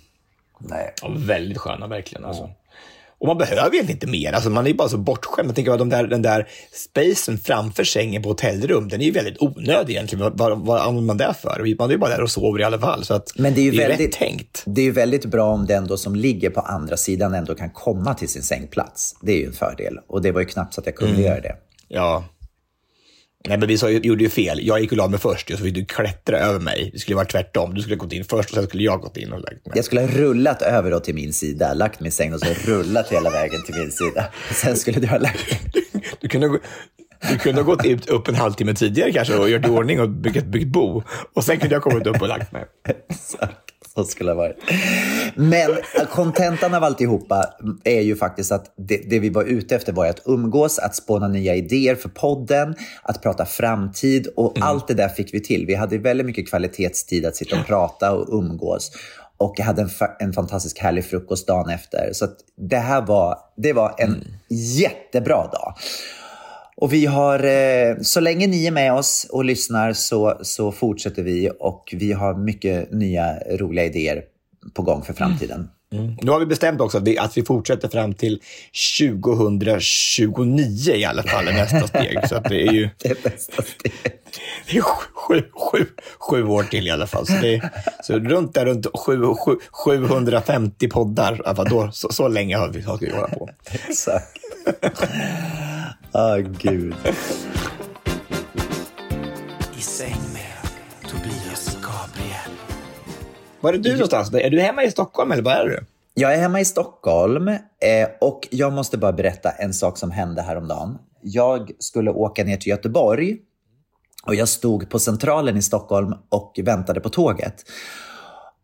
Nej. 0.60 0.94
Ja, 1.02 1.12
väldigt 1.18 1.58
sköna 1.58 1.88
verkligen. 1.88 2.26
Alltså. 2.26 2.50
Och 3.20 3.28
man 3.28 3.38
behöver 3.38 3.74
egentligen 3.74 3.90
inte 3.98 4.08
mer. 4.08 4.34
Alltså, 4.34 4.50
man 4.50 4.66
är 4.66 4.70
ju 4.70 4.76
bara 4.76 4.90
så 4.90 4.98
bortskämd. 4.98 5.50
Jag 5.50 5.56
tänker 5.56 5.72
att 5.72 5.80
de 5.80 5.90
där, 5.90 6.08
den 6.08 6.22
där 6.22 6.48
spacen 6.72 7.38
framför 7.38 7.84
sängen 7.84 8.22
på 8.24 8.30
hotellrum, 8.30 8.88
den 8.88 9.02
är 9.02 9.06
ju 9.06 9.12
väldigt 9.12 9.42
onödig 9.42 9.94
egentligen. 9.94 10.32
Vad, 10.36 10.60
vad, 10.66 10.82
använder 10.82 11.02
man 11.02 11.18
det 11.18 11.34
för? 11.42 11.76
Man 11.80 11.90
är 11.90 11.94
ju 11.94 11.98
bara 11.98 12.10
där 12.10 12.22
och 12.22 12.32
sover 12.32 12.60
i 12.60 12.64
alla 12.64 12.80
fall. 12.80 13.06
Så 13.06 13.14
att 13.14 13.32
Men 13.38 13.54
det 13.54 13.62
är 13.62 13.64
ju 13.64 13.72
väldigt, 13.72 14.00
rätt 14.00 14.12
tänkt. 14.12 14.64
Det 14.66 14.82
är 14.82 14.86
ju 14.86 14.92
väldigt 14.92 15.26
bra 15.26 15.54
om 15.54 15.66
den 15.66 15.88
då 15.88 15.98
som 15.98 16.16
ligger 16.16 16.50
på 16.50 16.60
andra 16.60 16.98
sidan 16.98 17.34
ändå 17.34 17.56
kan 17.56 17.70
komma 17.70 18.14
till 18.14 18.30
sin 18.30 18.44
sängplats. 18.44 19.16
Det 19.22 19.32
är 19.32 19.38
ju 19.38 19.46
en 19.46 19.54
fördel. 19.54 20.00
Och 20.08 20.22
det 20.22 20.32
var 20.32 20.42
ju 20.42 20.48
knappt 20.48 20.74
så 20.74 20.82
att 20.82 20.86
jag 20.86 20.96
kunde 20.96 21.14
Mm. 21.14 21.26
göra 21.26 21.42
det. 21.42 21.56
Ja. 21.88 22.24
Nej, 23.48 23.58
men 23.58 23.68
vi 23.68 23.78
sa, 23.78 23.90
gjorde 23.90 24.24
ju 24.24 24.30
fel. 24.30 24.60
Jag 24.68 24.80
gick 24.82 24.92
och 24.92 24.98
la 24.98 25.08
mig 25.08 25.20
först, 25.20 25.52
och 25.52 25.58
så 25.58 25.64
fick 25.64 25.74
du 25.76 25.86
klättra 25.86 26.38
över 26.40 26.60
mig. 26.60 26.90
Det 26.94 27.00
skulle 27.00 27.16
vara 27.16 27.26
tvärtom. 27.26 27.74
Du 27.74 27.82
skulle 27.82 27.96
ha 27.96 28.00
gått 28.04 28.14
in 28.14 28.24
först 28.24 28.50
och 28.50 28.56
sen 28.56 28.68
skulle 28.68 28.84
jag 28.84 29.00
gått 29.02 29.18
in 29.18 29.32
och 29.34 29.40
lagt 29.40 29.66
mig. 29.66 29.74
Jag 29.76 29.86
skulle 29.86 30.02
ha 30.02 30.08
rullat 30.08 30.62
över 30.62 30.92
då 30.92 31.00
till 31.00 31.16
min 31.16 31.34
sida, 31.34 31.74
lagt 31.74 32.00
mig 32.00 32.08
i 32.08 32.12
sängen 32.12 32.34
och 32.34 32.40
så 32.40 32.54
rullat 32.72 33.10
hela 33.12 33.30
vägen 33.30 33.64
till 33.66 33.76
min 33.76 33.92
sida. 33.92 34.26
Sen 34.52 34.76
skulle 34.78 35.00
du 35.00 35.08
ha 35.08 35.18
lagt 35.18 35.46
Du 36.22 36.28
kunde, 36.28 36.48
gå- 36.48 36.60
du 37.30 37.38
kunde 37.38 37.62
ha 37.62 37.66
gått 37.76 37.86
ut, 37.86 38.10
upp 38.10 38.28
en 38.28 38.36
halvtimme 38.36 38.74
tidigare 38.74 39.12
kanske 39.12 39.36
och 39.36 39.50
gjort 39.50 39.66
i 39.66 39.70
ordning 39.70 40.00
och 40.00 40.10
byggt, 40.10 40.46
byggt 40.46 40.68
bo. 40.68 41.04
Och 41.36 41.44
sen 41.44 41.60
kunde 41.60 41.76
jag 41.76 41.84
kommit 41.84 42.08
upp 42.08 42.22
och 42.22 42.28
lagt 42.28 42.52
mig. 42.52 42.66
Exakt, 43.10 43.58
så 44.06 44.12
skulle 44.12 44.32
ha 44.32 44.36
varit. 44.36 44.58
Men 45.36 45.72
kontentan 46.10 46.74
av 46.74 46.84
alltihopa 46.84 47.46
är 47.84 48.02
ju 48.02 48.16
faktiskt 48.16 48.52
att 48.52 48.74
det, 48.78 48.98
det 49.10 49.20
vi 49.20 49.30
var 49.30 49.44
ute 49.44 49.76
efter 49.76 49.94
var 49.94 50.06
att 50.08 50.22
umgås, 50.26 50.80
att 50.80 50.96
spåna 50.96 51.28
nya 51.28 51.56
idéer 51.56 51.96
för 51.96 52.10
podden, 52.10 52.76
att 53.04 53.22
prata 53.22 53.46
framtid 53.46 54.28
och 54.36 54.58
allt 54.62 54.88
det 54.88 54.94
där 54.94 55.10
fick 55.10 55.34
vi 55.34 55.44
till. 55.44 55.66
Vi 55.66 55.76
hade 55.76 55.98
väldigt 55.98 56.26
mycket 56.26 56.50
kvalitetstid 56.50 57.26
att 57.26 57.36
sitta 57.36 57.60
och 57.60 57.66
prata 57.68 58.12
och 58.12 58.40
umgås. 58.40 58.92
Och 59.38 59.54
jag 59.58 59.66
hade 59.66 59.82
en, 59.82 59.88
fa- 59.90 60.16
en 60.20 60.34
fantastisk 60.34 60.80
härlig 60.80 61.06
frukost 61.06 61.48
dagen 61.48 61.70
efter. 61.70 62.10
Så 62.14 62.28
det 62.58 62.78
här 62.78 63.02
var, 63.02 63.38
det 63.58 63.74
var 63.74 63.96
en 63.98 64.26
jättebra 64.50 65.36
dag. 65.36 65.74
Och 66.82 66.94
vi 66.94 67.06
har, 67.06 67.44
eh, 67.44 67.96
så 68.02 68.20
länge 68.20 68.48
ni 68.48 68.66
är 68.66 68.72
med 68.72 68.94
oss 68.94 69.28
och 69.30 69.46
lyssnar 69.46 69.94
så, 69.94 70.40
så 70.42 70.72
fortsätter 70.72 71.24
vi 71.24 71.50
och 71.60 71.94
vi 71.98 72.12
har 72.12 72.36
mycket 72.36 72.92
nya 72.92 73.40
roliga 73.40 73.86
idéer 73.86 74.24
på 74.74 74.82
gång 74.82 75.04
för 75.04 75.14
framtiden. 75.14 75.68
Nu 76.22 76.32
har 76.32 76.40
vi 76.40 76.46
bestämt 76.46 76.82
också 76.82 76.98
att 76.98 77.04
vi, 77.04 77.18
att 77.18 77.38
vi 77.38 77.46
fortsätter 77.46 77.88
fram 77.88 78.14
till 78.14 78.42
2029 79.00 80.94
i 80.94 81.06
alla 81.06 81.24
fall, 81.24 81.48
är 81.48 81.54
nästa 81.54 81.88
steg. 81.88 82.28
Så 82.30 82.36
att 82.36 82.44
det 82.44 82.68
är 82.68 82.72
ju 82.72 82.90
Det 82.98 83.10
är 83.10 83.18
bästa 83.24 83.64
steget. 83.64 84.40
det 84.72 84.78
är 84.78 84.82
sju, 84.82 85.44
sju, 85.72 85.86
sju, 86.20 86.44
år 86.44 86.64
till 86.64 86.88
i 86.88 86.92
alla 86.92 87.08
fall. 87.08 87.26
Så, 87.26 87.34
det 87.34 87.56
är, 87.56 87.70
så 88.04 88.20
runt 88.20 88.54
där, 88.54 88.66
runt 88.66 88.88
sju, 89.06 89.24
sju, 89.46 89.56
750 89.72 90.88
poddar, 90.88 91.66
då, 91.70 91.92
så, 91.92 92.10
så 92.12 92.28
länge 92.28 92.58
har 92.58 92.70
vi, 92.70 92.82
har 92.82 92.98
vi 92.98 93.12
hålla 93.12 93.28
på. 93.28 93.50
Exakt. 93.72 94.40
Åh, 96.14 96.38
gud. 96.38 96.96
I 99.78 99.82
säng 99.82 100.22
med 100.34 100.70
Tobias 101.10 101.76
Gabriel. 101.76 102.58
Var 103.62 103.74
är 103.74 103.78
du 103.78 103.92
någonstans? 103.92 104.34
Är 104.34 104.50
du 104.50 104.62
hemma 104.62 104.84
i 104.84 104.92
Stockholm 104.92 105.32
eller 105.32 105.44
var 105.44 105.52
är 105.52 105.66
du? 105.66 105.86
Jag 106.14 106.34
är 106.34 106.38
hemma 106.38 106.60
i 106.60 106.66
Stockholm 106.66 107.48
eh, 107.48 107.58
och 108.22 108.48
jag 108.52 108.74
måste 108.74 108.98
bara 108.98 109.14
berätta 109.14 109.50
en 109.50 109.74
sak 109.74 109.98
som 109.98 110.12
hände 110.12 110.42
häromdagen. 110.42 110.98
Jag 111.22 111.72
skulle 111.80 112.12
åka 112.12 112.44
ner 112.44 112.58
till 112.58 112.70
Göteborg 112.70 113.38
och 114.26 114.36
jag 114.36 114.48
stod 114.48 114.90
på 114.90 115.00
Centralen 115.00 115.58
i 115.58 115.62
Stockholm 115.62 116.14
och 116.30 116.60
väntade 116.64 117.00
på 117.00 117.10
tåget. 117.10 117.64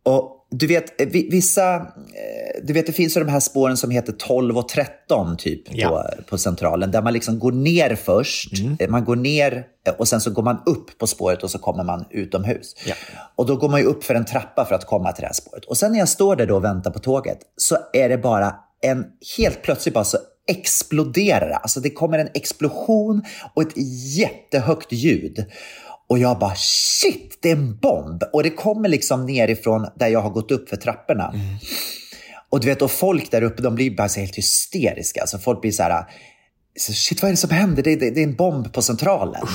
Och 0.03 0.44
du 0.59 0.67
vet, 0.67 1.01
eh, 1.01 1.07
vi- 1.07 1.29
vissa, 1.31 1.75
eh, 1.75 1.81
du 2.63 2.73
vet 2.73 2.85
det 2.85 2.91
finns 2.93 3.17
ju 3.17 3.23
de 3.23 3.29
här 3.31 3.39
spåren 3.39 3.77
som 3.77 3.91
heter 3.91 4.13
12 4.13 4.57
och 4.57 4.69
13 4.69 5.37
typ 5.37 5.61
Ja. 5.71 5.89
på, 5.89 6.23
på 6.29 6.37
Centralen. 6.37 6.91
Där 6.91 7.01
man 7.01 7.13
liksom 7.13 7.39
går 7.39 7.51
ner 7.51 7.95
först, 7.95 8.51
eh, 8.79 8.89
man 8.89 9.05
går 9.05 9.15
ner 9.15 9.65
och 9.97 10.07
sen 10.07 10.21
så 10.21 10.31
går 10.31 10.43
man 10.43 10.57
upp 10.65 10.97
på 10.97 11.07
spåret 11.07 11.43
och 11.43 11.51
så 11.51 11.59
kommer 11.59 11.83
man 11.83 12.05
utomhus. 12.11 12.75
Ja. 12.87 12.95
Och 13.35 13.45
då 13.45 13.55
går 13.55 13.69
man 13.69 13.79
ju 13.79 13.85
upp 13.85 14.03
för 14.03 14.15
en 14.15 14.25
trappa 14.25 14.65
för 14.65 14.75
att 14.75 14.85
komma 14.85 15.11
till 15.11 15.21
det 15.21 15.27
här 15.27 15.33
spåret. 15.33 15.65
Och 15.65 15.77
sen 15.77 15.91
när 15.91 15.99
jag 15.99 16.09
står 16.09 16.35
där 16.35 16.45
då 16.47 16.55
och 16.55 16.63
väntar 16.63 16.91
på 16.91 16.99
tåget 16.99 17.39
så 17.57 17.77
är 17.93 18.09
det 18.09 18.17
bara 18.17 18.55
en, 18.81 19.05
helt 19.37 19.61
plötsligt 19.61 19.93
bara 19.93 20.03
så 20.03 20.17
exploderar. 20.47 21.49
Alltså 21.49 21.79
det 21.79 21.89
kommer 21.89 22.19
en 22.19 22.29
explosion 22.33 23.21
och 23.53 23.61
ett 23.61 23.73
jättehögt 24.17 24.91
ljud. 24.91 25.45
Och 26.07 26.19
jag 26.19 26.39
bara 26.39 26.55
shit, 26.55 27.37
det 27.41 27.51
är 27.51 27.55
en 27.55 27.77
bomb! 27.77 28.23
Och 28.33 28.43
det 28.43 28.49
kommer 28.49 28.89
liksom 28.89 29.25
nerifrån 29.25 29.87
där 29.95 30.07
jag 30.07 30.21
har 30.21 30.29
gått 30.29 30.51
upp 30.51 30.69
för 30.69 30.77
trapporna. 30.77 31.33
Och 32.49 32.59
du 32.59 32.67
vet, 32.67 32.81
och 32.81 32.91
folk 32.91 33.31
där 33.31 33.41
uppe 33.41 33.61
de 33.61 33.75
blir 33.75 33.95
bara 33.95 34.09
så 34.09 34.19
helt 34.19 34.35
hysteriska. 34.35 35.21
Alltså 35.21 35.37
folk 35.37 35.61
blir 35.61 35.71
så 35.71 35.83
här, 35.83 36.05
shit 36.79 37.21
vad 37.21 37.29
är 37.29 37.33
det 37.33 37.37
som 37.37 37.49
händer? 37.49 37.83
Det, 37.83 37.95
det, 37.95 38.09
det 38.09 38.19
är 38.19 38.23
en 38.23 38.35
bomb 38.35 38.73
på 38.73 38.81
centralen. 38.81 39.47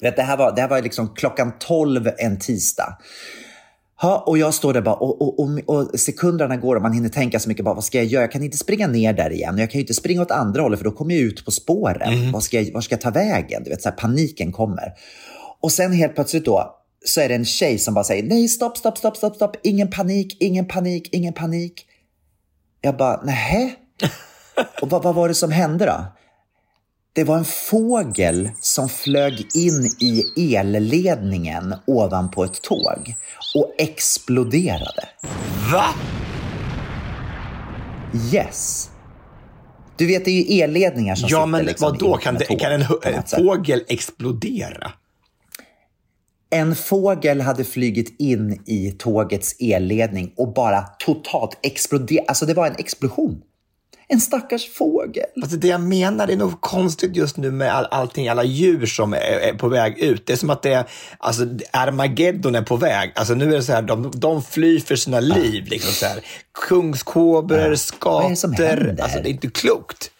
Vet, 0.00 0.16
det 0.16 0.22
här 0.22 0.36
var, 0.36 0.54
det 0.54 0.60
här 0.60 0.68
var 0.68 0.82
liksom 0.82 1.14
klockan 1.14 1.52
12 1.58 2.10
en 2.18 2.38
tisdag. 2.38 2.98
Ja, 4.02 4.24
och 4.26 4.38
jag 4.38 4.54
står 4.54 4.72
där 4.72 4.80
bara 4.80 4.94
och, 4.94 5.22
och, 5.22 5.40
och, 5.40 5.60
och 5.66 6.00
sekunderna 6.00 6.56
går 6.56 6.76
och 6.76 6.82
man 6.82 6.92
hinner 6.92 7.08
tänka 7.08 7.40
så 7.40 7.48
mycket. 7.48 7.64
Bara, 7.64 7.74
vad 7.74 7.84
ska 7.84 7.98
jag 7.98 8.06
göra? 8.06 8.22
Jag 8.22 8.32
kan 8.32 8.42
inte 8.42 8.56
springa 8.56 8.86
ner 8.86 9.12
där 9.12 9.32
igen. 9.32 9.58
Jag 9.58 9.70
kan 9.70 9.78
ju 9.78 9.80
inte 9.80 9.94
springa 9.94 10.22
åt 10.22 10.30
andra 10.30 10.62
hållet 10.62 10.78
för 10.80 10.84
då 10.84 10.90
kommer 10.90 11.14
jag 11.14 11.22
ut 11.22 11.44
på 11.44 11.50
spåren. 11.50 12.32
Vad 12.32 12.42
ska 12.42 12.60
jag, 12.60 12.72
var 12.72 12.80
ska 12.80 12.92
jag 12.92 13.00
ta 13.00 13.10
vägen? 13.10 13.64
Du 13.64 13.70
vet, 13.70 13.82
så 13.82 13.88
här, 13.88 13.96
paniken 13.96 14.52
kommer. 14.52 14.92
Och 15.60 15.72
sen 15.72 15.92
helt 15.92 16.14
plötsligt 16.14 16.44
då 16.44 16.76
så 17.04 17.20
är 17.20 17.28
det 17.28 17.34
en 17.34 17.44
tjej 17.44 17.78
som 17.78 17.94
bara 17.94 18.04
säger 18.04 18.22
nej, 18.22 18.48
stopp, 18.48 18.76
stopp, 18.76 18.98
stopp, 18.98 19.16
stopp, 19.16 19.36
stopp. 19.36 19.56
Ingen 19.62 19.90
panik, 19.90 20.36
ingen 20.40 20.68
panik, 20.68 21.08
ingen 21.12 21.34
panik. 21.34 21.86
Jag 22.80 22.96
bara, 22.96 23.22
nähä? 23.22 23.70
Och 24.82 24.90
vad, 24.90 25.02
vad 25.02 25.14
var 25.14 25.28
det 25.28 25.34
som 25.34 25.50
hände 25.52 25.86
då? 25.86 26.04
Det 27.12 27.24
var 27.24 27.38
en 27.38 27.44
fågel 27.44 28.50
som 28.60 28.88
flög 28.88 29.46
in 29.54 29.90
i 30.00 30.24
elledningen 30.56 31.74
ovanpå 31.86 32.44
ett 32.44 32.62
tåg 32.62 33.14
och 33.54 33.74
exploderade. 33.78 35.08
Va? 35.72 35.84
Yes. 38.32 38.90
Du 39.96 40.06
vet, 40.06 40.24
det 40.24 40.30
är 40.30 40.42
ju 40.42 40.62
elledningar 40.62 41.14
som 41.14 41.28
Ja, 41.30 41.38
sitter 41.38 41.46
men 41.46 41.64
liksom 41.64 41.88
vad 41.88 41.98
då 41.98 42.14
in 42.14 42.20
Kan, 42.20 42.34
det, 42.34 42.44
kan 42.44 42.72
en, 42.72 42.84
en 43.02 43.22
fågel 43.22 43.84
explodera? 43.88 44.92
En 46.50 46.76
fågel 46.76 47.40
hade 47.40 47.64
flygit 47.64 48.20
in 48.20 48.62
i 48.66 48.90
tågets 48.98 49.56
elledning 49.60 50.32
och 50.36 50.52
bara 50.52 50.80
totalt 50.82 51.58
exploderat. 51.62 52.24
Alltså 52.28 52.46
det 52.46 52.54
var 52.54 52.66
en 52.66 52.76
explosion. 52.78 53.42
En 54.08 54.20
stackars 54.20 54.70
fågel. 54.70 55.26
Alltså 55.42 55.56
det 55.56 55.68
jag 55.68 55.80
menar, 55.80 56.26
det 56.26 56.32
är 56.32 56.36
nog 56.36 56.60
konstigt 56.60 57.16
just 57.16 57.36
nu 57.36 57.50
med 57.50 57.74
all, 57.74 57.86
allting, 57.90 58.28
alla 58.28 58.44
djur 58.44 58.86
som 58.86 59.12
är, 59.12 59.18
är 59.18 59.54
på 59.54 59.68
väg 59.68 59.98
ut. 59.98 60.26
Det 60.26 60.32
är 60.32 60.36
som 60.36 60.50
att 60.50 60.62
det 60.62 60.72
är, 60.72 60.84
alltså 61.18 61.46
Armageddon 61.70 62.54
är 62.54 62.62
på 62.62 62.76
väg. 62.76 63.12
Alltså 63.14 63.34
nu 63.34 63.52
är 63.52 63.56
det 63.56 63.62
så 63.62 63.72
här, 63.72 63.82
de, 63.82 64.12
de 64.14 64.42
flyr 64.42 64.80
för 64.80 64.96
sina 64.96 65.20
liv. 65.20 65.64
Liksom 65.66 65.92
så 65.92 66.06
här. 66.06 66.24
Kungskobror, 66.68 67.74
som 67.74 67.96
skater. 67.96 68.96
Alltså 69.02 69.18
det 69.22 69.28
är 69.28 69.30
inte 69.30 69.50
klokt. 69.50 70.10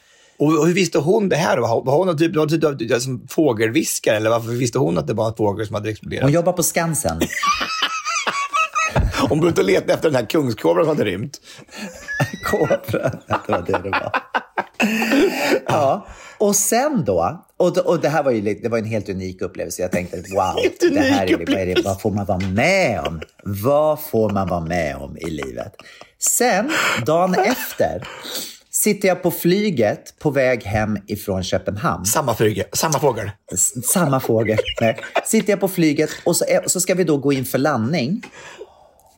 Och 0.40 0.66
hur 0.66 0.74
visste 0.74 0.98
hon 0.98 1.28
det 1.28 1.36
här? 1.36 1.58
Var 1.58 1.96
hon 1.96 2.06
någon 2.06 2.18
typ, 2.18 2.34
någon 2.34 2.48
typ 2.48 2.64
av 2.64 2.78
fågelviskare? 3.28 4.16
Eller 4.16 4.30
varför 4.30 4.48
visste 4.48 4.78
hon 4.78 4.98
att 4.98 5.06
det 5.06 5.14
var 5.14 5.28
en 5.28 5.34
fågel 5.34 5.66
som 5.66 5.74
hade 5.74 5.90
exploderat? 5.90 6.22
Hon 6.24 6.32
jobbar 6.32 6.52
på 6.52 6.62
Skansen. 6.62 7.20
Hon 9.28 9.46
och 9.46 9.64
letar 9.64 9.94
efter 9.94 10.10
den 10.10 10.14
här 10.14 10.26
kungskobran 10.26 10.84
som 10.84 10.96
hade 10.96 11.10
rymt. 11.10 11.40
Kobra. 12.44 13.10
Det 13.10 13.52
var 13.52 13.64
det 13.66 13.72
det 13.82 13.90
var. 13.90 14.12
Ja, 15.66 16.06
och 16.38 16.56
sen 16.56 17.04
då, 17.04 17.44
och, 17.56 17.78
och 17.78 18.00
det 18.00 18.08
här 18.08 18.22
var 18.22 18.30
ju 18.30 18.54
det 18.54 18.68
var 18.68 18.78
en 18.78 18.84
helt 18.84 19.08
unik 19.08 19.42
upplevelse. 19.42 19.82
Jag 19.82 19.92
tänkte, 19.92 20.16
wow, 20.16 20.56
det 20.80 21.00
här 21.00 21.30
är, 21.30 21.36
vad, 21.36 21.48
är 21.50 21.66
det, 21.66 21.82
vad 21.84 22.00
får 22.00 22.10
man 22.10 22.26
vara 22.26 22.38
med 22.38 23.00
om? 23.00 23.20
Vad 23.44 24.02
får 24.02 24.30
man 24.30 24.48
vara 24.48 24.60
med 24.60 24.96
om 24.96 25.16
i 25.16 25.30
livet? 25.30 25.72
Sen, 26.18 26.70
dagen 27.06 27.34
efter, 27.38 28.08
sitter 28.82 29.08
jag 29.08 29.22
på 29.22 29.30
flyget 29.30 30.18
på 30.18 30.30
väg 30.30 30.62
hem 30.64 30.98
ifrån 31.06 31.42
Köpenhamn. 31.42 32.04
Samma 32.04 32.34
flyg, 32.34 32.62
samma 32.72 32.98
fågel. 32.98 33.30
S- 33.52 33.92
Samma 33.92 34.20
fågel. 34.20 34.58
Nej. 34.80 34.96
Sitter 35.26 35.50
jag 35.52 35.60
på 35.60 35.68
flyget 35.68 36.10
och 36.24 36.36
så, 36.36 36.44
är, 36.44 36.62
så 36.68 36.80
ska 36.80 36.94
vi 36.94 37.04
då 37.04 37.16
gå 37.18 37.32
in 37.32 37.44
för 37.44 37.58
landning. 37.58 38.22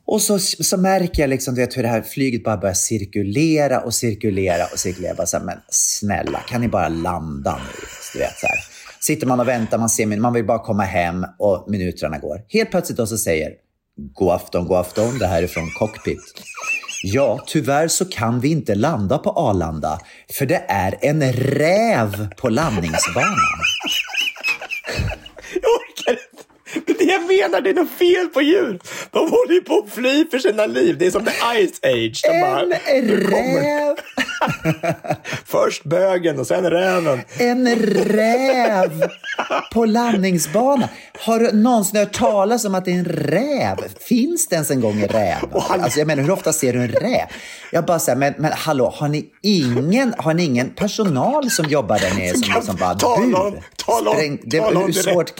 Och 0.05 0.23
så, 0.23 0.39
så 0.39 0.77
märker 0.77 1.23
jag 1.23 1.31
liksom, 1.31 1.55
du 1.55 1.61
vet, 1.61 1.77
hur 1.77 1.83
det 1.83 1.89
här 1.89 2.03
flyget 2.03 2.45
bara 2.45 2.57
börjar 2.57 2.75
cirkulera 2.75 3.81
och 3.81 3.95
cirkulera 3.95 4.65
och 4.73 4.79
cirkulera. 4.79 5.09
Jag 5.09 5.17
Bara 5.17 5.27
så 5.27 5.37
här, 5.39 5.45
men 5.45 5.59
snälla, 5.69 6.39
kan 6.49 6.61
ni 6.61 6.69
bara 6.69 6.89
landa 6.89 7.55
nu? 7.57 7.87
Du 8.13 8.19
vet, 8.19 8.39
så 8.39 8.47
här. 8.47 8.57
Sitter 9.01 9.27
man 9.27 9.41
och 9.41 9.49
väntar, 9.49 9.79
man, 9.79 9.89
ser, 9.89 10.07
man 10.07 10.33
vill 10.33 10.47
bara 10.47 10.59
komma 10.59 10.83
hem 10.83 11.27
och 11.39 11.65
minuterna 11.69 12.19
går. 12.19 12.41
Helt 12.49 12.71
plötsligt 12.71 12.97
då 12.99 13.07
så 13.07 13.19
säger 13.19 13.51
God 14.15 14.31
afton, 14.33 14.67
god 14.67 14.77
afton, 14.77 15.19
det 15.19 15.27
här 15.27 15.43
är 15.43 15.47
från 15.47 15.71
cockpit. 15.71 16.21
Ja, 17.03 17.45
tyvärr 17.47 17.89
så 17.89 18.05
kan 18.05 18.41
vi 18.41 18.51
inte 18.51 18.75
landa 18.75 19.19
på 19.19 19.31
Arlanda, 19.31 19.99
för 20.33 20.47
det 20.47 20.65
är 20.69 20.99
en 21.01 21.33
räv 21.33 22.35
på 22.37 22.49
landningsbanan. 22.49 23.37
Jag 25.55 25.71
orkar 25.71 26.13
inte. 26.13 26.43
Det 26.87 26.93
är 26.93 27.07
det 27.07 27.13
jag 27.13 27.27
menar, 27.27 27.61
det 27.61 27.71
är 27.71 27.75
något 27.75 27.91
fel 27.99 28.27
på 28.35 28.43
djur. 28.43 28.81
De 29.11 29.31
håller 29.31 29.53
ju 29.55 29.61
på 29.61 29.79
att 29.87 29.95
fly 29.95 30.27
för 30.31 30.39
sina 30.39 30.67
liv. 30.67 30.97
Det 30.99 31.07
är 31.07 31.11
som 31.11 31.25
the 31.25 31.31
Ice 31.31 31.81
Age. 31.83 32.21
De 32.23 32.41
bara, 32.41 32.61
En 32.77 33.05
"Nu 33.07 33.25
kommer 33.25 33.61
räv! 33.63 33.97
Först 35.47 35.85
bögen 35.85 36.39
och 36.41 36.47
sen 36.47 36.71
räven. 36.71 37.21
En 37.39 37.77
räv 37.87 39.03
på 39.73 39.85
landningsbanan. 39.85 40.89
Har 41.21 41.39
du 41.41 41.53
någonsin 41.53 41.99
hört 41.99 42.13
talas 42.13 42.65
om 42.65 42.75
att 42.75 42.85
det 42.85 42.91
är 42.93 42.99
en 42.99 43.05
räv? 43.05 43.77
Finns 44.01 44.49
det 44.49 44.55
ens 44.55 44.71
en 44.71 44.81
gång 44.81 45.01
en 45.01 45.09
räv? 45.09 45.37
Alltså, 45.69 45.99
jag 45.99 46.07
menar, 46.07 46.23
hur 46.23 46.31
ofta 46.31 46.53
ser 46.53 46.73
du 46.73 46.83
en 46.83 46.89
räv? 46.89 47.27
Jag 47.73 47.85
bara 47.85 47.99
säger, 47.99 48.19
men, 48.19 48.35
men 48.39 48.53
hallå, 48.53 48.93
har 48.97 49.09
ni, 49.09 49.25
ingen, 49.43 50.15
har 50.19 50.35
ni 50.35 50.45
ingen 50.45 50.71
personal 50.71 51.51
som 51.51 51.65
jobbar 51.67 51.99
där 51.99 52.15
nere 52.15 52.35
som 52.39 52.55
liksom 52.55 52.77
bara 52.77 52.95
tala 52.95 53.39
om- 53.43 53.57
tala 53.77 54.11
om- 54.11 54.39
tala 54.51 54.71
om 54.81 54.87
hur 54.87 54.87
det 54.87 54.93
svårt, 54.93 55.33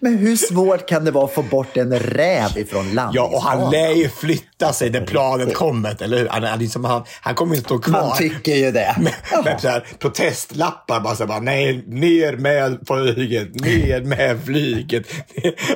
Men 0.00 0.18
hur 0.18 0.36
svårt 0.36 0.88
kan 0.88 1.04
det 1.04 1.10
vara 1.10 1.24
att 1.24 1.34
få 1.34 1.42
bort 1.42 1.76
en 1.76 1.98
räv 1.98 2.58
ifrån 2.58 2.94
landningsbanan? 2.94 3.12
Ja, 3.14 3.22
och 3.22 3.42
han 3.42 3.70
lär 3.70 3.90
ju 3.90 4.08
flytta 4.08 4.72
sig 4.72 4.90
när 4.90 5.06
planet 5.06 5.54
kommer, 5.54 6.02
eller 6.02 6.18
hur? 6.18 6.28
Han, 6.28 6.42
han, 6.42 6.58
liksom, 6.58 6.84
han, 6.84 7.04
han 7.20 7.34
kommer 7.34 7.54
inte 7.54 7.68
stå 7.68 7.78
kvar. 7.78 8.00
Man 8.00 8.16
tycker 8.16 8.54
ju 8.54 8.70
det. 8.70 8.96
med, 8.98 9.44
med 9.44 9.60
så 9.60 9.68
här, 9.68 9.86
protestlappar. 9.98 11.00
Bara 11.00 11.16
så 11.16 11.26
bara, 11.26 11.40
nej, 11.40 11.84
ner 11.86 12.36
med 12.36 12.78
flyget, 12.86 13.54
ner 13.54 14.00
med 14.00 14.44
flyget. 14.44 15.06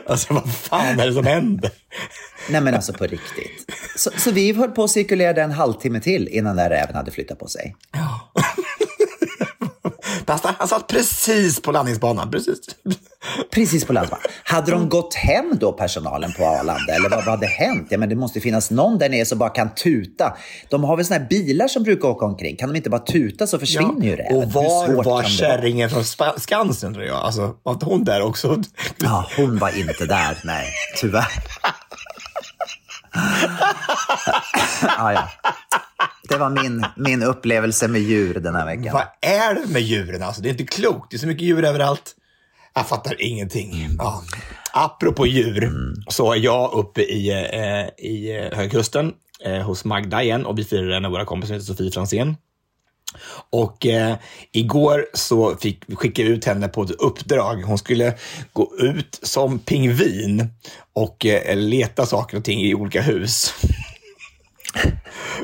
Alltså 0.07 0.35
vad 0.35 0.55
fan 0.55 1.01
är 1.01 1.07
det 1.07 1.13
som 1.13 1.27
händer? 1.27 1.71
Nej 2.49 2.61
men 2.61 2.75
alltså 2.75 2.93
på 2.93 3.05
riktigt. 3.05 3.73
Så, 3.97 4.11
så 4.17 4.31
vi 4.31 4.53
höll 4.53 4.71
på 4.71 4.85
att 4.85 4.91
cirkulera 4.91 5.43
en 5.43 5.53
halvtimme 5.53 6.01
till 6.01 6.29
innan 6.29 6.57
den 6.57 6.71
där 6.71 6.77
räven 6.77 6.95
hade 6.95 7.11
flyttat 7.11 7.39
på 7.39 7.47
sig. 7.47 7.77
Fast 7.93 8.60
han, 10.31 10.55
han 10.59 10.69
satt 10.69 10.87
precis 10.87 11.63
på 11.63 11.73
landningsbanan. 11.73 12.31
Precis. 12.31 12.59
Precis 13.51 13.85
på 13.85 13.93
landbanan. 13.93 14.25
Hade 14.45 14.71
de 14.71 14.89
gått 14.89 15.15
hem 15.15 15.53
då, 15.61 15.73
personalen 15.73 16.33
på 16.33 16.45
Arlanda? 16.45 16.95
Eller 16.95 17.09
vad, 17.09 17.25
vad 17.25 17.35
hade 17.35 17.47
hänt? 17.47 17.87
Ja, 17.91 17.99
men 17.99 18.09
det 18.09 18.15
måste 18.15 18.41
finnas 18.41 18.71
någon 18.71 18.99
där 18.99 19.09
nere 19.09 19.27
som 19.27 19.39
bara 19.39 19.51
kan 19.51 19.75
tuta. 19.75 20.37
De 20.69 20.85
har 20.85 20.97
väl 20.97 21.07
såna 21.07 21.21
här 21.21 21.27
bilar 21.27 21.69
som 21.69 21.83
brukar 21.83 22.09
åka 22.09 22.27
omkring? 22.27 22.57
Kan 22.57 22.69
de 22.69 22.77
inte 22.77 22.91
bara 22.91 23.01
tuta 23.01 23.47
så 23.47 23.59
försvinner 23.59 24.07
ju 24.07 24.17
räven? 24.17 24.37
och 24.37 24.53
var 24.53 25.05
var 25.05 25.23
det 25.23 25.29
kärringen 25.29 25.91
från 25.91 26.05
Skansen 26.37 26.95
tror 26.95 27.07
jag? 27.07 27.17
Alltså, 27.17 27.55
var 27.63 27.73
inte 27.73 27.87
hon 27.87 28.05
där 28.05 28.23
också? 28.23 28.63
Ja, 28.99 29.27
hon 29.37 29.59
var 29.59 29.79
inte 29.79 30.07
där. 30.07 30.39
Nej, 30.45 30.73
tyvärr. 30.97 31.29
ja, 34.83 35.13
ja. 35.13 35.29
Det 36.31 36.39
var 36.39 36.51
min, 36.51 36.87
min 36.97 37.23
upplevelse 37.23 37.89
med 37.89 38.01
djur 38.01 38.35
den 38.35 38.55
här 38.55 38.67
veckan. 38.67 38.93
Vad 38.95 39.07
är 39.21 39.55
det 39.55 39.67
med 39.67 39.83
djuren? 39.83 40.23
Alltså, 40.23 40.43
det 40.43 40.49
är 40.49 40.51
inte 40.51 40.67
klokt. 40.67 41.11
Det 41.11 41.17
är 41.17 41.19
så 41.19 41.27
mycket 41.27 41.43
djur 41.43 41.65
överallt. 41.65 42.15
Jag 42.75 42.89
fattar 42.89 43.23
ingenting. 43.23 43.89
Ja. 43.99 44.23
Apropå 44.73 45.27
djur, 45.27 45.73
så 46.09 46.33
är 46.33 46.37
jag 46.37 46.73
uppe 46.73 47.03
i, 47.03 47.31
eh, 47.31 48.07
i 48.07 48.37
eh, 48.37 48.57
Höga 48.57 48.71
Kusten 48.71 49.13
eh, 49.45 49.59
hos 49.59 49.85
Magda 49.85 50.23
igen 50.23 50.47
och 50.47 50.59
vi 50.59 50.65
firar 50.65 50.91
en 50.91 51.05
av 51.05 51.13
våra 51.13 51.25
kompisar 51.25 51.55
som 51.55 51.61
heter 51.61 51.67
Sofie 51.67 51.91
Fransén. 51.91 52.37
Och 53.51 53.87
eh, 53.87 54.17
igår 54.53 55.07
så 55.15 55.57
fick, 55.57 55.99
skickade 55.99 56.29
vi 56.29 56.35
ut 56.35 56.45
henne 56.45 56.69
på 56.69 56.83
ett 56.83 56.91
uppdrag. 56.91 57.63
Hon 57.63 57.79
skulle 57.79 58.15
gå 58.53 58.73
ut 58.79 59.19
som 59.23 59.59
pingvin 59.59 60.49
och 60.93 61.27
eh, 61.27 61.57
leta 61.57 62.07
saker 62.07 62.37
och 62.37 62.45
ting 62.45 62.61
i 62.61 62.75
olika 62.75 63.03
hus. 63.03 63.55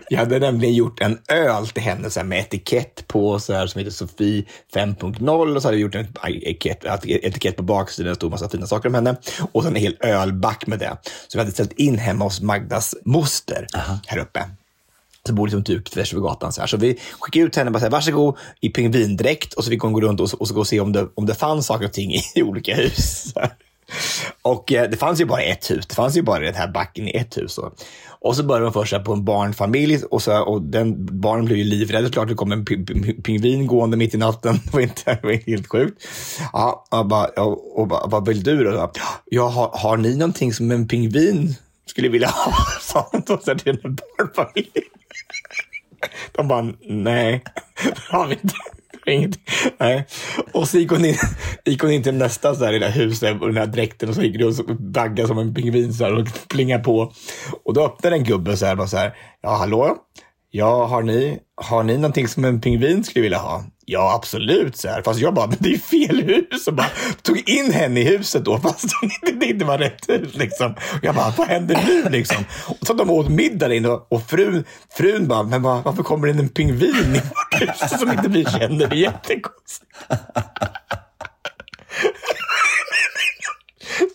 Jag 0.09 0.19
hade 0.19 0.39
nämligen 0.39 0.75
gjort 0.75 1.01
en 1.01 1.19
öl 1.29 1.69
till 1.69 1.83
henne 1.83 2.11
så 2.11 2.25
med 2.25 2.41
etikett 2.41 3.05
på 3.07 3.41
så 3.41 3.53
här, 3.53 3.67
som 3.67 3.79
heter 3.79 3.93
Sofie 3.93 4.45
5.0 4.75 5.57
och 5.57 5.63
så 5.63 5.69
hade 5.69 5.77
vi 5.77 5.83
gjort 5.83 5.95
en 5.95 6.07
etikett, 6.25 6.85
etikett 7.05 7.57
på 7.57 7.63
baksidan, 7.63 8.09
det 8.09 8.15
stod 8.15 8.31
massa 8.31 8.49
fina 8.49 8.67
saker 8.67 8.89
om 8.89 8.95
henne 8.95 9.17
och 9.53 9.63
sen 9.63 9.77
en 9.77 9.83
hel 9.83 9.97
ölback 10.01 10.67
med 10.67 10.79
det. 10.79 10.97
Så 11.29 11.39
vi 11.39 11.39
hade 11.39 11.53
ställt 11.53 11.73
in 11.73 11.99
hemma 11.99 12.25
hos 12.25 12.41
Magdas 12.41 12.95
moster 13.05 13.67
här 14.07 14.19
uppe. 14.19 14.45
Så 15.27 15.33
bor 15.33 15.47
liksom 15.47 15.65
typ 15.65 15.91
tvärs 15.91 16.13
över 16.13 16.23
gatan. 16.23 16.53
Så, 16.53 16.61
här. 16.61 16.69
så 16.69 16.77
vi 16.77 16.99
skickade 17.21 17.45
ut 17.45 17.57
henne 17.57 17.69
och 17.69 17.73
bara 17.73 17.79
så 17.79 17.85
här, 17.85 17.91
varsågod 17.91 18.37
i 18.61 18.69
pingvindräkt 18.69 19.55
och 19.55 19.65
så 19.65 19.71
fick 19.71 19.83
hon 19.83 19.93
gå 19.93 20.01
runt 20.01 20.21
och, 20.21 20.35
och 20.41 20.49
så 20.49 20.55
gå 20.55 20.61
och 20.61 20.67
se 20.67 20.81
om 20.81 20.93
det, 20.93 21.09
om 21.15 21.27
det 21.27 21.35
fanns 21.35 21.67
saker 21.67 21.85
och 21.85 21.93
ting 21.93 22.15
i, 22.15 22.23
i 22.35 22.43
olika 22.43 22.75
hus. 22.75 23.33
Så. 23.33 23.41
Och 24.43 24.73
eh, 24.73 24.91
det 24.91 24.97
fanns 24.97 25.21
ju 25.21 25.25
bara 25.25 25.43
ett 25.43 25.71
hus. 25.71 25.87
Det 25.87 25.95
fanns 25.95 26.17
ju 26.17 26.23
bara 26.23 26.41
den 26.41 26.55
här 26.55 26.69
backen 26.69 27.09
i 27.09 27.11
ett 27.11 27.37
hus. 27.37 27.59
Och, 27.59 27.75
och 28.27 28.37
så 28.37 28.43
började 28.43 28.67
de 28.67 28.73
först 28.73 29.05
på 29.05 29.13
en 29.13 29.25
barnfamilj 29.25 30.03
och, 30.11 30.23
så, 30.23 30.43
och 30.43 30.63
den 30.63 31.21
barnen 31.21 31.45
blev 31.45 31.59
ju 31.59 31.65
livrädda. 31.65 32.11
Klart 32.11 32.29
det 32.29 32.35
kom 32.35 32.53
en 32.53 32.65
pingvin 33.23 33.67
gående 33.67 33.97
mitt 33.97 34.15
i 34.15 34.19
natten. 34.19 34.55
Det 34.65 34.73
var, 34.73 34.81
inte, 34.81 35.15
det 35.15 35.21
var 35.23 35.47
helt 35.47 35.69
sjukt. 35.69 36.03
Ja, 36.53 36.87
och 36.91 37.07
bara, 37.07 37.27
och, 37.27 37.81
och 37.81 37.87
bara, 37.87 38.07
vad 38.07 38.29
vill 38.29 38.43
du 38.43 38.65
då? 38.65 38.93
Ja, 39.25 39.49
har, 39.49 39.71
har 39.75 39.97
ni 39.97 40.17
någonting 40.17 40.53
som 40.53 40.71
en 40.71 40.89
pingvin 40.89 41.55
skulle 41.87 42.09
vilja 42.09 42.29
ha? 42.29 42.53
Sa 42.81 43.09
han 43.13 43.23
då 43.27 43.37
till 43.37 43.57
den 43.57 43.81
barnfamilj. 43.83 44.01
barnfamiljen. 44.17 44.91
De 46.33 46.49
bara, 46.49 46.73
nej, 46.83 47.45
det 47.85 48.01
har 48.09 48.27
vi 48.27 48.35
inte. 48.43 48.55
Ingenting. 49.07 49.43
Nej. 49.79 50.07
Och 50.53 50.69
så 50.69 50.79
gick 50.79 50.91
hon 50.91 51.05
in, 51.05 51.15
gick 51.65 51.83
hon 51.83 51.91
in 51.91 52.03
till 52.03 52.15
nästa 52.15 52.55
så 52.55 52.65
här 52.65 52.73
lilla 52.73 52.89
hus 52.89 53.21
där, 53.21 53.43
och 53.43 53.47
den 53.47 53.57
här 53.57 53.67
dräkten 53.67 54.09
och 54.09 54.15
så 54.15 54.23
gick 54.23 54.39
det 54.39 54.45
och 54.45 54.77
daggade 54.81 55.29
som 55.29 55.39
en 55.39 55.55
pingvin 55.55 55.95
så 55.95 56.05
här, 56.05 56.15
och 56.15 56.29
plingade 56.49 56.85
på. 56.85 57.13
Och 57.65 57.75
då 57.75 57.85
öppnade 57.85 58.17
en 58.17 58.25
gubbe 58.25 58.57
så 58.57 58.67
här, 58.67 58.77
bara 58.77 58.87
så 58.87 58.97
här, 58.97 59.15
ja 59.43 59.57
hallå? 59.57 59.97
Ja, 60.57 60.87
har 60.87 61.03
ni, 61.03 61.39
har 61.57 61.83
ni 61.83 61.97
någonting 61.97 62.29
som 62.29 62.45
en 62.45 62.61
pingvin 62.61 63.05
skulle 63.05 63.23
vilja 63.23 63.39
ha? 63.39 63.65
Ja, 63.85 64.15
absolut, 64.15 64.77
så 64.77 64.89
här. 64.89 65.03
Fast 65.03 65.21
jag 65.21 65.35
bara, 65.35 65.47
men 65.47 65.57
det 65.61 65.75
är 65.75 65.79
fel 65.79 66.23
hus. 66.23 66.67
Och 66.67 66.75
bara 66.75 66.91
tog 67.23 67.49
in 67.49 67.73
henne 67.73 68.01
i 68.01 68.05
huset 68.05 68.45
då, 68.45 68.59
fast 68.63 68.89
det 69.41 69.47
inte 69.47 69.65
var 69.65 69.79
rätt 69.79 70.09
hus. 70.09 70.35
Liksom. 70.35 70.73
Och 70.73 70.99
jag 71.05 71.15
bara, 71.15 71.35
vad 71.37 71.47
händer 71.47 71.85
nu? 71.87 72.11
Liksom. 72.11 72.45
Och 72.67 72.87
så 72.87 72.93
de 72.93 73.11
åt 73.11 73.29
middag 73.29 73.75
in 73.75 73.87
och, 73.87 74.13
och 74.13 74.23
frun, 74.23 74.65
frun 74.97 75.29
bara, 75.29 75.43
men 75.43 75.63
bara, 75.63 75.83
varför 75.83 76.03
kommer 76.03 76.27
det 76.27 76.33
in 76.33 76.39
en 76.39 76.49
pingvin 76.49 77.15
i 77.15 77.21
vårt 77.21 77.61
hus 77.61 77.91
som 78.01 78.11
inte 78.11 78.29
vi 78.29 78.45
känner? 78.45 78.87
Det 78.87 78.97
är 78.97 79.01
jättekonstigt. 79.01 79.91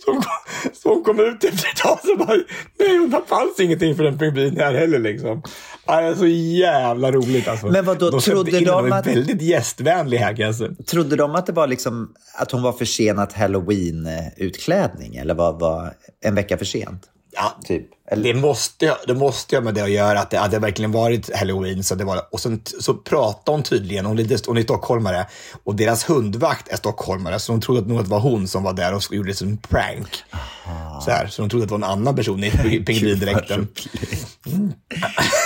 Så 0.06 0.12
hon, 0.12 0.22
kom, 0.22 0.72
så 0.74 0.94
hon 0.94 1.04
kom 1.04 1.20
ut 1.20 1.44
efter 1.44 1.70
ett 1.70 1.76
tag 1.76 2.00
så 2.04 2.16
bara, 2.16 2.38
nej, 2.80 3.08
det 3.08 3.22
fanns 3.28 3.60
ingenting 3.60 3.96
för 3.96 4.04
en 4.04 4.18
pingvin 4.18 4.58
här 4.58 4.74
heller. 4.74 5.00
Liksom. 5.00 5.44
Ja, 5.92 6.02
det 6.02 6.08
är 6.08 6.16
så 6.16 6.28
jävla 6.28 7.12
roligt. 7.12 7.48
Alltså. 7.48 7.68
Men 7.68 7.86
vadå, 7.86 8.10
de 8.10 8.20
trodde 8.22 8.60
de 8.60 8.92
att- 8.92 9.08
väldigt 9.08 9.42
gästvänlig 9.42 10.18
här 10.18 10.36
kan 10.36 10.46
jag 10.46 10.56
säga. 10.56 10.72
Trodde 10.88 11.16
de 11.16 11.36
att 11.36 11.46
det 11.46 11.52
var 11.54 11.68
liksom 11.68 12.14
att 12.38 12.52
hon 12.52 12.62
var 12.62 12.74
försenat 12.74 13.34
halloween-utklädning? 13.34 15.16
Eller 15.16 15.34
var, 15.34 15.60
var 15.60 15.94
en 16.22 16.36
vecka 16.36 16.58
för 16.58 16.66
sent? 16.66 17.04
Ja, 17.32 17.60
Typ. 17.64 17.88
Eller, 18.12 18.34
det 18.34 18.40
måste, 18.40 18.98
det 19.08 19.14
måste 19.14 19.56
ha 19.56 19.62
med 19.62 19.74
det 19.74 19.82
att 19.84 19.92
göra, 19.92 20.20
att 20.20 20.30
det 20.30 20.38
hade 20.38 20.60
verkligen 20.60 20.92
varit 20.92 21.36
halloween. 21.36 21.84
Så 21.84 21.96
det 21.96 22.04
var, 22.04 22.28
och 22.32 22.40
sen, 22.40 22.62
så 22.66 22.94
pratade 22.94 23.58
hon 23.58 23.64
tydligen, 23.64 24.06
hon 24.06 24.20
är, 24.20 24.48
hon 24.48 24.58
är 24.58 24.62
stockholmare, 24.62 25.28
och 25.64 25.76
deras 25.76 26.10
hundvakt 26.10 26.68
är 26.68 26.78
stockholmare, 26.78 27.40
så 27.40 27.52
de 27.52 27.62
trodde 27.62 27.90
nog 27.90 28.00
att 28.00 28.06
det 28.06 28.12
var 28.12 28.20
hon 28.20 28.48
som 28.48 28.64
var 28.64 28.74
där 28.74 28.94
och 28.94 29.04
gjorde 29.12 29.30
det 29.30 29.36
som 29.36 29.48
en 29.48 29.58
prank. 29.58 30.24
Så, 31.06 31.12
här, 31.12 31.28
så 31.28 31.42
de 31.42 31.50
trodde 31.50 31.64
att 31.64 31.70
det 31.70 31.72
var 31.72 31.88
en 31.88 32.00
annan 32.00 32.16
person 32.16 32.44
i 32.44 32.52
pingvindräkten. 32.86 33.68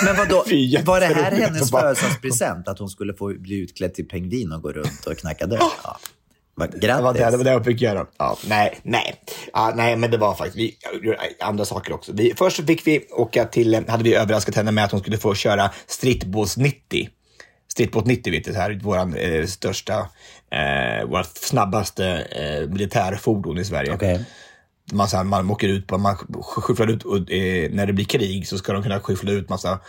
men 0.03 0.15
vadå, 0.17 0.35
var 0.85 0.99
det 0.99 1.05
här 1.05 1.31
hennes 1.31 1.71
födelsedagspresent? 1.71 2.67
Att 2.67 2.79
hon 2.79 2.89
skulle 2.89 3.13
få 3.13 3.33
bli 3.39 3.55
utklädd 3.55 3.93
till 3.93 4.07
pingvin 4.07 4.51
och 4.51 4.61
gå 4.61 4.71
runt 4.71 5.05
och 5.05 5.17
knacka 5.17 5.47
dörr? 5.47 5.59
Ja. 5.83 5.99
Va, 6.57 6.67
Det 6.67 6.87
var 6.87 6.87
det, 6.87 6.87
det, 6.87 7.01
var 7.01 7.13
Grattis! 7.13 7.43
det 7.43 7.51
jag 7.51 7.65
fick 7.65 7.81
göra. 7.81 8.05
Ja, 8.17 8.37
nej, 8.47 8.79
nej. 8.83 9.15
Ja, 9.53 9.73
nej, 9.75 9.95
men 9.95 10.11
det 10.11 10.17
var 10.17 10.35
faktiskt 10.35 10.57
vi, 10.57 10.77
andra 11.39 11.65
saker 11.65 11.93
också. 11.93 12.11
Vi, 12.13 12.33
först 12.37 12.65
fick 12.65 12.87
vi 12.87 13.07
åka 13.11 13.45
till, 13.45 13.85
hade 13.87 14.03
vi 14.03 14.15
överraskat 14.15 14.55
henne 14.55 14.71
med 14.71 14.83
att 14.83 14.91
hon 14.91 14.99
skulle 14.99 15.17
få 15.17 15.35
köra 15.35 15.71
strittbås 15.87 16.57
90. 16.57 17.09
Stridsbåt 17.75 18.05
90, 18.05 18.31
vet 18.31 18.45
du, 18.45 18.53
här, 18.53 18.79
vår 18.83 19.17
eh, 19.17 19.45
största, 19.45 20.09
eh, 20.51 21.05
vårt 21.07 21.37
snabbaste 21.37 22.07
eh, 22.07 22.69
militärfordon 22.69 23.57
i 23.57 23.65
Sverige. 23.65 23.93
Okej. 23.93 24.25
Man, 24.91 25.07
så 25.07 25.17
här, 25.17 25.23
man 25.23 25.51
åker 25.51 25.67
ut 25.67 25.87
på, 25.87 25.97
man 25.97 26.17
skyfflar 26.41 26.87
ut, 26.87 27.03
och, 27.03 27.31
eh, 27.31 27.71
när 27.71 27.85
det 27.85 27.93
blir 27.93 28.05
krig 28.05 28.47
så 28.47 28.57
ska 28.57 28.73
de 28.73 28.83
kunna 28.83 28.99
skyffla 28.99 29.31
ut 29.31 29.49
massa 29.49 29.79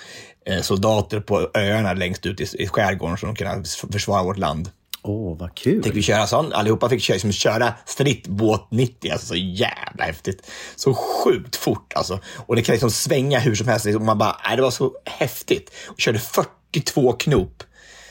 eh, 0.47 0.61
soldater 0.61 1.21
på 1.21 1.51
öarna 1.55 1.93
längst 1.93 2.27
ut 2.27 2.41
i, 2.41 2.63
i 2.63 2.67
skärgården 2.67 3.17
så 3.17 3.27
de 3.27 3.35
kan 3.35 3.65
försvara 3.93 4.23
vårt 4.23 4.39
land. 4.39 4.71
Åh, 5.09 5.39
vad 5.39 5.55
kul. 5.55 5.83
Fick 5.83 5.95
vi 5.95 6.03
köra 6.03 6.27
sån, 6.27 6.53
allihopa 6.53 6.89
fick 6.89 7.03
köra, 7.03 7.15
liksom, 7.15 7.33
köra 7.33 7.75
strittbåt 7.85 8.71
90, 8.71 9.13
alltså 9.13 9.27
så 9.27 9.37
jävla 9.37 10.05
häftigt. 10.05 10.51
Så 10.77 10.95
sjukt 10.95 11.57
fort 11.57 11.93
alltså. 11.95 12.21
Och 12.37 12.57
det 12.57 12.63
kan 12.63 12.73
liksom 12.73 12.91
svänga 12.91 13.39
hur 13.39 13.55
som 13.55 13.69
helst. 13.69 13.85
Liksom, 13.85 14.07
man 14.07 14.19
bara, 14.19 14.41
nej, 14.47 14.57
det 14.57 14.63
var 14.63 14.71
så 14.71 14.93
häftigt. 15.05 15.71
Och 15.89 16.01
körde 16.01 16.19
42 16.19 17.13
knop. 17.13 17.63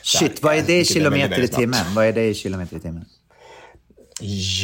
Shit, 0.02 0.42
vad 0.42 0.56
är 0.56 0.62
det 0.62 0.80
i 0.80 0.84
kilometer 0.84 1.42
i 1.42 1.48
timmen? 1.48 1.84
Vad 1.94 2.06
är 2.06 2.12
det 2.12 2.24
i 2.24 2.34
kilometer 2.34 2.76
i 2.76 2.80
timmen? 2.80 3.04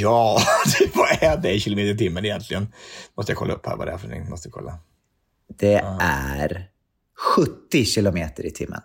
Ja, 0.00 0.42
vad 0.94 1.22
är 1.22 1.36
det 1.36 1.52
i 1.52 1.60
kilometer 1.60 1.94
i 1.94 1.98
timmen 1.98 2.24
egentligen? 2.24 2.68
Måste 3.16 3.32
jag 3.32 3.38
kolla 3.38 3.54
upp 3.54 3.66
här 3.66 3.76
vad 3.76 3.86
det 3.86 3.92
är 3.92 3.98
för 3.98 4.08
någonting. 4.08 4.30
Måste 4.30 4.50
kolla. 4.50 4.78
Det 5.58 5.84
är 6.00 6.68
70 7.36 7.84
kilometer 7.84 8.46
i 8.46 8.50
timmen. 8.50 8.80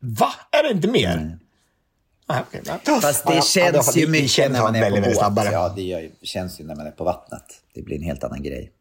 Va? 0.00 0.32
Är 0.50 0.62
det 0.62 0.70
inte 0.70 0.88
mer? 0.88 1.38
Ah, 1.40 1.49
okay. 2.48 2.60
ja. 2.84 3.00
Fast 3.00 3.22
Ja, 3.26 3.30
det 3.30 3.36
ja, 3.36 3.42
känns 3.42 3.96
ju 3.96 4.04
det 4.06 4.10
mycket 4.10 4.30
känns 4.30 4.52
när 4.52 4.62
man 4.62 4.74
är 4.74 4.80
väldigt, 4.80 5.04
på 5.04 5.10
snabbare. 5.10 5.48
Ja, 5.52 5.72
det 5.76 5.82
gör, 5.82 6.00
ju- 6.00 6.10
känns 6.22 6.60
ju 6.60 6.64
när 6.64 6.76
man 6.76 6.86
är 6.86 6.90
på 6.90 7.04
vattnet. 7.04 7.44
Det 7.74 7.82
blir 7.82 7.96
en 7.96 8.02
helt 8.02 8.24
annan 8.24 8.42
grej. 8.42 8.72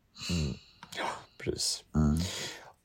Precis. 1.44 1.84
Mm. 1.96 2.20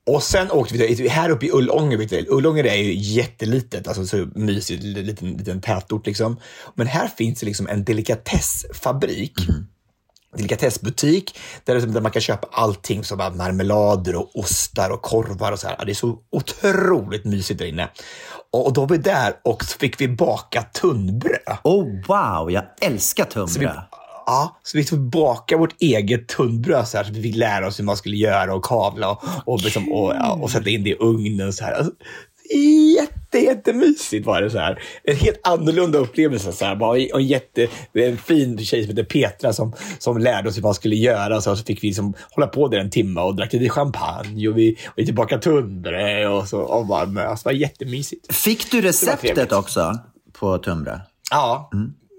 Och 0.06 0.22
sen 0.22 0.50
åkte 0.50 0.74
vi 0.74 0.96
till, 0.96 1.10
här 1.10 1.30
uppe 1.30 1.46
i 1.46 1.50
Ullånger. 1.52 2.26
Ullånger 2.28 2.64
är 2.64 2.76
ju 2.76 2.94
jättelitet, 2.94 3.88
alltså 3.88 4.06
så 4.06 4.16
mysigt, 4.34 4.82
liten, 4.82 5.32
liten 5.32 5.60
tätort 5.60 6.06
liksom. 6.06 6.40
Men 6.74 6.86
här 6.86 7.08
finns 7.08 7.40
det 7.40 7.46
liksom 7.46 7.68
en 7.68 7.84
delikatessfabrik. 7.84 9.48
Mm. 9.48 9.66
Delikatessbutik 10.36 11.38
där, 11.64 11.80
där 11.80 12.00
man 12.00 12.10
kan 12.12 12.22
köpa 12.22 12.48
allting 12.52 13.04
som 13.04 13.18
marmelader 13.18 14.14
och 14.16 14.30
ostar 14.38 14.90
och 14.90 15.02
korvar 15.02 15.52
och 15.52 15.58
så 15.58 15.66
här. 15.68 15.76
Ja, 15.78 15.84
Det 15.84 15.92
är 15.92 15.94
så 15.94 16.18
otroligt 16.30 17.24
mysigt 17.24 17.58
där 17.58 17.66
inne. 17.66 17.88
Och, 18.54 18.72
då 18.72 18.80
var 18.80 18.88
vi 18.88 18.98
där 18.98 19.32
och 19.42 19.64
så 19.64 19.78
fick 19.78 20.00
vi 20.00 20.08
baka 20.08 20.62
tunnbröd. 20.62 21.58
Oh 21.64 21.86
wow, 22.06 22.50
jag 22.50 22.64
älskar 22.80 23.24
tunnbröd. 23.24 23.80
ja, 24.26 24.60
så 24.62 24.78
vi 24.78 24.84
fick 24.84 24.98
baka 24.98 25.56
vårt 25.56 25.82
eget 25.82 26.28
tunnbröd 26.28 26.88
så 26.88 26.96
här, 26.96 27.04
så 27.04 27.12
vi 27.12 27.22
fick 27.22 27.36
lära 27.36 27.66
oss 27.66 27.78
hur 27.78 27.84
man 27.84 27.96
skulle 27.96 28.16
göra 28.16 28.54
och 28.54 28.64
kavla 28.64 29.10
och, 29.10 29.22
och, 29.46 29.62
liksom, 29.62 29.92
och, 29.92 30.42
och 30.42 30.50
sätta 30.50 30.70
in 30.70 30.84
det 30.84 30.90
i 30.90 30.96
ugnen. 31.00 31.52
Så 31.52 31.64
här. 31.64 31.72
Alltså, 31.72 31.92
jätte, 33.38 33.70
jättemysigt 33.70 34.26
var 34.26 34.42
det. 34.42 34.50
så 34.50 34.58
här. 34.58 34.82
En 35.04 35.16
helt 35.16 35.40
annorlunda 35.42 35.98
upplevelse. 35.98 36.52
Så 36.52 36.64
här. 36.64 36.76
Bara, 36.76 36.98
en, 36.98 37.26
jätte, 37.26 37.68
en 37.92 38.18
fin 38.18 38.58
tjej 38.58 38.82
som 38.82 38.90
heter 38.90 39.04
Petra 39.04 39.52
som, 39.52 39.72
som 39.98 40.18
lärde 40.18 40.48
oss 40.48 40.56
hur 40.56 40.62
man 40.62 40.74
skulle 40.74 40.96
göra. 40.96 41.40
Så, 41.40 41.56
så 41.56 41.64
fick 41.64 41.82
vi 41.82 41.86
liksom 41.88 42.14
hålla 42.30 42.46
på 42.46 42.68
där 42.68 42.78
en 42.78 42.90
timme 42.90 43.20
och 43.20 43.36
drack 43.36 43.52
lite 43.52 43.68
champagne 43.68 44.48
och 44.48 44.58
vi, 44.58 44.72
och 44.72 44.92
vi 44.96 45.06
tillbaka 45.06 45.38
tunnbröd 45.38 46.30
och, 46.30 46.48
så, 46.48 46.60
och 46.60 46.86
bara 46.86 47.06
mös. 47.06 47.42
Det 47.42 47.48
var 47.48 47.54
jättemysigt. 47.54 48.34
Fick 48.34 48.70
du 48.70 48.80
receptet 48.80 49.52
också 49.52 49.98
på 50.32 50.58
tunnbröd? 50.58 51.00
Ja, 51.30 51.70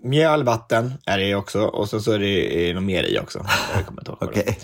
mjöl, 0.03 0.43
vatten 0.43 0.93
är 1.05 1.17
det 1.17 1.35
också 1.35 1.61
och 1.61 1.89
så, 1.89 1.99
så 1.99 2.11
är 2.11 2.19
det 2.19 2.73
något 2.73 2.83
mer 2.83 3.03
i 3.03 3.19
också. 3.19 3.45
Jag 3.75 3.85
kommer 3.85 4.01
inte 4.01 4.11
ihåg 4.11 4.17
Okej. 4.21 4.59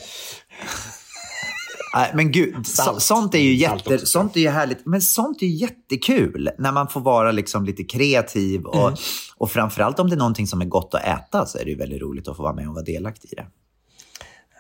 Nej, 1.94 2.12
men 2.16 2.32
gud, 2.32 2.68
så, 2.68 3.00
sånt 3.00 3.36
är 3.36 3.40
ju 3.40 3.66
Salt 3.66 3.90
jätte, 3.92 4.06
sånt 4.06 4.36
är 4.36 4.42
ju 4.42 4.50
härligt. 4.50 4.86
Men 4.86 5.02
sånt 5.02 5.42
är 5.42 5.46
ju 5.46 5.56
jättekul 5.56 6.50
när 6.58 6.72
man 6.72 6.88
får 6.88 7.02
vara 7.02 7.32
liksom 7.32 7.66
lite 7.66 7.84
kreativ. 7.84 8.66
Och, 8.66 8.88
Mm. 8.88 8.94
och 9.38 9.52
framförallt 9.52 10.00
om 10.00 10.10
det 10.10 10.16
är 10.16 10.18
någonting 10.18 10.48
som 10.48 10.62
är 10.62 10.66
gott 10.66 10.94
att 10.94 11.04
äta 11.04 11.46
så 11.46 11.58
är 11.58 11.64
det 11.66 11.72
ju 11.72 11.78
väldigt 11.78 12.02
roligt 12.02 12.28
att 12.28 12.38
få 12.38 12.44
vara 12.44 12.54
med 12.54 12.68
och 12.68 12.74
vara 12.74 12.84
delaktig 12.86 13.30
i 13.32 13.36
det. 13.36 13.46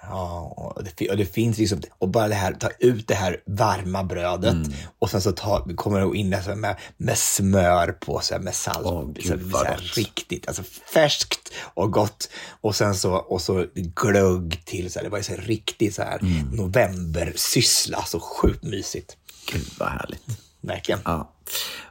Ja, 0.03 0.53
och 0.57 0.83
det, 0.83 1.09
och 1.09 1.17
det 1.17 1.25
finns 1.25 1.57
liksom, 1.57 1.81
och 1.97 2.09
bara 2.09 2.27
det 2.27 2.35
här, 2.35 2.53
ta 2.53 2.69
ut 2.79 3.07
det 3.07 3.15
här 3.15 3.41
varma 3.45 4.03
brödet 4.03 4.55
och 4.99 5.09
sen 5.09 5.21
så 5.21 5.31
ta, 5.31 5.67
kommer 5.75 5.99
det 5.99 6.17
in 6.17 6.29
det 6.29 6.43
så 6.43 6.49
här 6.49 6.55
med, 6.55 6.75
med 6.97 7.17
smör 7.17 7.91
på, 7.91 8.19
så 8.19 8.33
här 8.33 8.41
med 8.41 8.55
salt. 8.55 8.85
Åh, 8.85 9.01
så, 9.01 9.35
gud, 9.35 9.51
så 9.51 9.63
här, 9.63 9.91
riktigt, 9.95 10.47
alltså 10.47 10.63
färskt 10.93 11.51
och 11.73 11.91
gott. 11.91 12.29
Och 12.61 12.75
sen 12.75 12.95
så, 12.95 13.13
och 13.13 13.41
så 13.41 13.65
glögg 13.73 14.65
till, 14.65 14.91
så 14.91 14.99
här, 14.99 15.03
det 15.03 15.09
var 15.09 15.17
ju 15.17 15.23
så 15.23 15.31
här 15.31 15.41
riktigt 15.41 15.95
så 15.95 16.01
här 16.01 16.19
novembersyssla, 16.53 18.03
så 18.05 18.19
sjukt 18.19 18.63
mysigt. 18.63 19.17
Gud 19.51 19.67
vad 19.79 19.89
härligt. 19.89 20.23
Verkligen. 20.61 20.99
Ja. 21.05 21.31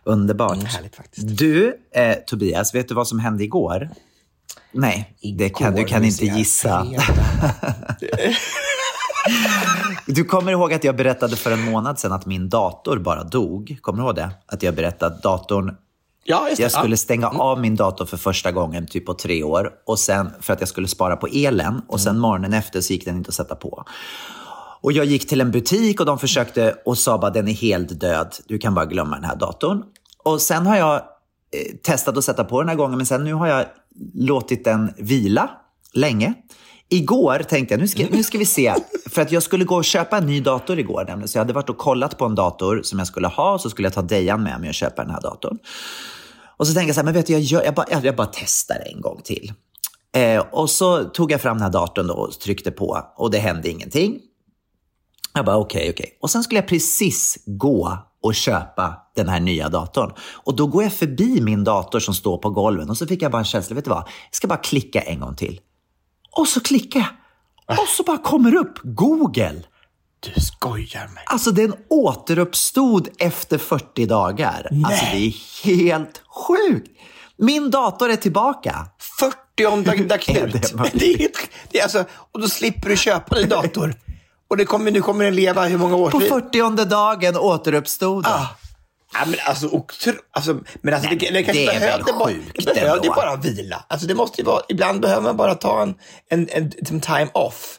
Underbart. 0.05 0.55
Mm, 0.55 0.67
härligt 0.67 0.97
faktiskt. 0.97 1.39
Du, 1.39 1.81
eh, 1.95 2.15
Tobias, 2.27 2.75
vet 2.75 2.89
du 2.89 2.95
vad 2.95 3.09
som 3.09 3.19
hände 3.19 3.45
igår? 3.45 3.91
Nej, 4.73 5.17
det 5.39 5.49
kan, 5.49 5.75
du 5.75 5.85
kan 5.85 6.05
inte 6.05 6.25
gissa. 6.25 6.87
Du 10.07 10.25
kommer 10.25 10.53
ihåg 10.53 10.73
att 10.73 10.85
jag 10.85 10.97
berättade 10.97 11.37
för 11.37 11.51
en 11.51 11.65
månad 11.65 11.99
sedan 11.99 12.13
att 12.13 12.27
min 12.27 12.49
dator 12.49 12.99
bara 12.99 13.25
dog? 13.25 13.79
Kommer 13.81 13.99
du 13.99 14.05
ihåg 14.05 14.17
det? 14.17 14.31
Att 14.47 14.63
jag 14.63 14.75
berättade 14.75 15.15
att 15.15 15.23
datorn 15.23 15.77
Ja, 16.25 16.49
just 16.49 16.57
det. 16.57 16.63
Jag 16.63 16.73
skulle 16.73 16.97
stänga 16.97 17.29
av 17.29 17.61
min 17.61 17.77
dator 17.77 18.07
för 18.07 18.17
första 18.17 18.53
gången 18.53 18.87
typ 18.87 19.07
på 19.07 19.15
tre 19.15 19.43
år. 19.43 19.71
Och 19.87 19.99
sen 19.99 20.31
för 20.41 20.53
att 20.53 20.61
jag 20.61 20.69
skulle 20.69 20.89
spara 20.89 21.17
på 21.17 21.27
elen. 21.27 21.83
Och 21.89 22.01
sen 22.01 22.19
morgonen 22.19 22.53
efter 22.53 22.81
så 22.81 22.93
gick 22.93 23.05
den 23.05 23.17
inte 23.17 23.29
att 23.29 23.35
sätta 23.35 23.55
på. 23.55 23.85
Och 24.83 24.93
jag 24.93 25.05
gick 25.05 25.29
till 25.29 25.41
en 25.41 25.51
butik 25.51 26.01
och 26.01 26.07
de 26.07 26.19
försökte 26.19 26.77
och 26.85 26.99
sa 26.99 27.19
bara 27.19 27.31
den 27.31 27.49
är 27.49 27.53
helt 27.53 28.01
död. 28.01 28.35
Du 28.47 28.59
kan 28.59 28.75
bara 28.75 28.85
glömma 28.85 29.17
den 29.17 29.25
här 29.25 29.37
datorn. 29.37 29.83
Och 30.25 30.41
sen 30.41 30.67
har 30.67 30.77
jag 30.77 31.03
testat 31.83 32.17
att 32.17 32.25
sätta 32.25 32.45
på 32.45 32.61
den 32.61 32.69
här 32.69 32.77
gången. 32.77 32.97
Men 32.97 33.07
sen 33.07 33.25
nu 33.25 33.35
har 33.35 33.47
jag 33.47 33.67
låtit 34.15 34.65
den 34.65 34.95
vila 34.99 35.51
länge. 35.93 36.35
Igår 36.89 37.39
tänkte 37.49 37.75
jag, 37.75 37.81
nu 37.81 37.89
ska, 37.89 38.07
nu 38.11 38.23
ska 38.23 38.39
vi 38.39 38.47
se. 38.47 38.75
För 39.11 39.23
att 39.23 39.33
jag 39.33 39.43
skulle 39.43 39.65
gå 39.65 39.77
och 39.77 39.85
köpa 39.85 40.19
en 40.19 40.27
ny 40.27 40.41
dator 40.41 40.79
igår 40.79 41.05
nämligen. 41.09 41.29
Så 41.29 41.39
jag 41.39 41.41
hade 41.41 41.53
varit 41.53 41.71
och 41.71 41.79
kollat 41.79 42.19
på 42.19 42.25
en 42.25 42.35
dator 42.35 42.81
som 42.83 42.99
jag 42.99 43.09
skulle 43.09 43.29
ha. 43.29 43.59
Så 43.59 43.71
skulle 43.71 43.87
jag 43.87 43.93
ta 43.93 44.03
Dejan 44.03 44.43
med 44.43 44.61
mig 44.61 44.69
och 44.69 44.75
köpa 44.75 45.03
den 45.03 45.11
här 45.11 45.21
datorn. 45.21 45.59
Och 46.57 46.67
så 46.67 46.75
tänkte 46.75 46.89
jag 46.89 46.95
så 46.95 47.01
här, 47.01 47.05
men 47.05 47.15
vet 47.15 47.27
du, 47.27 47.33
jag, 47.33 47.43
gör, 47.43 47.63
jag, 47.63 47.75
bara, 47.75 47.87
jag, 47.91 48.05
jag 48.05 48.17
bara 48.17 48.31
testar 48.33 48.77
en 48.95 49.01
gång 49.01 49.21
till. 49.25 49.53
Eh, 50.13 50.45
och 50.53 50.71
så 50.71 51.05
tog 51.05 51.33
jag 51.33 51.41
fram 51.41 51.57
den 51.57 51.63
här 51.63 51.73
datorn 51.73 52.07
då 52.07 52.15
och 52.15 52.41
tryckte 52.41 52.71
på 52.71 53.13
och 53.17 53.31
det 53.31 53.39
hände 53.39 53.69
ingenting. 53.69 54.21
Jag 55.35 55.45
bara 55.45 55.57
okej, 55.57 55.91
okej. 55.91 56.19
Och 56.21 56.31
sen 56.31 56.43
skulle 56.43 56.61
jag 56.61 56.69
precis 56.69 57.39
gå 57.47 57.99
och 58.23 58.35
köpa 58.35 58.95
den 59.17 59.29
här 59.29 59.41
nya 59.41 59.69
datorn. 59.69 60.13
Och 60.33 60.57
då 60.57 60.67
går 60.67 60.83
jag 60.83 60.93
förbi 60.93 61.41
min 61.41 61.65
dator 61.65 62.01
som 62.01 62.15
står 62.15 62.39
på 62.39 62.51
golven 62.51 62.91
och 62.91 62.97
så 62.97 63.07
fick 63.07 63.23
jag 63.23 63.33
bara 63.33 63.39
en 63.39 63.45
känsla, 63.45 63.75
vet 63.75 63.85
du 63.85 63.91
vad? 63.91 64.03
Jag 64.03 64.35
ska 64.35 64.47
bara 64.49 64.59
klicka 64.59 65.01
en 65.01 65.21
gång 65.21 65.35
till. 65.37 65.61
Och 66.37 66.49
så 66.49 66.61
klickar 66.61 67.01
jag. 67.01 67.09
Och 67.81 67.89
så 67.89 68.03
bara 68.03 68.19
kommer 68.19 68.55
upp 68.55 68.79
Google. 68.83 69.63
Du 70.21 70.41
skojar 70.41 71.01
med 71.05 71.13
mig. 71.15 71.25
Alltså 71.27 71.51
den 71.51 71.75
återuppstod 71.89 73.09
efter 73.19 73.59
40 73.59 74.07
dagar. 74.07 74.69
Alltså 74.85 75.05
det 75.13 75.27
är 75.27 75.65
helt 75.65 76.23
sjukt. 76.47 76.89
Min 77.37 77.71
dator 77.71 78.11
är 78.11 78.17
tillbaka. 78.17 78.87
40 79.21 79.67
om 79.67 79.85
dag, 80.09 80.21
Knut. 80.21 80.53
det 80.93 81.25
är, 81.25 81.31
det 81.71 81.79
är 81.79 81.83
alltså, 81.83 82.05
och 82.33 82.41
då 82.41 82.49
slipper 82.49 82.89
du 82.89 82.97
köpa 82.97 83.41
en 83.41 83.49
dator. 83.49 83.95
Och 84.51 84.57
det 84.57 84.65
kommer, 84.65 84.91
nu 84.91 85.01
kommer 85.03 85.25
den 85.25 85.35
leva 85.35 85.65
hur 85.65 85.79
många 85.79 85.97
år 85.97 86.11
På 86.11 86.21
till? 86.21 86.29
40 86.29 86.85
dagen 86.85 87.37
återuppstod 87.37 88.25
den. 88.25 88.33
Ah. 88.33 88.47
Ja, 89.13 89.19
men 89.27 89.35
alltså, 89.47 89.67
otro, 89.67 90.13
alltså, 90.31 90.61
men 90.83 90.95
alltså 90.95 91.09
Nej, 91.09 91.19
det, 91.19 91.31
det, 91.31 91.43
kanske 91.43 91.65
det 91.65 91.81
behövde 91.81 92.13
bara, 92.13 92.31
det 92.55 92.75
behövde 92.75 93.09
ändå. 93.09 93.15
bara 93.15 93.37
vila. 93.37 93.85
Alltså, 93.89 94.07
det 94.07 94.15
måste 94.15 94.43
vara, 94.43 94.63
ibland 94.69 95.01
behöver 95.01 95.23
man 95.23 95.37
bara 95.37 95.55
ta 95.55 95.83
en, 95.83 95.95
en, 96.29 96.49
en, 96.51 96.73
en 96.91 97.01
time 97.01 97.29
off. 97.35 97.77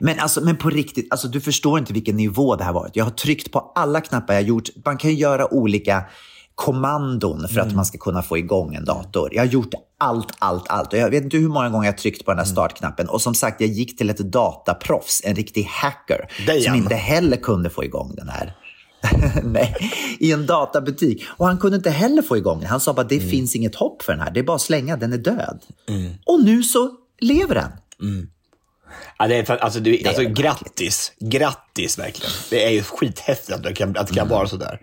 Men, 0.00 0.20
alltså, 0.20 0.40
men 0.40 0.56
på 0.56 0.70
riktigt, 0.70 1.06
alltså, 1.10 1.28
du 1.28 1.40
förstår 1.40 1.78
inte 1.78 1.92
vilken 1.92 2.16
nivå 2.16 2.56
det 2.56 2.64
här 2.64 2.72
varit. 2.72 2.96
Jag 2.96 3.04
har 3.04 3.10
tryckt 3.10 3.52
på 3.52 3.72
alla 3.74 4.00
knappar 4.00 4.34
jag 4.34 4.42
gjort. 4.42 4.68
Man 4.84 4.96
kan 4.96 5.10
ju 5.10 5.16
göra 5.16 5.54
olika 5.54 6.04
kommandon 6.54 7.48
för 7.48 7.60
att 7.60 7.74
man 7.74 7.84
ska 7.86 7.98
kunna 7.98 8.22
få 8.22 8.38
igång 8.38 8.74
en 8.74 8.84
dator. 8.84 9.34
Jag 9.34 9.42
har 9.42 9.46
gjort 9.46 9.74
allt, 9.98 10.32
allt, 10.38 10.64
allt. 10.68 10.92
Och 10.92 10.98
jag 10.98 11.10
vet 11.10 11.24
inte 11.24 11.36
hur 11.36 11.48
många 11.48 11.68
gånger 11.68 11.86
jag 11.86 11.98
tryckt 11.98 12.24
på 12.24 12.30
den 12.30 12.38
här 12.38 12.46
startknappen. 12.46 13.08
Och 13.08 13.20
som 13.22 13.34
sagt, 13.34 13.60
jag 13.60 13.70
gick 13.70 13.98
till 13.98 14.10
ett 14.10 14.18
dataproffs, 14.18 15.20
en 15.24 15.34
riktig 15.34 15.62
hacker, 15.62 16.28
Dejan. 16.46 16.62
som 16.62 16.74
inte 16.74 16.94
heller 16.94 17.36
kunde 17.36 17.70
få 17.70 17.84
igång 17.84 18.14
den 18.16 18.28
här. 18.28 18.56
Nej, 19.44 19.76
i 20.18 20.32
en 20.32 20.46
databutik. 20.46 21.24
Och 21.28 21.46
han 21.46 21.58
kunde 21.58 21.76
inte 21.76 21.90
heller 21.90 22.22
få 22.22 22.36
igång 22.36 22.60
den. 22.60 22.68
Han 22.68 22.80
sa 22.80 22.92
bara, 22.92 23.06
det 23.06 23.20
finns 23.20 23.56
inget 23.56 23.74
hopp 23.74 24.02
för 24.02 24.12
den 24.12 24.20
här. 24.22 24.30
Det 24.30 24.40
är 24.40 24.44
bara 24.44 24.54
att 24.56 24.62
slänga, 24.62 24.96
den 24.96 25.12
är 25.12 25.18
död. 25.18 25.60
Och 26.26 26.44
nu 26.44 26.62
så 26.62 26.90
lever 27.20 27.54
den. 27.54 27.70
Ja, 29.18 29.26
det 29.26 29.36
är, 29.36 29.44
för- 29.44 29.56
alltså, 29.56 29.80
du, 29.80 30.02
alltså, 30.06 30.22
väl 30.22 30.32
grattis. 30.32 31.12
Grattis 31.20 31.98
verkligen. 31.98 32.32
Det 32.50 32.64
är 32.66 32.70
ju 32.70 32.82
skithäftigt 32.82 33.52
att 33.56 33.62
det 33.62 33.72
kan, 33.74 33.96
att 33.96 34.06
det 34.08 34.14
kan 34.14 34.28
vara 34.28 34.48
sådär. 34.48 34.80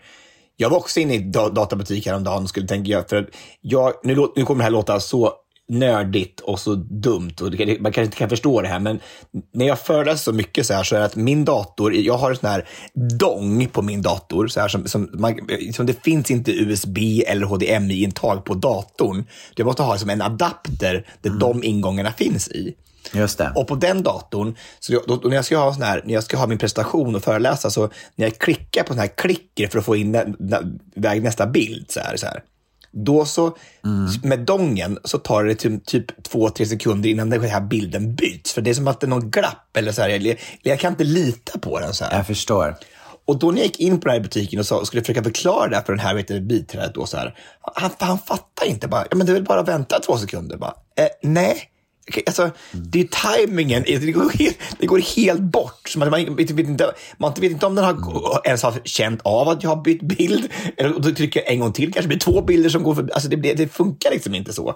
Jag 0.61 0.69
var 0.69 0.77
också 0.77 0.99
inne 0.99 1.13
i 1.13 1.19
da, 1.19 1.49
databutik 1.49 2.05
häromdagen 2.05 2.43
och 2.43 2.49
skulle 2.49 2.67
tänka, 2.67 3.03
för 3.09 3.29
jag, 3.61 3.93
nu, 4.03 4.27
nu 4.35 4.45
kommer 4.45 4.57
det 4.57 4.63
här 4.63 4.71
låta 4.71 4.99
så 4.99 5.33
nördigt 5.69 6.39
och 6.39 6.59
så 6.59 6.75
dumt. 6.75 7.33
Och 7.41 7.47
man 7.79 7.91
kanske 7.91 8.03
inte 8.03 8.17
kan 8.17 8.29
förstå 8.29 8.61
det 8.61 8.67
här, 8.67 8.79
men 8.79 8.99
när 9.53 9.67
jag 9.67 9.79
föreläser 9.79 10.23
så 10.23 10.33
mycket 10.33 10.65
så 10.65 10.73
här 10.73 10.83
så 10.83 10.95
är 10.95 10.99
det 10.99 11.05
att 11.05 11.15
min 11.15 11.45
dator, 11.45 11.93
jag 11.93 12.17
har 12.17 12.29
en 12.29 12.37
sån 12.37 12.49
här 12.49 12.67
dong 13.19 13.67
på 13.67 13.81
min 13.81 14.01
dator, 14.01 14.47
så 14.47 14.59
här 14.59 14.67
som, 14.67 14.87
som, 14.87 15.09
man, 15.13 15.39
som 15.73 15.85
det 15.85 16.03
finns 16.03 16.31
inte 16.31 16.51
USB 16.51 16.97
eller 17.27 17.45
HDMI-intag 17.45 18.45
på 18.45 18.53
datorn. 18.53 19.25
Jag 19.55 19.65
måste 19.65 19.83
ha 19.83 19.97
som 19.97 20.09
en 20.09 20.21
adapter 20.21 21.07
där 21.21 21.29
de 21.29 21.63
ingångarna 21.63 22.11
finns 22.11 22.47
i. 22.47 22.75
Just 23.13 23.37
det. 23.37 23.51
Och 23.55 23.67
på 23.67 23.75
den 23.75 24.03
datorn, 24.03 24.55
så 24.79 24.93
jag, 24.93 25.01
då, 25.07 25.15
när, 25.23 25.35
jag 25.35 25.45
ska 25.45 25.57
ha 25.57 25.73
sån 25.73 25.83
här, 25.83 26.01
när 26.05 26.13
jag 26.13 26.23
ska 26.23 26.37
ha 26.37 26.47
min 26.47 26.57
presentation 26.57 27.15
och 27.15 27.23
föreläsa, 27.23 27.69
så 27.69 27.89
när 28.15 28.25
jag 28.25 28.37
klickar 28.37 28.83
på 28.83 28.93
den 28.93 28.99
här 28.99 29.07
klicker 29.07 29.67
för 29.67 29.79
att 29.79 29.85
få 29.85 29.95
in 29.95 30.11
nä, 30.11 30.25
nä, 30.39 30.59
väg 30.95 31.23
nästa 31.23 31.47
bild, 31.47 31.91
så 31.91 31.99
här, 31.99 32.17
så 32.17 32.25
här, 32.25 32.43
då 32.91 33.25
så, 33.25 33.57
med 34.23 34.39
dongen, 34.39 34.99
så 35.03 35.17
tar 35.17 35.43
det 35.43 35.55
typ, 35.55 35.85
typ 35.85 36.23
två, 36.23 36.49
tre 36.49 36.65
sekunder 36.65 37.09
innan 37.09 37.29
den 37.29 37.41
här 37.41 37.61
bilden 37.61 38.15
byts. 38.15 38.53
För 38.53 38.61
det 38.61 38.69
är 38.69 38.73
som 38.73 38.87
att 38.87 38.99
det 38.99 39.05
är 39.05 39.09
någon 39.09 39.31
glapp, 39.31 39.77
eller 39.77 39.91
så 39.91 40.01
här, 40.01 40.09
eller, 40.09 40.39
jag 40.61 40.79
kan 40.79 40.93
inte 40.93 41.03
lita 41.03 41.59
på 41.59 41.79
den. 41.79 41.93
Så 41.93 42.05
här. 42.05 42.17
Jag 42.17 42.27
förstår. 42.27 42.75
Och 43.25 43.39
då 43.39 43.51
när 43.51 43.57
jag 43.57 43.65
gick 43.65 43.79
in 43.79 43.99
på 43.99 44.07
den 44.07 44.13
här 44.13 44.23
butiken 44.23 44.59
och, 44.59 44.65
så, 44.65 44.77
och 44.77 44.87
skulle 44.87 45.01
försöka 45.01 45.23
förklara 45.23 45.67
det 45.67 45.75
här 45.75 45.83
för 45.83 45.93
den 45.93 45.99
här 45.99 46.15
vet 46.15 46.27
du, 46.27 46.41
biträdet, 46.41 46.93
då, 46.93 47.05
så 47.05 47.17
här, 47.17 47.35
han, 47.61 47.91
han 47.99 48.19
fattar 48.19 48.65
inte. 48.65 48.87
Bara, 48.87 49.05
ja, 49.09 49.17
men 49.17 49.25
det 49.25 49.31
är 49.31 49.33
väl 49.33 49.43
bara 49.43 49.59
att 49.59 49.67
vänta 49.67 49.99
två 49.99 50.17
sekunder. 50.17 50.57
Bara, 50.57 50.73
eh, 50.95 51.07
nej, 51.21 51.61
Alltså, 52.25 52.51
det 52.71 52.99
är 52.99 53.07
tajmingen, 53.07 53.83
det 53.83 54.11
går 54.11 54.29
helt, 54.29 54.57
det 54.79 54.85
går 54.85 54.99
helt 55.15 55.41
bort. 55.41 55.89
Så 55.89 55.99
man, 55.99 56.09
man, 56.09 56.35
vet 56.35 56.49
inte, 56.49 56.93
man 57.17 57.33
vet 57.33 57.51
inte 57.51 57.65
om 57.65 57.75
den 57.75 57.85
har 57.85 58.41
ens 58.47 58.63
har 58.63 58.73
känt 58.83 59.21
av 59.23 59.49
att 59.49 59.63
jag 59.63 59.69
har 59.69 59.83
bytt 59.83 60.01
bild. 60.01 60.49
Eller 60.77 60.95
och 60.95 61.01
då 61.01 61.11
trycker 61.11 61.39
jag 61.39 61.53
en 61.53 61.59
gång 61.59 61.73
till, 61.73 61.93
kanske 61.93 62.07
blir 62.07 62.19
två 62.19 62.41
bilder 62.41 62.69
som 62.69 62.83
går 62.83 62.95
förbi. 62.95 63.11
Alltså 63.13 63.29
det, 63.29 63.53
det 63.53 63.67
funkar 63.67 64.11
liksom 64.11 64.35
inte 64.35 64.53
så. 64.53 64.75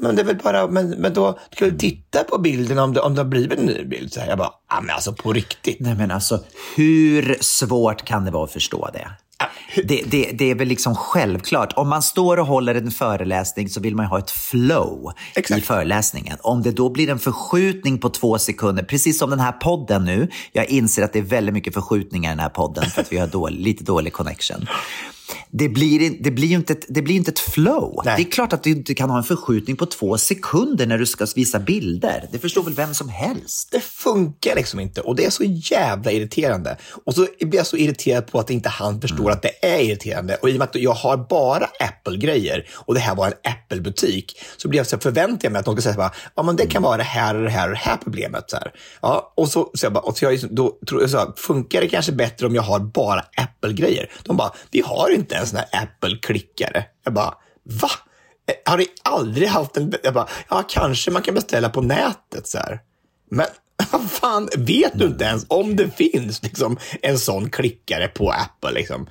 Men 0.00 0.16
det 0.16 0.22
är 0.22 0.26
väl 0.26 0.36
bara, 0.36 0.66
men, 0.66 0.90
men 0.90 1.14
då 1.14 1.38
ska 1.52 1.64
du 1.64 1.78
titta 1.78 2.24
på 2.24 2.38
bilden 2.38 2.78
om 2.78 2.94
det, 2.94 3.00
om 3.00 3.14
det 3.14 3.20
har 3.20 3.28
blivit 3.28 3.58
en 3.58 3.66
ny 3.66 3.84
bild. 3.84 4.12
Så 4.12 4.20
här, 4.20 4.28
jag 4.28 4.38
bara, 4.38 4.52
ah, 4.66 4.80
men 4.80 4.90
alltså 4.90 5.12
på 5.12 5.32
riktigt. 5.32 5.80
Nej 5.80 5.94
men 5.94 6.10
alltså, 6.10 6.40
hur 6.76 7.36
svårt 7.40 8.04
kan 8.04 8.24
det 8.24 8.30
vara 8.30 8.44
att 8.44 8.52
förstå 8.52 8.90
det? 8.92 9.08
Det, 9.84 10.02
det, 10.06 10.30
det 10.32 10.50
är 10.50 10.54
väl 10.54 10.68
liksom 10.68 10.94
självklart. 10.94 11.72
Om 11.76 11.88
man 11.88 12.02
står 12.02 12.36
och 12.36 12.46
håller 12.46 12.74
en 12.74 12.90
föreläsning 12.90 13.68
så 13.68 13.80
vill 13.80 13.96
man 13.96 14.04
ju 14.04 14.08
ha 14.08 14.18
ett 14.18 14.30
flow 14.30 15.12
Exakt. 15.34 15.58
i 15.58 15.64
föreläsningen. 15.64 16.38
Om 16.40 16.62
det 16.62 16.70
då 16.70 16.90
blir 16.90 17.10
en 17.10 17.18
förskjutning 17.18 17.98
på 17.98 18.08
två 18.08 18.38
sekunder, 18.38 18.82
precis 18.82 19.18
som 19.18 19.30
den 19.30 19.40
här 19.40 19.52
podden 19.52 20.04
nu. 20.04 20.28
Jag 20.52 20.66
inser 20.70 21.02
att 21.02 21.12
det 21.12 21.18
är 21.18 21.22
väldigt 21.22 21.54
mycket 21.54 21.74
förskjutningar 21.74 22.30
i 22.30 22.32
den 22.32 22.40
här 22.40 22.48
podden 22.48 22.84
för 22.90 23.00
att 23.00 23.12
vi 23.12 23.18
har 23.18 23.26
dålig, 23.26 23.60
lite 23.60 23.84
dålig 23.84 24.12
connection. 24.12 24.66
Det 25.50 25.68
blir, 25.68 26.16
det, 26.20 26.30
blir 26.30 26.48
ju 26.48 26.54
inte 26.54 26.72
ett, 26.72 26.86
det 26.88 27.02
blir 27.02 27.14
ju 27.14 27.18
inte 27.18 27.30
ett 27.30 27.38
flow. 27.38 28.02
Nej. 28.04 28.14
Det 28.16 28.22
är 28.22 28.30
klart 28.30 28.52
att 28.52 28.62
du 28.62 28.70
inte 28.70 28.94
kan 28.94 29.10
ha 29.10 29.18
en 29.18 29.24
förskjutning 29.24 29.76
på 29.76 29.86
två 29.86 30.18
sekunder 30.18 30.86
när 30.86 30.98
du 30.98 31.06
ska 31.06 31.26
visa 31.36 31.58
bilder. 31.58 32.28
Det 32.32 32.38
förstår 32.38 32.62
väl 32.62 32.74
vem 32.74 32.94
som 32.94 33.08
helst. 33.08 33.68
Det 33.72 33.80
funkar 33.80 34.56
liksom 34.56 34.80
inte 34.80 35.00
och 35.00 35.16
det 35.16 35.24
är 35.24 35.30
så 35.30 35.44
jävla 35.44 36.12
irriterande. 36.12 36.76
Och 37.04 37.14
så 37.14 37.26
blir 37.40 37.56
jag 37.56 37.66
så 37.66 37.76
irriterad 37.76 38.26
på 38.26 38.40
att 38.40 38.50
inte 38.50 38.68
han 38.68 39.00
förstår 39.00 39.30
att 39.30 39.42
det 39.42 39.64
är 39.66 39.78
irriterande. 39.78 40.36
Och 40.36 40.50
i 40.50 40.52
och 40.52 40.58
med 40.58 40.68
att 40.68 40.74
jag 40.74 40.92
har 40.92 41.16
bara 41.16 41.68
Apple-grejer 41.80 42.68
och 42.74 42.94
det 42.94 43.00
här 43.00 43.14
var 43.14 43.26
en 43.26 43.52
Apple-butik 43.52 44.40
så 44.56 44.68
blir 44.68 44.80
jag 44.80 44.86
så 44.86 44.98
förväntar 44.98 45.38
jag 45.42 45.52
mig 45.52 45.60
att 45.60 45.66
någon 45.66 45.76
ska 45.76 45.82
säga 45.82 45.96
bara, 45.96 46.12
ja 46.34 46.42
men 46.42 46.56
det 46.56 46.66
kan 46.66 46.82
vara 46.82 46.96
det 46.96 47.02
här 47.02 47.34
och 47.34 47.42
det 47.42 47.50
här 47.50 47.68
och 47.68 47.74
det 47.74 47.80
här 47.80 47.96
problemet. 47.96 48.44
Så 48.50 48.56
här. 48.56 48.72
Ja, 49.02 49.32
och 49.36 49.48
så, 49.48 49.70
så 49.74 49.86
jag 49.86 49.92
bara, 49.92 50.04
och 50.04 50.18
så 50.18 50.24
jag, 50.24 50.38
då 50.50 50.78
tror 50.88 51.00
jag 51.00 51.10
så 51.10 51.18
här, 51.18 51.32
funkar 51.36 51.80
det 51.80 51.88
kanske 51.88 52.12
bättre 52.12 52.46
om 52.46 52.54
jag 52.54 52.62
har 52.62 52.78
bara 52.80 53.24
Apple-grejer? 53.36 54.10
De 54.22 54.36
bara, 54.36 54.52
vi 54.70 54.80
har 54.80 55.10
inte 55.18 55.36
en 55.36 55.46
sån 55.46 55.58
här 55.58 55.82
Apple-klickare. 55.82 56.84
Jag 57.04 57.14
bara, 57.14 57.34
va? 57.62 57.90
Eh, 58.48 58.70
har 58.70 58.78
ni 58.78 58.86
aldrig 59.02 59.48
haft 59.48 59.76
en... 59.76 59.94
Jag 60.02 60.14
bara, 60.14 60.28
ja, 60.50 60.64
kanske 60.68 61.10
man 61.10 61.22
kan 61.22 61.34
beställa 61.34 61.68
på 61.68 61.82
nätet 61.82 62.48
så 62.48 62.58
här. 62.58 62.80
Men 63.30 63.46
vad 63.92 64.10
fan, 64.10 64.48
vet 64.56 64.98
du 64.98 65.06
inte 65.06 65.24
ens 65.24 65.46
om 65.48 65.76
det 65.76 65.96
finns 65.96 66.42
liksom, 66.42 66.78
en 67.02 67.18
sån 67.18 67.50
klickare 67.50 68.08
på 68.08 68.30
Apple? 68.30 68.72
Liksom? 68.72 69.08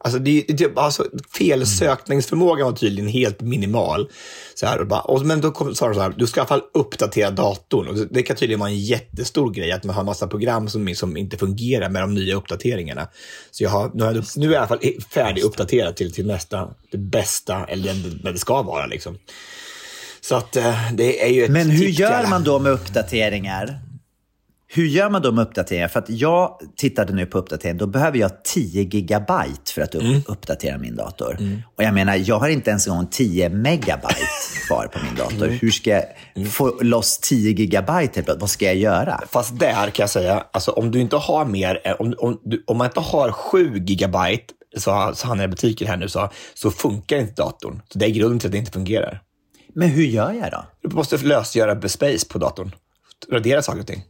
Alltså, 0.00 0.18
det, 0.18 0.44
det, 0.48 0.54
det- 0.54 0.80
alltså, 0.80 1.06
felsökningsförmågan 1.38 2.66
var 2.66 2.72
tydligen 2.76 3.10
helt 3.10 3.40
minimal. 3.40 4.08
Så 4.54 4.66
här, 4.66 4.80
och 4.80 4.86
bara, 4.86 5.00
och, 5.00 5.26
men 5.26 5.40
då 5.40 5.50
kom, 5.50 5.74
sa 5.74 5.88
de 5.88 5.94
så 5.94 6.00
här, 6.00 6.14
du 6.16 6.26
ska 6.26 6.40
i 6.40 6.42
alla 6.42 6.48
fall 6.48 6.62
uppdatera 6.74 7.30
datorn. 7.30 7.88
Och 7.88 7.94
det, 7.94 8.06
det 8.10 8.22
kan 8.22 8.36
tydligen 8.36 8.60
vara 8.60 8.70
en 8.70 8.78
jättestor 8.78 9.50
grej 9.50 9.72
att 9.72 9.84
man 9.84 9.96
har 9.96 10.04
massa 10.04 10.26
program 10.26 10.68
som, 10.68 10.94
som 10.94 11.16
inte 11.16 11.36
fungerar 11.36 11.88
med 11.88 12.02
de 12.02 12.14
nya 12.14 12.34
uppdateringarna. 12.34 13.08
Så 13.50 13.64
jag 13.64 13.70
har, 13.70 13.90
nu, 13.94 14.04
har 14.04 14.38
nu 14.38 14.46
är 14.46 14.50
jag 14.50 14.52
i 14.52 14.56
alla 14.56 14.66
fall 14.66 14.80
färdiguppdaterad 15.10 15.96
till, 15.96 16.12
till 16.12 16.26
nästa, 16.26 16.68
det 16.90 16.98
bästa, 16.98 17.64
eller 17.64 17.94
det, 17.94 18.32
det, 18.32 18.38
ska 18.38 18.62
vara. 18.62 18.86
Liksom. 18.86 19.18
Så 20.20 20.36
att 20.36 20.56
eh, 20.56 20.92
det 20.92 21.24
är 21.24 21.28
ju 21.32 21.44
ett 21.44 21.50
Men 21.50 21.70
hur 21.70 21.88
gör 21.88 22.26
man 22.26 22.44
då 22.44 22.58
med 22.58 22.72
uppdateringar? 22.72 23.87
Hur 24.70 24.86
gör 24.86 25.10
man 25.10 25.22
då 25.22 25.32
med 25.32 25.42
uppdateringar? 25.42 25.88
För 25.88 25.98
att 25.98 26.10
jag 26.10 26.58
tittade 26.76 27.12
nu 27.12 27.26
på 27.26 27.38
uppdatering, 27.38 27.76
då 27.78 27.86
behöver 27.86 28.18
jag 28.18 28.44
10 28.44 28.82
gigabyte 28.82 29.72
för 29.74 29.82
att 29.82 29.94
Mm. 29.94 30.22
uppdatera 30.26 30.78
min 30.78 30.96
dator. 30.96 31.38
Och 31.76 31.82
jag 31.82 31.94
menar, 31.94 32.16
jag 32.24 32.38
har 32.38 32.48
inte 32.48 32.70
ens 32.70 32.86
en 32.86 32.94
gång 32.96 33.06
10 33.10 33.48
megabyte 33.48 34.16
kvar 34.66 34.86
på 34.86 34.98
min 35.04 35.14
dator. 35.14 35.46
Mm. 35.46 35.58
Hur 35.62 35.70
ska 35.70 35.90
jag 35.90 36.04
få 36.50 36.78
loss 36.82 37.18
10 37.18 37.50
gigabyte? 37.52 38.22
helt? 38.26 38.40
Vad 38.40 38.50
ska 38.50 38.64
jag 38.64 38.76
göra? 38.76 39.20
Fast 39.30 39.58
där 39.58 39.90
kan 39.90 40.02
jag 40.02 40.10
säga, 40.10 40.44
alltså, 40.52 40.70
om 40.70 40.90
du 40.90 41.00
inte 41.00 41.16
har 41.16 41.44
mer, 41.44 41.80
än- 41.84 41.96
om, 41.98 42.14
om, 42.18 42.40
om 42.66 42.78
man 42.78 42.86
inte 42.86 43.00
har 43.00 43.32
7 43.32 43.78
gigabyte, 43.78 44.54
så, 44.76 45.12
så 45.14 45.26
han 45.26 45.40
i 45.40 45.48
butiken 45.48 45.88
här 45.88 45.96
nu 45.96 46.08
sa, 46.08 46.30
så 46.54 46.70
funkar 46.70 47.16
inte 47.18 47.34
datorn. 47.42 47.82
Så 47.92 47.98
det 47.98 48.06
är 48.06 48.10
grunden 48.10 48.38
till 48.38 48.48
att 48.48 48.52
det 48.52 48.58
inte 48.58 48.72
fungerar. 48.72 49.22
Men 49.74 49.88
hur 49.88 50.04
gör 50.04 50.32
jag 50.32 50.50
då? 50.50 50.64
Du 50.82 50.94
måste 50.96 51.16
lösgöra 51.16 51.88
space 51.88 52.26
på 52.28 52.38
datorn. 52.38 52.74
Radera 53.32 53.62
saker 53.62 53.80
och 53.80 53.86
ting. 53.86 54.02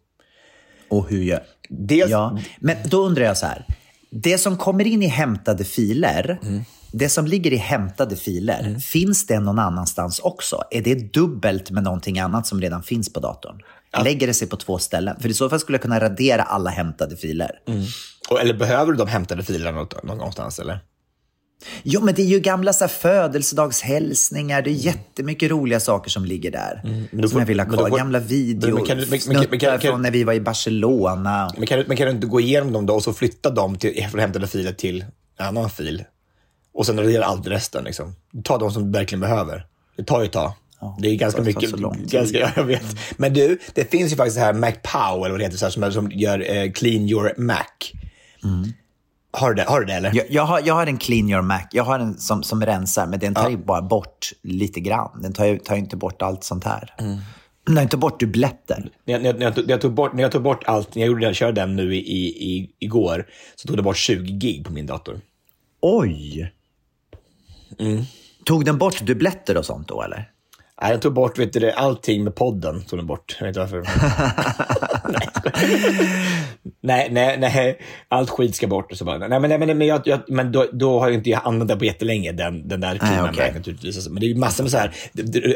Och 0.90 1.08
hur 1.10 1.22
gör... 1.22 1.42
Dels, 1.68 2.10
Ja, 2.10 2.38
men 2.60 2.76
då 2.84 3.06
undrar 3.06 3.24
jag 3.24 3.36
så 3.36 3.46
här. 3.46 3.64
Det 4.10 4.38
som 4.38 4.56
kommer 4.56 4.86
in 4.86 5.02
i 5.02 5.06
hämtade 5.06 5.64
filer, 5.64 6.38
Mm. 6.42 6.62
det 6.92 7.08
som 7.08 7.26
ligger 7.26 7.52
i 7.52 7.56
hämtade 7.56 8.16
filer, 8.16 8.78
finns 8.78 9.26
det 9.26 9.40
någon 9.40 9.58
annanstans 9.58 10.18
också? 10.18 10.62
Är 10.70 10.82
det 10.82 11.12
dubbelt 11.12 11.70
med 11.70 11.82
någonting 11.82 12.18
annat 12.18 12.46
som 12.46 12.60
redan 12.60 12.82
finns 12.82 13.12
på 13.12 13.20
datorn? 13.20 13.60
Lägger 14.04 14.26
det 14.26 14.34
sig 14.34 14.48
på 14.48 14.56
två 14.56 14.78
ställen? 14.78 15.16
För 15.20 15.28
i 15.28 15.34
så 15.34 15.48
fall 15.50 15.60
skulle 15.60 15.76
jag 15.76 15.82
kunna 15.82 16.00
radera 16.00 16.42
alla 16.42 16.70
hämtade 16.70 17.16
filer. 17.16 17.50
och, 18.30 18.40
eller 18.40 18.54
behöver 18.54 18.92
du 18.92 18.98
de 18.98 19.08
hämtade 19.08 19.42
filerna 19.42 19.86
någonstans? 20.02 20.58
Eller? 20.58 20.80
Jo, 21.82 22.00
men 22.04 22.14
det 22.14 22.22
är 22.22 22.26
ju 22.26 22.40
gamla 22.40 22.72
så 22.72 22.84
här, 22.84 22.88
födelsedagshälsningar. 22.88 24.62
Det 24.62 24.70
är 24.70 24.72
jättemycket 24.72 25.50
roliga 25.50 25.80
saker 25.80 26.10
som 26.10 26.24
ligger 26.24 26.50
där. 26.50 26.80
Mm. 26.84 27.04
som 27.22 27.30
får- 27.30 27.40
jag 27.40 27.46
vill 27.46 27.60
ha 27.60 27.66
kvar. 27.66 27.88
får- 27.88 27.98
Gamla 27.98 28.18
men- 28.18 28.28
videor, 28.28 28.72
men 28.74 28.84
kan 28.84 28.96
du- 28.96 29.06
men- 29.06 29.10
men- 29.10 29.20
men- 29.28 29.36
men- 29.38 29.48
snuttar 29.58 29.78
kan- 29.78 29.80
från 29.80 30.02
när 30.02 30.10
vi 30.10 30.24
var 30.24 30.32
i 30.32 30.40
Barcelona. 30.40 31.50
Men 31.56 31.66
kan, 31.66 31.78
du, 31.78 31.84
men 31.88 31.96
kan 31.96 32.06
du 32.06 32.12
inte 32.12 32.26
gå 32.26 32.40
igenom 32.40 32.72
dem 32.72 32.86
då 32.86 32.94
och 32.94 33.02
så 33.02 33.12
flytta 33.12 33.50
dem 33.50 33.76
till, 33.78 34.06
från 34.10 34.20
hämtade 34.20 34.46
filer 34.46 34.72
till 34.72 35.04
en 35.38 35.46
annan 35.46 35.70
fil? 35.70 36.04
Och 36.74 36.86
sen 36.86 36.98
radera 36.98 37.24
allt 37.24 37.46
resten. 37.46 37.84
Liksom. 37.84 38.14
Ta 38.44 38.58
de 38.58 38.70
som 38.70 38.92
du 38.92 38.98
verkligen 38.98 39.20
behöver. 39.20 39.66
Det 39.96 40.04
tar 40.04 40.20
ju 40.20 40.26
ett 40.26 40.32
tag. 40.32 40.52
det 41.00 41.08
är 41.08 41.14
ganska 41.14 41.42
mycket. 41.42 41.70
Ganska, 42.10 42.38
ja, 42.38 42.50
jag 42.56 42.64
vet. 42.64 42.96
Men 43.16 43.34
du, 43.34 43.58
det 43.74 43.90
finns 43.90 44.12
ju 44.12 44.16
faktiskt 44.16 44.36
det 44.36 44.42
här 44.44 44.52
MacPow, 44.52 45.18
eller 45.24 45.30
vad 45.30 45.40
det 45.40 45.44
heter, 45.44 45.56
så 45.58 45.64
här, 45.66 45.70
som, 45.70 45.92
som 45.92 46.10
gör 46.12 46.56
eh, 46.56 46.70
Clean 46.72 47.02
Your 47.08 47.34
Mac. 47.36 47.64
Har, 49.30 49.48
du 49.48 49.54
det, 49.54 49.62
har 49.68 49.80
du 49.80 49.86
det 49.86 49.92
eller? 49.92 50.14
Jag, 50.14 50.26
jag, 50.30 50.42
har, 50.42 50.60
jag 50.64 50.74
har 50.74 50.86
en 50.86 50.98
Clean 50.98 51.30
Your 51.30 51.42
Mac. 51.42 51.60
Jag 51.70 51.84
har 51.84 51.98
en 51.98 52.18
som, 52.18 52.42
som 52.42 52.62
rensar, 52.66 53.06
men 53.06 53.18
den 53.18 53.34
tar 53.34 53.50
ju 53.50 53.56
bara 53.56 53.82
bort 53.82 54.32
lite 54.42 54.80
grann. 54.80 55.22
Den 55.22 55.32
tar 55.32 55.44
ju, 55.46 55.58
tar 55.58 55.74
ju 55.74 55.80
inte 55.80 55.96
bort 55.96 56.22
allt 56.22 56.44
sånt 56.44 56.64
här. 56.64 56.94
Den 57.66 57.74
tar 57.76 57.82
inte 57.82 57.96
bort 57.96 58.20
dubbletter. 58.20 58.90
När 59.04 59.14
jag, 59.14 59.22
när, 59.22 59.28
jag, 59.28 59.38
när, 59.38 59.44
jag, 59.44 59.54
tog- 59.54 59.64
när, 59.66 59.70
jag 59.72 59.80
tog 59.80 59.92
bort, 59.94 60.12
när 60.14 60.22
jag 60.22 60.32
tog 60.32 60.42
bort 60.42 60.64
allt, 60.66 60.94
när 60.94 61.02
jag 61.02 61.06
gjorde 61.08 61.24
den, 61.26 61.34
körde 61.34 61.60
den 61.60 61.76
nu 61.76 61.94
i, 61.96 61.98
i, 61.98 62.70
igår, 62.78 63.26
så 63.56 63.68
tog 63.68 63.76
det 63.76 63.82
bort 63.82 63.96
20 63.96 64.32
gig 64.32 64.64
på 64.66 64.72
min 64.72 64.86
dator. 64.86 65.20
Oj! 65.80 66.52
Tog 68.44 68.64
den 68.64 68.78
bort 68.78 69.00
dubbletter 69.00 69.56
och 69.56 69.64
sånt 69.64 69.88
då, 69.88 70.02
eller? 70.02 70.30
Nej, 70.82 70.90
jag 70.90 71.02
tog 71.02 71.12
bort 71.12 71.38
vet 71.38 71.52
du, 71.52 71.70
allting 71.70 72.24
med 72.24 72.34
podden. 72.34 72.82
Tog 72.82 72.98
den 72.98 73.06
bort. 73.06 73.36
Jag 73.40 73.46
vet 73.46 73.56
inte 73.56 73.60
varför. 73.60 73.78
nej, 75.08 75.28
jag 75.44 75.52
nej, 76.80 77.10
nej, 77.10 77.38
nej, 77.38 77.78
allt 78.08 78.30
skit 78.30 78.54
ska 78.54 78.66
bort. 78.66 78.92
Och 78.92 78.98
så 78.98 79.04
bara, 79.04 79.18
nej, 79.18 79.40
men, 79.40 79.50
nej, 79.50 79.74
men, 79.74 79.86
jag, 79.86 80.02
jag, 80.04 80.20
men 80.28 80.52
då, 80.52 80.66
då 80.72 81.00
har 81.00 81.08
jag 81.08 81.14
inte 81.14 81.30
jag 81.30 81.40
använt 81.44 81.68
den 81.68 81.78
på 81.78 81.84
jättelänge, 81.84 82.32
den, 82.32 82.68
den 82.68 82.80
där 82.80 82.98
clean 82.98 83.28
okej. 83.30 83.46
Mac, 83.46 83.58
naturligtvis. 83.58 83.96
Alltså, 83.96 84.10
Men 84.10 84.20
det 84.20 84.30
är 84.30 84.34
massor 84.34 84.64
med 84.64 84.70
så 84.70 84.78
här, 84.78 84.94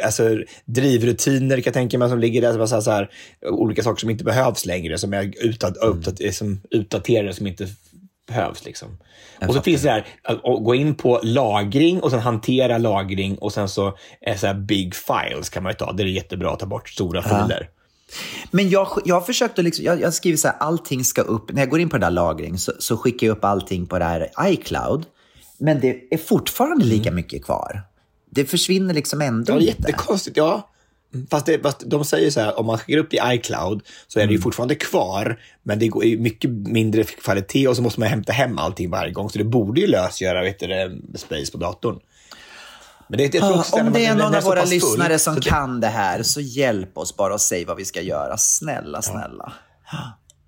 alltså, 0.04 0.38
drivrutiner 0.64 1.56
kan 1.56 1.62
jag 1.64 1.74
tänka 1.74 1.98
mig 1.98 2.08
som 2.08 2.18
ligger 2.18 2.42
där. 2.42 2.66
Så 2.66 2.74
här, 2.74 2.80
så 2.80 2.90
här, 2.90 3.10
olika 3.46 3.82
saker 3.82 4.00
som 4.00 4.10
inte 4.10 4.24
behövs 4.24 4.66
längre, 4.66 4.98
som 4.98 5.12
är 5.12 5.32
utdat, 5.44 5.76
uppdat, 5.76 6.34
som 6.34 6.60
utdaterade, 6.70 7.34
som 7.34 7.46
inte 7.46 7.66
behövs. 8.32 8.64
Liksom. 8.64 8.98
Och 9.48 9.54
så 9.54 9.62
finns 9.62 9.82
det 9.82 9.90
här 9.90 10.06
att 10.22 10.42
gå 10.42 10.74
in 10.74 10.94
på 10.94 11.20
lagring 11.22 12.00
och 12.00 12.10
sen 12.10 12.20
hantera 12.20 12.78
lagring 12.78 13.38
och 13.38 13.52
sen 13.52 13.68
så, 13.68 13.96
så 14.36 14.46
här 14.46 14.54
big 14.54 14.94
files 14.94 15.48
kan 15.48 15.62
man 15.62 15.72
ju 15.72 15.76
ta. 15.76 15.92
Det 15.92 16.02
är 16.02 16.06
jättebra 16.06 16.52
att 16.52 16.58
ta 16.58 16.66
bort 16.66 16.88
stora 16.88 17.22
filer. 17.22 17.68
Men 18.50 18.70
jag, 18.70 18.88
jag 19.04 19.14
har 19.14 19.22
försökt 19.22 19.58
att 19.58 19.64
liksom, 19.64 19.84
jag, 19.84 20.00
jag 20.00 20.14
skriver 20.14 20.36
så 20.36 20.48
här, 20.48 20.56
allting 20.60 21.04
ska 21.04 21.22
upp. 21.22 21.52
När 21.52 21.62
jag 21.62 21.70
går 21.70 21.80
in 21.80 21.88
på 21.88 21.96
den 21.96 22.00
där 22.00 22.10
lagring 22.10 22.58
så, 22.58 22.72
så 22.78 22.96
skickar 22.96 23.26
jag 23.26 23.36
upp 23.36 23.44
allting 23.44 23.86
på 23.86 23.98
det 23.98 24.04
här 24.04 24.30
iCloud. 24.42 25.06
Men 25.58 25.80
det 25.80 26.00
är 26.10 26.18
fortfarande 26.18 26.84
lika 26.84 27.10
mycket 27.10 27.44
kvar. 27.44 27.82
Det 28.30 28.44
försvinner 28.44 28.94
liksom 28.94 29.20
ändå 29.20 29.52
Ja, 29.52 29.58
det 29.58 29.64
är 29.64 29.66
jättekonstigt. 29.66 30.36
Ja. 30.36 30.68
Fast, 31.30 31.46
det, 31.46 31.62
fast 31.62 31.82
de 31.86 32.04
säger 32.04 32.30
så 32.30 32.40
här, 32.40 32.58
om 32.58 32.66
man 32.66 32.78
skickar 32.78 32.98
upp 32.98 33.10
det 33.10 33.16
i 33.16 33.34
iCloud 33.34 33.82
så 34.08 34.20
är 34.20 34.26
det 34.26 34.32
ju 34.32 34.40
fortfarande 34.40 34.74
kvar, 34.74 35.40
men 35.62 35.78
det 35.78 35.88
går 35.88 36.04
i 36.04 36.18
mycket 36.18 36.50
mindre 36.50 37.04
kvalitet 37.04 37.68
och 37.68 37.76
så 37.76 37.82
måste 37.82 38.00
man 38.00 38.08
hämta 38.08 38.32
hem 38.32 38.58
allting 38.58 38.90
varje 38.90 39.12
gång. 39.12 39.30
Så 39.30 39.38
det 39.38 39.44
borde 39.44 39.80
ju 39.80 39.86
lösgöra 39.86 40.42
vet 40.42 40.58
du, 40.58 41.02
space 41.16 41.52
på 41.52 41.58
datorn. 41.58 41.98
Det, 43.08 43.42
också 43.42 43.76
Om 43.76 43.92
det 43.92 44.06
är 44.06 44.14
någon 44.14 44.34
av 44.34 44.42
våra 44.42 44.60
pass 44.60 44.70
full, 44.70 44.78
lyssnare 44.78 45.18
som 45.18 45.34
det- 45.34 45.40
kan 45.40 45.80
det 45.80 45.86
här, 45.86 46.22
så 46.22 46.40
hjälp 46.40 46.98
oss 46.98 47.16
bara 47.16 47.34
och 47.34 47.40
säg 47.40 47.64
vad 47.64 47.76
vi 47.76 47.84
ska 47.84 48.00
göra. 48.00 48.36
Snälla, 48.36 49.02
snälla. 49.02 49.52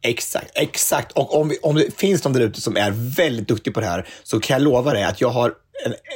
Exakt, 0.03 0.51
exakt. 0.55 1.13
Och 1.13 1.41
om, 1.41 1.49
vi, 1.49 1.59
om 1.63 1.75
det 1.75 1.99
finns 1.99 2.25
någon 2.25 2.33
där 2.33 2.41
ute 2.41 2.61
som 2.61 2.77
är 2.77 2.91
väldigt 3.17 3.49
duktig 3.49 3.75
på 3.75 3.81
det 3.81 3.87
här 3.87 4.09
så 4.23 4.41
kan 4.41 4.55
jag 4.55 4.63
lova 4.63 4.93
dig 4.93 5.05
att 5.05 5.21
jag 5.21 5.29
har 5.29 5.53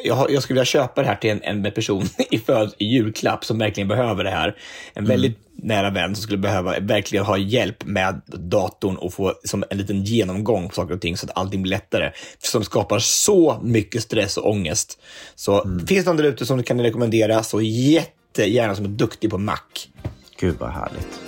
jag, 0.05 0.31
jag 0.31 0.43
skulle 0.43 0.55
vilja 0.55 0.65
köpa 0.65 1.03
det 1.03 1.09
här 1.09 1.17
till 1.17 1.31
en, 1.31 1.43
en 1.43 1.73
person 1.73 2.09
i, 2.31 2.39
föd, 2.39 2.75
i 2.79 2.85
julklapp 2.85 3.45
som 3.45 3.59
verkligen 3.59 3.89
behöver 3.89 4.25
det 4.25 4.31
här. 4.31 4.57
En 4.95 5.05
väldigt 5.05 5.39
nära 5.63 5.91
vän 5.91 6.15
som 6.15 6.23
skulle 6.23 6.39
behöva 6.39 6.81
verkligen 6.81 7.25
ha 7.25 7.39
hjälp 7.39 7.85
med 7.85 8.21
datorn 8.27 8.97
och 8.97 9.13
få 9.13 9.35
som 9.45 9.65
en 9.71 9.79
liten 9.79 10.05
genomgång 10.05 10.69
på 10.69 10.75
saker 10.75 10.95
och 10.95 11.01
ting 11.01 11.17
så 11.17 11.27
att 11.27 11.39
allting 11.39 11.63
blir 11.63 11.71
lättare. 11.71 12.13
Som 12.39 12.65
skapar 12.65 12.99
så 12.99 13.61
mycket 13.63 14.03
stress 14.03 14.37
och 14.37 14.51
ångest. 14.51 14.99
Så 15.35 15.63
finns 15.87 16.05
det 16.05 16.11
någon 16.11 16.17
där 16.17 16.25
ute 16.25 16.47
som 16.47 16.63
kan 16.63 16.81
rekommendera 16.81 17.43
så 17.43 17.61
jättegärna 17.61 18.75
som 18.75 18.85
är 18.85 18.89
duktig 18.89 19.31
på 19.31 19.39
Mac. 19.39 19.59
Gud 20.41 20.57
vad 20.59 20.71
härligt. 20.71 21.28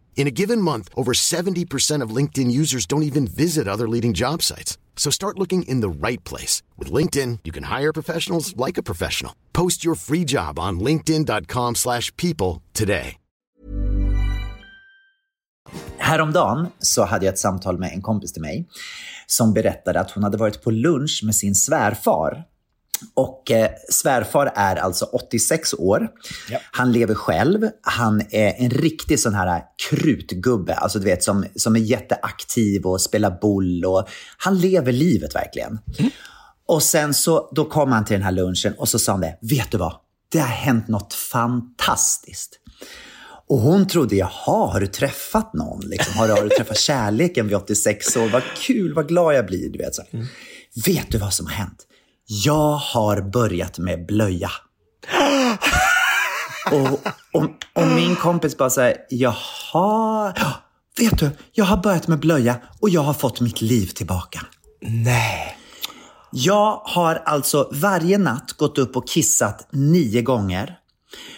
In 0.15 0.27
a 0.27 0.31
given 0.31 0.61
month, 0.61 0.89
over 0.95 1.13
70% 1.13 2.03
of 2.03 2.15
LinkedIn 2.15 2.51
users 2.51 2.85
don't 2.85 3.03
even 3.03 3.27
visit 3.27 3.67
other 3.67 3.89
leading 3.89 4.13
job 4.13 4.43
sites. 4.43 4.77
So 4.95 5.09
start 5.09 5.39
looking 5.39 5.63
in 5.63 5.81
the 5.81 6.07
right 6.07 6.23
place. 6.23 6.61
With 6.77 6.93
LinkedIn, 6.93 7.39
you 7.43 7.51
can 7.51 7.63
hire 7.63 7.91
professionals 7.91 8.55
like 8.55 8.77
a 8.77 8.83
professional. 8.83 9.33
Post 9.51 9.83
your 9.83 9.95
free 9.95 10.23
job 10.23 10.59
on 10.59 10.79
linkedin.com 10.79 11.75
slash 11.75 12.15
people 12.17 12.61
today. 12.73 13.17
Häromdagen 15.97 16.67
så 16.79 17.05
hade 17.05 17.25
jag 17.25 17.33
ett 17.33 17.39
samtal 17.39 17.77
med 17.77 17.93
en 17.93 18.01
kompis 18.01 18.33
till 18.33 18.41
mig 18.41 18.67
som 19.27 19.53
berättade 19.53 19.99
att 19.99 20.11
hon 20.11 20.23
hade 20.23 20.37
varit 20.37 20.63
på 20.63 20.71
lunch 20.71 21.21
med 21.25 21.35
sin 21.35 21.55
svärfar. 21.55 22.43
Och 23.13 23.51
eh, 23.51 23.69
svärfar 23.89 24.51
är 24.55 24.75
alltså 24.75 25.05
86 25.05 25.73
år. 25.73 26.09
Han 26.71 26.91
lever 26.91 27.15
själv. 27.15 27.69
Han 27.81 28.21
är 28.29 28.53
en 28.57 28.69
riktig 28.69 29.19
sån 29.19 29.33
här 29.33 29.63
krutgubbe, 29.89 30.75
alltså 30.75 30.99
du 30.99 31.05
vet 31.05 31.23
som, 31.23 31.45
som 31.55 31.75
är 31.75 31.79
jätteaktiv 31.79 32.85
och 32.85 33.01
spelar 33.01 33.39
boll 33.41 33.85
och 33.85 34.07
han 34.37 34.59
lever 34.59 34.91
livet 34.91 35.35
verkligen. 35.35 35.79
Och 36.65 36.83
sen 36.83 37.13
så 37.13 37.49
då 37.51 37.65
kom 37.65 37.91
han 37.91 38.05
till 38.05 38.13
den 38.13 38.23
här 38.23 38.31
lunchen 38.31 38.73
och 38.77 38.89
så 38.89 38.99
sa 38.99 39.11
han 39.11 39.21
det, 39.21 39.37
vet 39.41 39.71
du 39.71 39.77
vad? 39.77 39.93
Det 40.31 40.39
har 40.39 40.47
hänt 40.47 40.87
något 40.87 41.13
fantastiskt. 41.13 42.59
Och 43.47 43.59
hon 43.59 43.87
trodde, 43.87 44.15
jaha, 44.15 44.71
har 44.71 44.79
du 44.79 44.87
träffat 44.87 45.53
någon? 45.53 45.79
Liksom? 45.79 46.13
Har, 46.17 46.27
du, 46.27 46.33
har 46.33 46.43
du 46.43 46.49
träffat 46.49 46.77
kärleken 46.77 47.47
vid 47.47 47.55
86 47.55 48.17
år? 48.17 48.29
Vad 48.29 48.43
kul, 48.57 48.93
vad 48.93 49.07
glad 49.07 49.35
jag 49.35 49.45
blir. 49.45 49.69
Du 49.69 49.77
vet, 49.77 49.95
så. 49.95 50.03
Vet 50.85 51.11
du 51.11 51.17
vad 51.17 51.33
som 51.33 51.45
har 51.45 51.53
hänt? 51.53 51.87
Jag 52.33 52.75
har 52.75 53.21
börjat 53.21 53.77
med 53.77 54.05
blöja. 54.05 54.51
och, 56.71 56.91
och, 57.41 57.49
och 57.73 57.87
min 57.95 58.15
kompis 58.15 58.57
bara 58.57 58.69
säger, 58.69 58.97
jaha, 59.09 60.33
ja, 60.35 60.53
vet 60.99 61.19
du, 61.19 61.29
jag 61.51 61.65
har 61.65 61.77
börjat 61.77 62.07
med 62.07 62.19
blöja 62.19 62.55
och 62.79 62.89
jag 62.89 63.01
har 63.01 63.13
fått 63.13 63.41
mitt 63.41 63.61
liv 63.61 63.87
tillbaka. 63.87 64.45
Nej. 64.81 65.57
Jag 66.31 66.81
har 66.85 67.15
alltså 67.15 67.69
varje 67.71 68.17
natt 68.17 68.53
gått 68.53 68.77
upp 68.77 68.97
och 68.97 69.07
kissat 69.07 69.67
nio 69.71 70.21
gånger. 70.21 70.77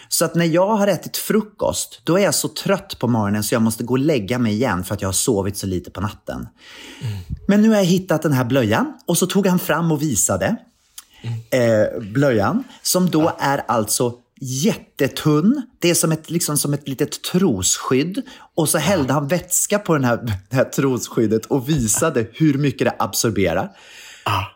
Så 0.08 0.24
att 0.24 0.34
när 0.34 0.46
jag 0.46 0.76
har 0.76 0.86
ätit 0.86 1.16
frukost, 1.16 2.00
då 2.04 2.18
är 2.18 2.22
jag 2.24 2.34
så 2.34 2.48
trött 2.48 2.98
på 2.98 3.08
morgonen 3.08 3.44
så 3.44 3.54
jag 3.54 3.62
måste 3.62 3.84
gå 3.84 3.94
och 3.94 3.98
lägga 3.98 4.38
mig 4.38 4.52
igen 4.52 4.84
för 4.84 4.94
att 4.94 5.02
jag 5.02 5.08
har 5.08 5.12
sovit 5.12 5.56
så 5.56 5.66
lite 5.66 5.90
på 5.90 6.00
natten. 6.00 6.48
Men 7.48 7.62
nu 7.62 7.68
har 7.68 7.76
jag 7.76 7.84
hittat 7.84 8.22
den 8.22 8.32
här 8.32 8.44
blöjan 8.44 8.92
och 9.06 9.18
så 9.18 9.26
tog 9.26 9.46
han 9.46 9.58
fram 9.58 9.92
och 9.92 10.02
visade 10.02 10.56
eh, 11.50 12.00
blöjan 12.00 12.64
som 12.82 13.10
då 13.10 13.32
är 13.38 13.58
alltså 13.68 14.12
jättetunn. 14.40 15.62
Det 15.78 15.90
är 15.90 15.94
som 15.94 16.12
ett, 16.12 16.30
liksom 16.30 16.56
som 16.56 16.74
ett 16.74 16.88
litet 16.88 17.22
trosskydd. 17.22 18.22
Och 18.54 18.68
så 18.68 18.78
hällde 18.78 19.12
han 19.12 19.28
vätska 19.28 19.78
på 19.78 19.94
den 19.94 20.04
här, 20.04 20.16
det 20.50 20.56
här 20.56 20.64
trosskyddet 20.64 21.46
och 21.46 21.68
visade 21.68 22.26
hur 22.32 22.58
mycket 22.58 22.84
det 22.84 22.94
absorberar. 22.98 23.70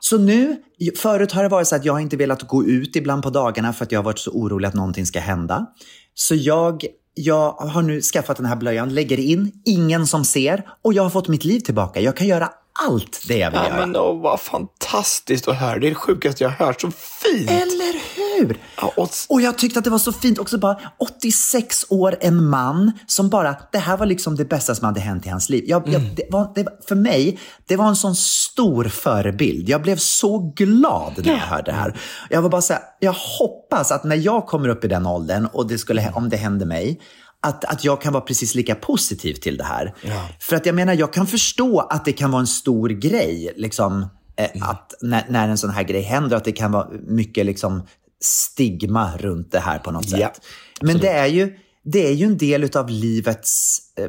Så 0.01 0.19
nu, 0.19 0.57
förut 0.97 1.33
har 1.33 1.43
det 1.43 1.49
varit 1.49 1.69
så 1.69 1.77
att 1.77 1.85
jag 1.85 2.01
inte 2.01 2.17
velat 2.17 2.43
gå 2.43 2.65
ut 2.65 2.97
ibland 2.97 3.23
på 3.23 3.31
dagarna 3.31 3.73
för 3.73 3.85
att 3.85 3.93
jag 3.93 3.99
har 3.99 4.05
varit 4.05 4.19
så 4.19 4.31
orolig 4.31 4.69
att 4.69 4.75
någonting 4.75 5.07
ska 5.07 5.21
hända. 5.21 5.67
Så 6.15 6.35
jag, 6.35 6.85
jag 7.15 7.53
har 7.53 7.83
nu 7.83 8.01
skaffat 8.01 8.37
den 8.37 8.47
här 8.47 8.57
blöjan, 8.57 8.95
lägger 8.95 9.21
in, 9.21 9.53
ingen 9.65 10.07
som 10.07 10.25
ser 10.25 10.69
och 10.83 10.93
jag 10.93 11.03
har 11.03 11.11
fått 11.11 11.29
mitt 11.29 11.45
liv 11.45 11.61
tillbaka. 11.61 12.01
Jag 12.01 12.17
kan 12.17 12.27
göra 12.27 12.51
allt 12.87 13.21
det 13.29 13.39
jag 13.39 13.51
vill 13.51 13.61
Ja, 13.63 13.69
göra. 13.69 13.87
men 13.87 13.97
åh, 13.97 14.23
vad 14.23 14.41
fantastiskt 14.41 15.49
att 15.49 15.57
höra. 15.57 15.79
Det 15.79 15.87
är 15.87 15.89
det 15.89 15.95
sjukaste 15.95 16.45
jag 16.45 16.51
har 16.51 16.67
hört. 16.67 16.81
Så 16.81 16.91
fint! 16.91 17.51
Eller 17.51 17.95
hur? 18.17 18.59
Ja, 18.77 18.93
och, 18.97 19.11
Och 19.29 19.41
jag 19.41 19.59
tyckte 19.59 19.79
att 19.79 19.85
det 19.85 19.91
var 19.91 19.99
så 19.99 20.13
fint 20.13 20.39
också 20.39 20.59
bara 20.59 20.79
86 20.99 21.85
år, 21.89 22.17
en 22.21 22.45
man 22.49 22.93
som 23.07 23.29
bara, 23.31 23.57
det 23.73 23.79
här 23.79 23.97
var 23.97 24.07
liksom 24.07 24.37
det 24.37 24.45
bästa 24.45 24.75
som 24.75 24.85
hade 24.87 25.01
hänt 25.01 25.27
i 25.27 25.29
hans 25.29 25.49
liv. 25.49 25.65
Jag, 25.67 25.89
jag, 25.89 26.01
det 26.17 26.25
var, 26.31 26.53
det, 26.55 26.67
för 26.89 26.95
mig, 26.95 27.39
det 27.67 27.77
var 27.77 27.87
en 27.89 27.97
sån 27.97 28.17
stor 28.17 28.85
förebild. 28.85 29.69
Jag 29.69 29.83
blev 29.83 29.97
så 29.97 30.39
glad 30.57 31.13
när 31.17 31.33
jag 31.33 31.39
hörde 31.39 31.71
det 31.71 31.77
här. 31.77 32.01
Jag 32.31 32.43
var 32.43 32.49
bara 32.51 32.63
så 32.63 32.73
här, 32.73 32.83
jag 32.99 33.15
hoppas 33.39 33.93
att 33.93 34.05
när 34.05 34.17
jag 34.17 34.47
kommer 34.47 34.69
upp 34.69 34.85
i 34.85 34.89
den 34.89 35.07
åldern 35.07 35.47
och 35.53 35.67
det 35.69 35.79
skulle, 35.79 36.13
om 36.15 36.29
det 36.29 36.37
händer 36.37 36.67
mig, 36.67 37.01
att, 37.43 37.65
att 37.65 37.85
jag 37.85 38.01
kan 38.01 38.13
vara 38.13 38.25
precis 38.25 38.55
lika 38.55 38.75
positiv 38.75 39.35
till 39.35 39.57
det 39.57 39.65
här. 39.65 39.95
För 40.41 40.57
att 40.57 40.67
jag 40.67 40.75
menar, 40.75 40.95
jag 40.95 41.13
kan 41.13 41.27
förstå 41.27 41.81
att 41.81 42.05
det 42.05 42.13
kan 42.13 42.31
vara 42.31 42.41
en 42.41 42.47
stor 42.47 42.89
grej, 42.89 43.53
liksom, 43.57 44.07
eh, 44.37 44.69
att 44.69 44.95
när, 45.01 45.25
när 45.29 45.49
en 45.49 45.59
sån 45.59 45.71
här 45.71 45.83
grej 45.83 46.03
händer, 46.03 46.37
att 46.37 46.45
det 46.45 46.53
kan 46.53 46.73
vara 46.73 46.89
mycket 47.07 47.47
liksom, 47.47 47.87
stigma 48.21 49.17
runt 49.17 49.53
det 49.53 49.61
här 49.61 49.79
på 49.79 49.91
något 49.91 50.11
sätt. 50.11 50.21
Ja, 50.21 50.33
Men 50.81 50.99
det 50.99 51.09
är 51.09 51.27
ju, 51.27 51.59
det 51.85 52.07
är 52.07 52.13
ju 52.13 52.27
en 52.27 52.39
del 52.39 52.77
av 52.77 52.91
livets... 52.91 53.79
Eh, 53.99 54.09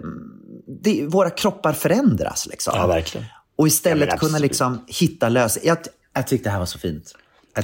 det, 0.83 1.07
våra 1.07 1.29
kroppar 1.29 1.73
förändras. 1.73 2.47
Liksom. 2.47 2.73
Ja, 2.77 2.87
verkligen. 2.87 3.27
Och 3.55 3.67
istället 3.67 4.09
Ja, 4.11 4.17
kunna 4.17 4.37
liksom 4.37 4.85
hitta 4.87 5.29
lösningar. 5.29 5.67
Jag, 5.67 5.77
jag 6.13 6.27
tyckte 6.27 6.49
det 6.49 6.51
här 6.51 6.59
var 6.59 6.65
så 6.65 6.79
fint. 6.79 7.15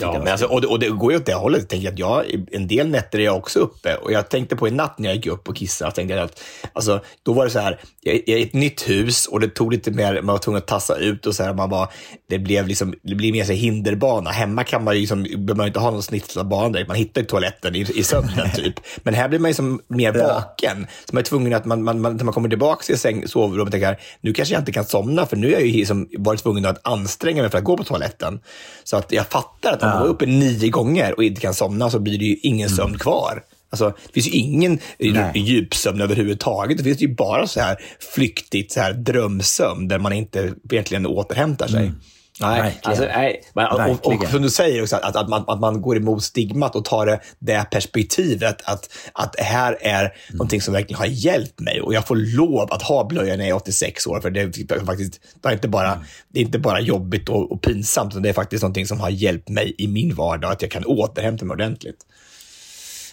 Jag 0.02 0.16
Ja, 0.16 0.20
men 0.20 0.28
alltså, 0.28 0.48
så 0.48 0.54
och, 0.54 0.62
det, 0.62 0.68
och 0.68 0.80
det 0.80 0.90
går 0.90 1.12
ju 1.12 1.18
åt 1.18 1.26
det 1.26 1.34
hållet. 1.34 1.62
Jag 1.62 1.70
tänker 1.70 1.92
att 1.92 2.00
jag, 2.00 2.26
en 2.52 2.68
del 2.68 2.90
nätter 2.90 3.20
är 3.20 3.24
jag 3.24 3.38
också 3.38 3.60
uppe. 3.60 3.96
Och 3.96 4.12
jag 4.12 4.30
tänkte 4.30 4.56
på 4.56 4.68
en 4.68 4.76
natt 4.76 5.00
när 5.00 5.10
jag 5.10 5.16
gick 5.16 5.28
upp 5.28 5.50
och 5.50 5.56
kissade. 5.56 5.88
Jag 5.88 5.96
tänkte 5.96 6.24
att, 6.24 6.44
alltså, 6.74 7.00
då 7.24 7.34
var 7.34 7.46
det 7.46 7.52
så 7.52 7.60
här, 7.60 7.80
jag, 8.02 8.16
jag 8.16 8.30
är 8.30 8.38
i 8.38 8.44
ett 8.44 8.54
nytt 8.54 8.90
hus 8.90 9.26
och 9.26 9.40
det 9.40 9.48
tog 9.48 9.72
lite 9.72 9.92
mer, 9.92 10.14
man 10.14 10.34
var 10.34 10.38
tvungen 10.38 10.58
att 10.58 10.68
tassa 10.68 10.96
ut 10.96 11.26
och 11.26 11.36
så 11.36 11.44
här, 11.44 11.54
man 11.54 11.70
bara, 11.70 11.90
det 12.30 12.40
blev 12.40 12.68
liksom, 12.68 12.94
det 13.04 13.16
blir 13.16 13.32
mer 13.32 13.44
så 13.44 13.54
hinderbana. 13.54 14.30
Hemma 14.30 14.64
kan 14.64 14.84
man 14.84 14.94
ju 14.94 15.00
liksom, 15.00 15.24
behöver 15.24 15.56
man 15.56 15.68
inte 15.68 15.80
ha 15.80 15.92
någon 15.92 16.04
snitslad 16.04 16.48
bana 16.48 16.70
direkt. 16.70 16.88
Man 16.88 16.98
hittar 16.98 17.22
ju 17.22 17.28
toaletten 17.28 17.76
i, 17.76 17.80
i 17.80 18.04
sömnen 18.04 18.52
typ. 18.56 18.74
Men 19.04 19.14
här 19.14 19.30
blir 19.30 19.40
man 19.40 19.52
ju 19.52 19.56
som 19.56 19.82
mer 19.88 20.12
vaken. 20.12 20.88
Så 21.06 21.16
man 21.16 21.20
är 21.20 21.26
tvungen 21.26 21.54
att, 21.54 21.66
man, 21.66 21.84
man, 21.84 22.02
man, 22.02 22.18
när 22.18 22.24
man 22.24 22.34
kommer 22.34 22.50
tillbaka 22.50 22.84
till 22.84 23.00
säng, 23.00 23.28
sovrummet, 23.28 23.72
tänker 23.72 24.00
nu 24.22 24.34
kanske 24.34 24.54
jag 24.54 24.62
inte 24.62 24.72
kan 24.72 24.86
somna, 24.86 25.26
för 25.26 25.38
nu 25.38 25.48
har 25.48 25.54
jag 25.54 25.66
ju 25.66 25.78
liksom 25.78 26.10
varit 26.18 26.44
tvungen 26.44 26.66
att 26.66 26.88
anstränga 26.88 27.42
mig 27.42 27.52
för 27.52 27.58
att 27.58 27.64
gå 27.64 27.78
på 27.78 27.84
toaletten. 27.84 28.40
Så 28.84 28.98
att 28.98 29.12
jag 29.12 29.28
fattar 29.28 29.74
att 29.74 29.84
om 29.86 29.92
man 29.92 30.02
går 30.02 30.10
uppe 30.10 30.26
nio 30.26 30.70
gånger 30.70 31.16
och 31.18 31.24
inte 31.24 31.42
kan 31.42 31.54
somna 31.54 31.90
så 31.90 32.00
blir 32.00 32.20
det 32.20 32.26
ju 32.26 32.36
ingen 32.36 32.70
sömn 32.70 32.98
kvar. 32.98 33.44
Alltså, 33.70 33.94
det 34.08 34.14
finns 34.14 34.28
ju 34.28 34.32
ingen 34.32 34.80
Nej. 35.00 35.32
djupsömn 35.36 36.02
överhuvudtaget. 36.02 36.78
Det 36.78 36.84
finns 36.84 37.02
ju 37.02 37.16
bara 37.16 37.48
så 37.48 37.60
här 37.60 37.78
flyktigt 38.16 38.72
så 38.72 38.80
här 38.80 38.94
drömsömn 38.94 39.88
där 39.88 40.00
man 40.00 40.14
inte 40.14 40.54
egentligen 40.72 41.06
återhämtar 41.06 41.68
sig. 41.68 41.92
Nej, 42.40 42.62
Verkligen. 42.62 42.90
alltså, 42.90 43.06
nej. 43.06 43.44
Men, 43.54 43.68
och, 43.68 44.06
och, 44.06 44.28
som 44.28 44.42
du 44.42 44.50
säger 44.50 44.82
också, 44.82 44.96
att, 44.96 45.16
att, 45.16 45.30
man, 45.30 45.44
att 45.48 45.60
man 45.60 45.82
går 45.82 45.98
emot 45.98 46.24
stigmat 46.24 46.76
och 46.76 46.86
tar 46.86 47.06
det, 47.06 47.20
det 47.40 47.66
perspektivet 47.72 48.62
att, 48.66 48.90
att 49.14 49.34
det 49.34 49.44
här 49.44 49.78
är 49.82 50.14
någonting 50.32 50.62
som 50.62 50.74
verkligen 50.74 51.00
har 51.00 51.06
hjälpt 51.06 51.60
mig 51.60 51.82
och 51.82 51.94
jag 51.94 52.08
får 52.08 52.16
lov 52.16 52.72
att 52.72 52.82
ha 52.82 53.04
blöja 53.04 53.36
när 53.36 53.44
jag 53.44 53.50
är 53.50 53.62
86 53.62 54.08
år. 54.08 54.20
För 54.20 54.30
det 54.30 54.42
är 54.42 54.86
faktiskt 54.86 55.20
det 55.42 55.50
är 55.50 55.54
inte 55.54 55.68
bara, 55.68 56.00
det 56.28 56.40
är 56.40 56.44
inte 56.44 56.60
bara 56.60 56.80
jobbigt 56.80 57.30
och, 57.30 57.52
och 57.52 57.62
pinsamt, 57.62 58.14
utan 58.14 58.22
det 58.22 58.30
är 58.30 58.34
faktiskt 58.34 58.64
någonting 58.64 58.88
som 58.88 59.00
har 59.00 59.10
hjälpt 59.10 59.50
mig 59.50 59.76
i 59.78 59.88
min 59.88 60.16
vardag, 60.16 60.52
att 60.52 60.62
jag 60.62 60.72
kan 60.72 60.86
återhämta 60.86 61.46
mig 61.46 61.54
ordentligt. 61.54 62.06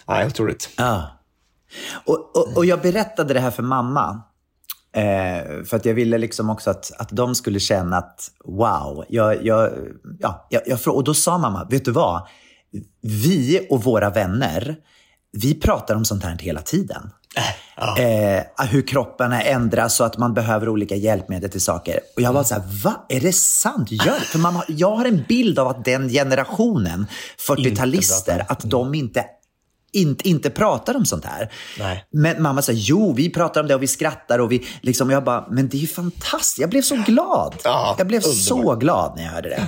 Nej, 0.07 0.27
otroligt. 0.27 0.69
Ja. 0.77 1.07
Och, 2.05 2.37
och, 2.37 2.57
och 2.57 2.65
jag 2.65 2.81
berättade 2.81 3.33
det 3.33 3.39
här 3.39 3.51
för 3.51 3.63
mamma. 3.63 4.21
Eh, 4.95 5.63
för 5.65 5.75
att 5.75 5.85
jag 5.85 5.93
ville 5.93 6.17
liksom 6.17 6.49
också 6.49 6.69
att, 6.69 6.91
att 6.97 7.09
de 7.09 7.35
skulle 7.35 7.59
känna 7.59 7.97
att 7.97 8.31
wow. 8.45 9.05
Jag, 9.09 9.45
jag, 9.45 9.71
ja, 10.19 10.47
jag, 10.49 10.79
och 10.87 11.03
då 11.03 11.13
sa 11.13 11.37
mamma, 11.37 11.67
vet 11.69 11.85
du 11.85 11.91
vad? 11.91 12.27
Vi 13.01 13.67
och 13.69 13.83
våra 13.83 14.09
vänner, 14.09 14.75
vi 15.31 15.53
pratar 15.53 15.95
om 15.95 16.05
sånt 16.05 16.23
här 16.23 16.37
hela 16.37 16.61
tiden. 16.61 17.09
Eh, 17.97 18.67
hur 18.69 18.87
kropparna 18.87 19.41
ändras 19.41 19.95
så 19.95 20.03
att 20.03 20.17
man 20.17 20.33
behöver 20.33 20.69
olika 20.69 20.95
hjälpmedel 20.95 21.49
till 21.49 21.61
saker. 21.61 21.99
Och 22.15 22.21
jag 22.21 22.33
var 22.33 22.43
så 22.43 22.53
här, 22.53 22.63
va? 22.83 23.05
Är 23.09 23.19
det 23.19 23.33
sant? 23.33 23.91
Gör 23.91 24.19
det? 24.19 24.25
För 24.25 24.39
man 24.39 24.55
har, 24.55 24.65
jag 24.67 24.95
har 24.95 25.05
en 25.05 25.23
bild 25.27 25.59
av 25.59 25.67
att 25.67 25.85
den 25.85 26.09
generationen, 26.09 27.07
40-talister, 27.47 28.45
att 28.47 28.69
de 28.69 28.95
inte 28.95 29.25
inte, 29.93 30.29
inte 30.29 30.49
pratar 30.49 30.95
om 30.95 31.05
sånt 31.05 31.25
här. 31.25 31.51
Nej. 31.79 32.05
Men 32.11 32.41
mamma 32.41 32.61
säger, 32.61 32.79
jo, 32.79 33.13
vi 33.13 33.29
pratar 33.29 33.61
om 33.61 33.67
det 33.67 33.75
och 33.75 33.83
vi 33.83 33.87
skrattar 33.87 34.39
och 34.39 34.51
vi 34.51 34.65
liksom, 34.81 35.09
jag 35.09 35.23
bara, 35.23 35.47
men 35.51 35.69
det 35.69 35.77
är 35.77 35.81
ju 35.81 35.87
fantastiskt. 35.87 36.59
Jag 36.59 36.69
blev 36.69 36.81
så 36.81 36.95
glad. 37.05 37.55
Ja, 37.63 37.95
jag 37.97 38.07
blev 38.07 38.21
så 38.21 38.53
underbart. 38.55 38.79
glad 38.79 39.13
när 39.15 39.23
jag 39.23 39.31
hörde 39.31 39.49
det. 39.49 39.67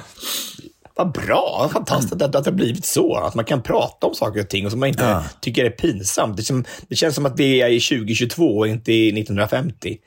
Vad 0.98 1.12
bra, 1.12 1.58
vad 1.62 1.72
fantastiskt 1.72 2.14
att, 2.22 2.36
att 2.36 2.44
det 2.44 2.50
har 2.52 2.56
blivit 2.56 2.86
så. 2.86 3.16
Att 3.18 3.36
man 3.36 3.46
kan 3.46 3.62
prata 3.62 4.08
om 4.08 4.16
saker 4.16 4.40
och 4.40 4.50
ting 4.50 4.66
och 4.66 4.72
som 4.72 4.80
man 4.80 4.90
inte 4.90 5.04
Ja. 5.04 5.24
tycker 5.42 5.66
är 5.66 5.70
pinsamt. 5.70 6.38
Det, 6.38 6.44
som, 6.44 6.66
det 6.90 6.96
känns 6.96 7.16
som 7.16 7.26
att 7.26 7.40
vi 7.40 7.62
är 7.62 7.70
i 7.70 7.80
2022 7.80 8.58
och 8.58 8.68
inte 8.68 8.92
i 8.94 9.08
1950. 9.10 9.98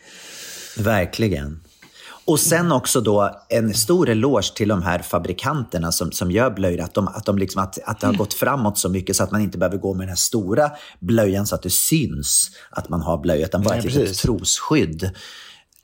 Verkligen. 0.79 1.61
Och 2.29 2.41
sen 2.41 2.73
också 2.73 3.01
då 3.01 3.41
en 3.49 3.75
stor 3.75 4.09
eloge 4.09 4.55
till 4.55 4.69
de 4.69 4.83
här 4.83 4.99
fabrikanterna 4.99 5.93
som, 5.93 6.13
som 6.13 6.31
gör 6.31 6.51
blöjor. 6.51 6.81
Att, 6.81 6.95
de, 6.95 7.09
att, 7.09 7.25
de 7.27 7.39
liksom, 7.39 7.63
att, 7.63 7.79
att 7.85 8.01
det 8.01 8.07
har 8.07 8.15
gått 8.15 8.35
framåt 8.35 8.79
så 8.79 8.89
mycket 8.89 9.17
så 9.17 9.23
att 9.25 9.31
man 9.31 9.41
inte 9.41 9.59
behöver 9.59 9.77
gå 9.77 9.95
med 9.95 10.03
den 10.03 10.09
här 10.09 10.17
stora 10.17 10.71
blöjan 11.01 11.47
så 11.47 11.55
att 11.55 11.63
det 11.63 11.71
syns 11.71 12.51
att 12.71 12.89
man 12.89 13.03
har 13.03 13.19
blöja, 13.19 13.47
utan 13.47 13.63
bara 13.63 13.71
Nej, 13.71 13.79
ett 13.79 13.85
litet. 13.85 14.03
Mm. 14.03 14.15
trosskydd. 14.15 15.11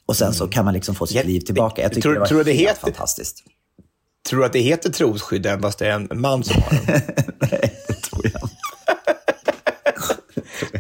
Och 0.07 0.17
sen 0.17 0.35
så 0.35 0.49
kan 0.49 0.65
man 0.65 0.75
liksom 0.75 0.95
få 0.95 1.07
sitt 1.07 1.27
liv 1.27 1.41
tillbaka. 1.41 1.83
Jag 1.83 1.91
tycker 1.91 2.03
tror- 2.03 2.15
det 2.15 2.21
var 2.21 2.27
tror 2.27 2.45
det 2.45 2.53
helt 2.53 2.69
heter- 2.71 2.81
fantastiskt. 2.81 3.45
Tror 4.29 4.41
du 4.41 4.47
att 4.47 4.53
det 4.53 4.61
heter 4.61 4.91
trosskydd 4.93 5.47
även 5.47 5.63
fast 5.63 5.79
det 5.79 5.87
är 5.87 5.93
en 5.93 6.09
man 6.21 6.45
som 6.45 6.63
har 6.63 6.71
den? 6.71 6.85
Nej, 7.51 7.75
det 7.89 7.95
tror 7.95 8.31
jag 8.33 8.43
inte. 8.43 8.57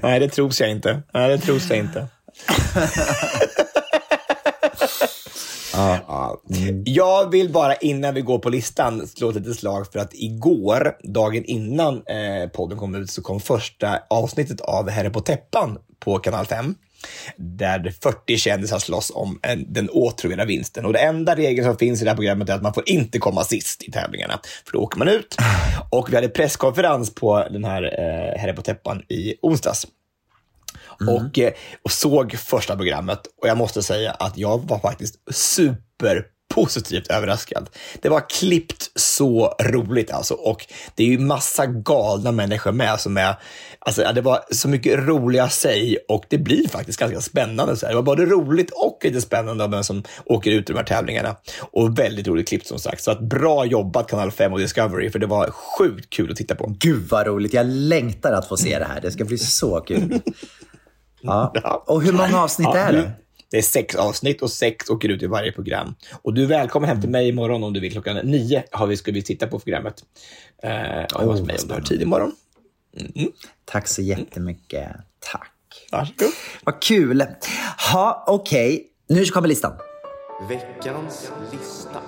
Nej, 0.03 0.21
det 0.21 0.29
tros 0.29 0.61
jag 0.61 0.71
inte. 0.71 1.03
Nej, 1.15 1.29
det 1.29 1.39
tros 1.39 1.69
jag 1.71 1.79
inte. 1.79 2.07
Ja. 5.77 6.41
Jag 6.85 7.31
vill 7.31 7.53
bara 7.53 7.75
innan 7.75 8.15
vi 8.15 8.21
går 8.21 8.39
på 8.39 8.51
listan 8.51 9.07
slå 9.07 9.31
ett 9.31 9.37
litet 9.37 9.57
slag 9.57 9.93
för 9.93 9.99
att 9.99 10.15
igår, 10.15 10.97
dagen 11.03 11.45
innan 11.45 11.95
eh, 11.95 12.49
podden 12.53 12.79
kom 12.79 12.95
ut, 12.95 13.11
så 13.11 13.23
kom 13.23 13.41
första 13.41 13.99
avsnittet 14.11 14.61
av 14.61 14.91
Herre 14.91 15.11
på 15.11 15.21
täppan 15.21 15.79
på 16.01 16.19
kanal 16.19 16.47
5. 16.47 16.75
Där 17.37 17.95
40 18.03 18.37
kändisar 18.37 18.79
slåss 18.79 19.13
om 19.15 19.39
en, 19.43 19.73
den 19.73 19.89
åtråvärda 19.89 20.45
vinsten. 20.45 20.85
Och 20.85 20.93
det 20.93 20.99
enda 20.99 21.37
regeln 21.37 21.67
som 21.67 21.77
finns 21.77 22.01
i 22.01 22.05
det 22.05 22.11
här 22.11 22.17
programmet 22.17 22.49
är 22.49 22.55
att 22.55 22.63
man 22.63 22.75
får 22.75 22.89
inte 22.89 23.19
komma 23.19 23.45
sist 23.45 23.83
i 23.83 23.91
tävlingarna, 23.91 24.41
för 24.65 24.73
då 24.73 24.79
åker 24.79 24.99
man 24.99 25.09
ut. 25.09 25.37
Och 25.91 26.13
vi 26.13 26.15
hade 26.15 26.29
presskonferens 26.29 27.15
på 27.15 27.47
den 27.51 27.65
här 27.65 27.83
eh, 27.83 28.41
Herre 28.41 28.53
på 28.53 28.63
täppan 28.63 29.03
i 29.09 29.35
onsdags. 29.43 29.87
Och, 31.01 31.39
eh, 31.39 31.53
och 31.83 31.93
såg 31.93 32.39
första 32.39 32.77
programmet 32.77 33.21
och 33.43 33.49
jag 33.49 33.59
måste 33.59 33.83
säga 33.83 34.11
att 34.11 34.37
jag 34.37 34.69
var 34.69 34.79
faktiskt 34.79 35.35
super 35.35 36.25
positivt 36.55 37.07
överraskad. 37.07 37.71
Det 38.03 38.09
var 38.09 38.31
klippt 38.31 38.91
så 38.95 39.55
roligt 39.63 40.13
alltså 40.13 40.35
och 40.35 40.67
det 40.95 41.03
är 41.03 41.07
ju 41.07 41.19
massa 41.19 41.67
galna 41.67 42.33
människor 42.33 42.73
med 42.73 43.01
som 43.01 43.17
är, 43.17 43.35
alltså 43.79 44.13
det 44.15 44.21
var 44.21 44.41
så 44.51 44.69
mycket 44.69 44.99
roliga 44.99 45.49
sig 45.49 45.99
och 46.09 46.25
det 46.29 46.39
blir 46.39 46.69
faktiskt 46.69 47.01
ganska 47.01 47.21
spännande. 47.21 47.77
Så 47.77 47.87
här. 47.87 47.93
Det 47.93 47.97
var 47.97 48.03
både 48.03 48.27
roligt 48.27 48.71
och 48.71 48.99
lite 49.03 49.21
spännande 49.21 49.65
av 49.65 49.71
vem 49.71 49.85
som 49.85 50.03
åker 50.25 50.51
ut 50.51 50.71
i 50.71 50.73
de 50.73 50.79
här 50.79 50.87
tävlingarna. 50.87 51.37
Och 51.61 51.99
väldigt 51.99 52.29
roligt 52.29 52.49
klippt 52.49 52.67
som 52.67 52.79
sagt. 52.79 53.03
Så 53.03 53.11
att 53.11 53.21
bra 53.21 53.67
jobbat 53.67 54.11
Kanal 54.11 54.31
5 54.31 54.53
och 54.53 54.59
Discovery 54.59 55.11
för 55.11 55.19
det 55.19 55.27
var 55.27 55.51
sjukt 55.51 56.11
kul 56.11 56.31
att 56.31 56.37
titta 56.37 56.55
på. 56.55 56.75
Gud 56.79 57.09
vad 57.11 57.27
roligt. 57.27 57.53
Jag 57.53 57.67
längtar 57.67 58.33
att 58.33 58.49
få 58.49 58.57
se 58.57 58.79
det 58.79 58.85
här. 58.85 59.01
Det 59.01 59.11
ska 59.11 59.25
bli 59.25 59.39
så 59.39 59.81
kul. 59.81 60.21
Ja. 61.55 61.85
Och 61.87 62.03
hur 62.03 62.13
många 62.13 62.41
avsnitt 62.43 62.69
Ja, 62.73 62.77
är 62.79 62.93
du- 62.93 62.99
det? 62.99 63.13
Det 63.51 63.59
är 63.59 63.63
sex 63.63 63.95
avsnitt 63.95 64.43
och 64.43 64.51
sex 64.51 64.91
åker 64.91 65.09
ut 65.09 65.23
i 65.23 65.27
varje 65.27 65.53
program. 65.53 65.95
Och 66.23 66.35
du 66.35 66.43
är 66.43 66.47
välkommen 66.47 66.89
hem 66.89 67.01
till 67.01 67.11
mig 67.11 67.29
imorgon 67.29 67.65
om 67.65 67.73
du 67.73 67.81
vill. 67.81 67.93
Klockan 67.93 68.17
nio 68.17 68.65
har 68.71 68.87
vi, 68.87 68.97
ska 68.97 69.13
vi 69.13 69.23
titta 69.23 69.47
på 69.47 69.59
programmet. 69.59 69.95
Eh, 70.63 71.03
och 71.15 71.25
hos 71.25 71.41
mig 71.41 71.57
om 71.63 71.69
du 71.69 71.75
har 71.75 71.81
tid 71.81 72.03
imorgon. 72.03 72.33
Tack 73.65 73.89
så 73.89 74.03
jättemycket. 74.03 74.89
Tack. 75.33 75.51
Varsågod. 75.93 76.33
Vad 76.65 76.83
kul. 76.83 77.25
Ha, 77.93 78.25
okej. 78.27 78.87
Nu 79.09 79.25
kommer 79.25 79.49
listan. 79.49 79.73
Veckans 80.49 81.31
lista. 81.53 81.99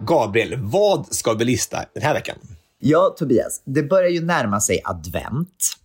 Gabriel, 0.00 0.54
vad 0.58 1.14
ska 1.14 1.32
vi 1.34 1.44
lista 1.44 1.84
den 1.94 2.02
här 2.02 2.14
veckan? 2.14 2.36
Ja, 2.78 3.14
Tobias, 3.18 3.62
det 3.64 3.82
börjar 3.82 4.10
ju 4.10 4.24
närma 4.24 4.60
sig 4.60 4.80
advent. 4.84 5.76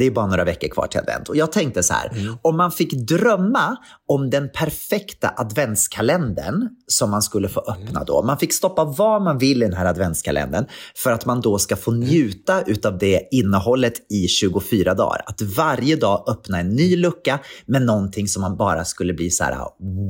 Det 0.00 0.06
är 0.06 0.10
bara 0.10 0.26
några 0.26 0.44
veckor 0.44 0.68
kvar 0.68 0.86
till 0.86 1.00
advent. 1.00 1.28
Och 1.28 1.36
jag 1.36 1.52
tänkte 1.52 1.82
så 1.82 1.94
här, 1.94 2.10
om 2.42 2.56
man 2.56 2.72
fick 2.72 2.92
drömma 2.92 3.76
om 4.08 4.30
den 4.30 4.50
perfekta 4.54 5.34
adventskalendern 5.36 6.68
som 6.86 7.10
man 7.10 7.22
skulle 7.22 7.48
få 7.48 7.60
öppna 7.60 8.04
då. 8.04 8.22
Man 8.22 8.38
fick 8.38 8.52
stoppa 8.52 8.84
vad 8.84 9.22
man 9.22 9.38
vill 9.38 9.62
i 9.62 9.66
den 9.66 9.76
här 9.76 9.86
adventskalendern 9.86 10.64
för 10.96 11.12
att 11.12 11.26
man 11.26 11.40
då 11.40 11.58
ska 11.58 11.76
få 11.76 11.90
njuta 11.90 12.62
utav 12.62 12.98
det 12.98 13.28
innehållet 13.30 14.12
i 14.12 14.28
24 14.28 14.94
dagar. 14.94 15.22
Att 15.26 15.42
varje 15.42 15.96
dag 15.96 16.24
öppna 16.28 16.60
en 16.60 16.68
ny 16.68 16.96
lucka 16.96 17.38
med 17.66 17.82
någonting 17.82 18.28
som 18.28 18.42
man 18.42 18.56
bara 18.56 18.84
skulle 18.84 19.14
bli 19.14 19.30
så 19.30 19.44
här 19.44 19.56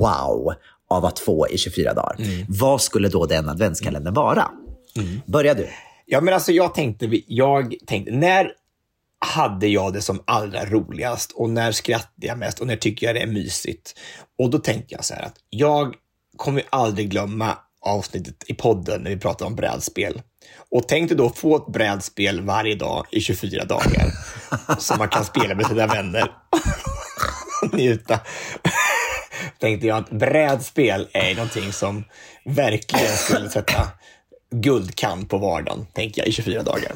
wow 0.01 0.53
av 0.91 1.05
att 1.05 1.19
få 1.19 1.49
i 1.51 1.59
24 1.59 1.95
dagar. 1.95 2.17
Vad 2.49 2.81
skulle 2.81 3.09
då 3.09 3.27
den 3.27 3.49
adventskalendern 3.49 4.15
vara? 4.15 4.49
Börja 5.27 5.55
du. 5.55 5.67
Ja, 6.07 6.21
men 6.21 6.35
alltså 6.35 6.53
jag 6.53 6.75
tänkte, 6.75 7.09
jag 7.27 7.75
tänkte, 7.87 8.13
när 8.13 8.53
hade 9.27 9.67
jag 9.67 9.93
det 9.93 10.03
som 10.03 10.23
allra 10.25 10.65
roligast 10.65 11.33
och 11.33 11.51
när 11.51 11.73
skrattade 11.73 12.27
jag 12.27 12.39
mest 12.39 12.61
och 12.61 12.67
när 12.67 12.77
tycker 12.77 13.07
jag 13.07 13.17
det 13.17 13.23
är 13.23 13.27
mysigt? 13.27 13.99
Och 14.39 14.51
då 14.51 14.59
tänkte 14.59 14.95
jag 14.95 15.05
så 15.05 15.15
här 15.15 15.23
att 15.23 15.37
jag 15.51 15.95
kommer 16.37 16.63
aldrig 16.71 17.11
glömma 17.11 17.59
avsnittet 17.81 18.45
i 18.47 18.55
podden 18.55 19.03
när 19.03 19.11
vi 19.11 19.17
pratade 19.17 19.49
om 19.49 19.57
brädspel. 19.57 20.23
Och 20.71 20.89
tänk 20.89 21.09
dig 21.09 21.17
då 21.19 21.31
få 21.31 21.57
ett 21.57 21.73
brädspel 21.73 22.41
varje 22.41 22.75
dag 22.75 23.07
i 23.11 23.21
24 23.21 23.65
dagar 23.65 24.11
som 24.79 24.99
man 24.99 25.09
kan 25.09 25.25
spela 25.25 25.55
med 25.55 25.67
sina 25.67 25.87
vänner 25.87 26.33
och 27.63 27.75
njuta. 27.79 28.21
Tänkte 29.59 29.87
jag 29.87 29.99
att 29.99 30.11
brädspel 30.11 31.09
är 31.13 31.35
någonting 31.35 31.73
som 31.73 32.05
verkligen 32.45 33.17
skulle 33.17 33.51
sätta 33.51 33.89
guldkant 34.51 35.29
på 35.29 35.39
vardagen, 35.39 35.87
tänker 35.93 36.21
jag, 36.21 36.29
i 36.29 36.33
24 36.33 36.63
dagar. 36.63 36.93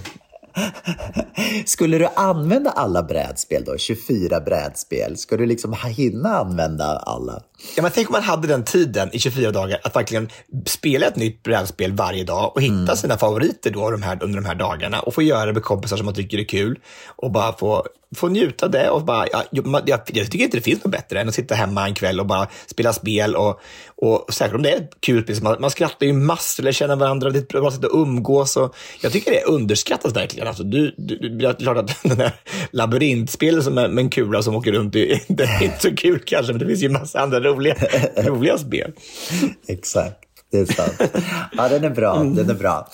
Skulle 1.66 1.98
du 1.98 2.08
använda 2.16 2.70
alla 2.70 3.02
brädspel 3.02 3.64
då? 3.64 3.78
24 3.78 4.40
brädspel? 4.40 5.16
Ska 5.16 5.36
du 5.36 5.46
liksom 5.46 5.76
hinna 5.88 6.36
använda 6.36 6.84
alla? 6.84 7.42
Ja, 7.76 7.82
men 7.82 7.90
tänk 7.94 8.08
om 8.08 8.12
man 8.12 8.22
hade 8.22 8.48
den 8.48 8.64
tiden 8.64 9.08
i 9.12 9.18
24 9.18 9.50
dagar 9.50 9.78
att 9.84 9.96
verkligen 9.96 10.28
spela 10.66 11.06
ett 11.06 11.16
nytt 11.16 11.42
brädspel 11.42 11.92
varje 11.92 12.24
dag 12.24 12.52
och 12.54 12.62
hitta 12.62 12.74
mm. 12.74 12.96
sina 12.96 13.16
favoriter 13.16 13.70
då 13.70 13.90
de 13.90 14.02
här, 14.02 14.22
under 14.22 14.40
de 14.40 14.46
här 14.46 14.54
dagarna 14.54 15.00
och 15.00 15.14
få 15.14 15.22
göra 15.22 15.46
det 15.46 15.52
med 15.52 15.62
kompisar 15.62 15.96
som 15.96 16.06
man 16.06 16.14
tycker 16.14 16.38
är 16.38 16.44
kul 16.44 16.78
och 17.06 17.30
bara 17.30 17.52
få, 17.52 17.86
få 18.14 18.28
njuta 18.28 18.66
av 18.66 18.72
det. 18.72 18.90
Och 18.90 19.04
bara, 19.04 19.26
ja, 19.32 19.44
jag, 19.50 19.66
jag, 19.86 20.00
jag, 20.12 20.30
tycker 20.30 20.44
inte 20.44 20.56
det 20.56 20.62
finns 20.62 20.84
något 20.84 20.92
bättre 20.92 21.20
än 21.20 21.28
att 21.28 21.34
sitta 21.34 21.54
hemma 21.54 21.88
en 21.88 21.94
kväll 21.94 22.20
och 22.20 22.26
bara 22.26 22.48
spela 22.66 22.92
spel 22.92 23.36
och, 23.36 23.60
och 23.96 24.34
särskilt 24.34 24.56
om 24.56 24.62
det 24.62 24.70
är 24.70 24.76
ett 24.76 24.90
kul 25.00 25.22
spel. 25.22 25.42
Man, 25.42 25.56
man 25.60 25.70
skrattar 25.70 26.06
ju 26.06 26.12
massor, 26.12 26.62
lär 26.62 26.72
känna 26.72 26.96
varandra, 26.96 27.30
det 27.30 27.38
är 27.38 27.42
ett 27.42 27.48
bra 27.48 27.70
sätt 27.70 27.84
att 27.84 27.90
umgås. 27.94 28.56
Och 28.56 28.76
jag 29.00 29.12
tycker 29.12 29.30
det 29.30 29.42
underskattas 29.42 30.16
verkligen. 30.16 30.48
Alltså, 30.48 30.62
du, 30.62 30.94
du, 30.98 31.28
det 31.28 31.46
är 31.46 31.54
klart 31.54 31.76
att 31.76 32.02
den 32.02 32.18
där 32.18 32.32
labyrintspelet 32.70 33.72
med, 33.72 33.90
med 33.90 34.02
en 34.02 34.10
kula 34.10 34.42
som 34.42 34.56
åker 34.56 34.72
runt, 34.72 34.92
det 34.92 35.12
är 35.12 35.62
inte 35.62 35.76
så 35.78 35.96
kul 35.96 36.22
kanske, 36.26 36.52
men 36.52 36.60
det 36.60 36.66
finns 36.66 36.82
ju 36.82 36.88
massa 36.88 37.20
andra 37.20 37.40
roliga, 37.40 37.74
roliga 38.16 38.58
spel. 38.58 38.92
Exakt. 39.68 40.33
Det 40.54 40.60
är 40.60 40.66
sant. 40.66 41.12
Ja, 41.52 41.68
den 41.68 41.84
är 41.84 41.90
bra. 41.90 42.18
Den 42.18 42.50
är 42.50 42.54
bra. 42.54 42.88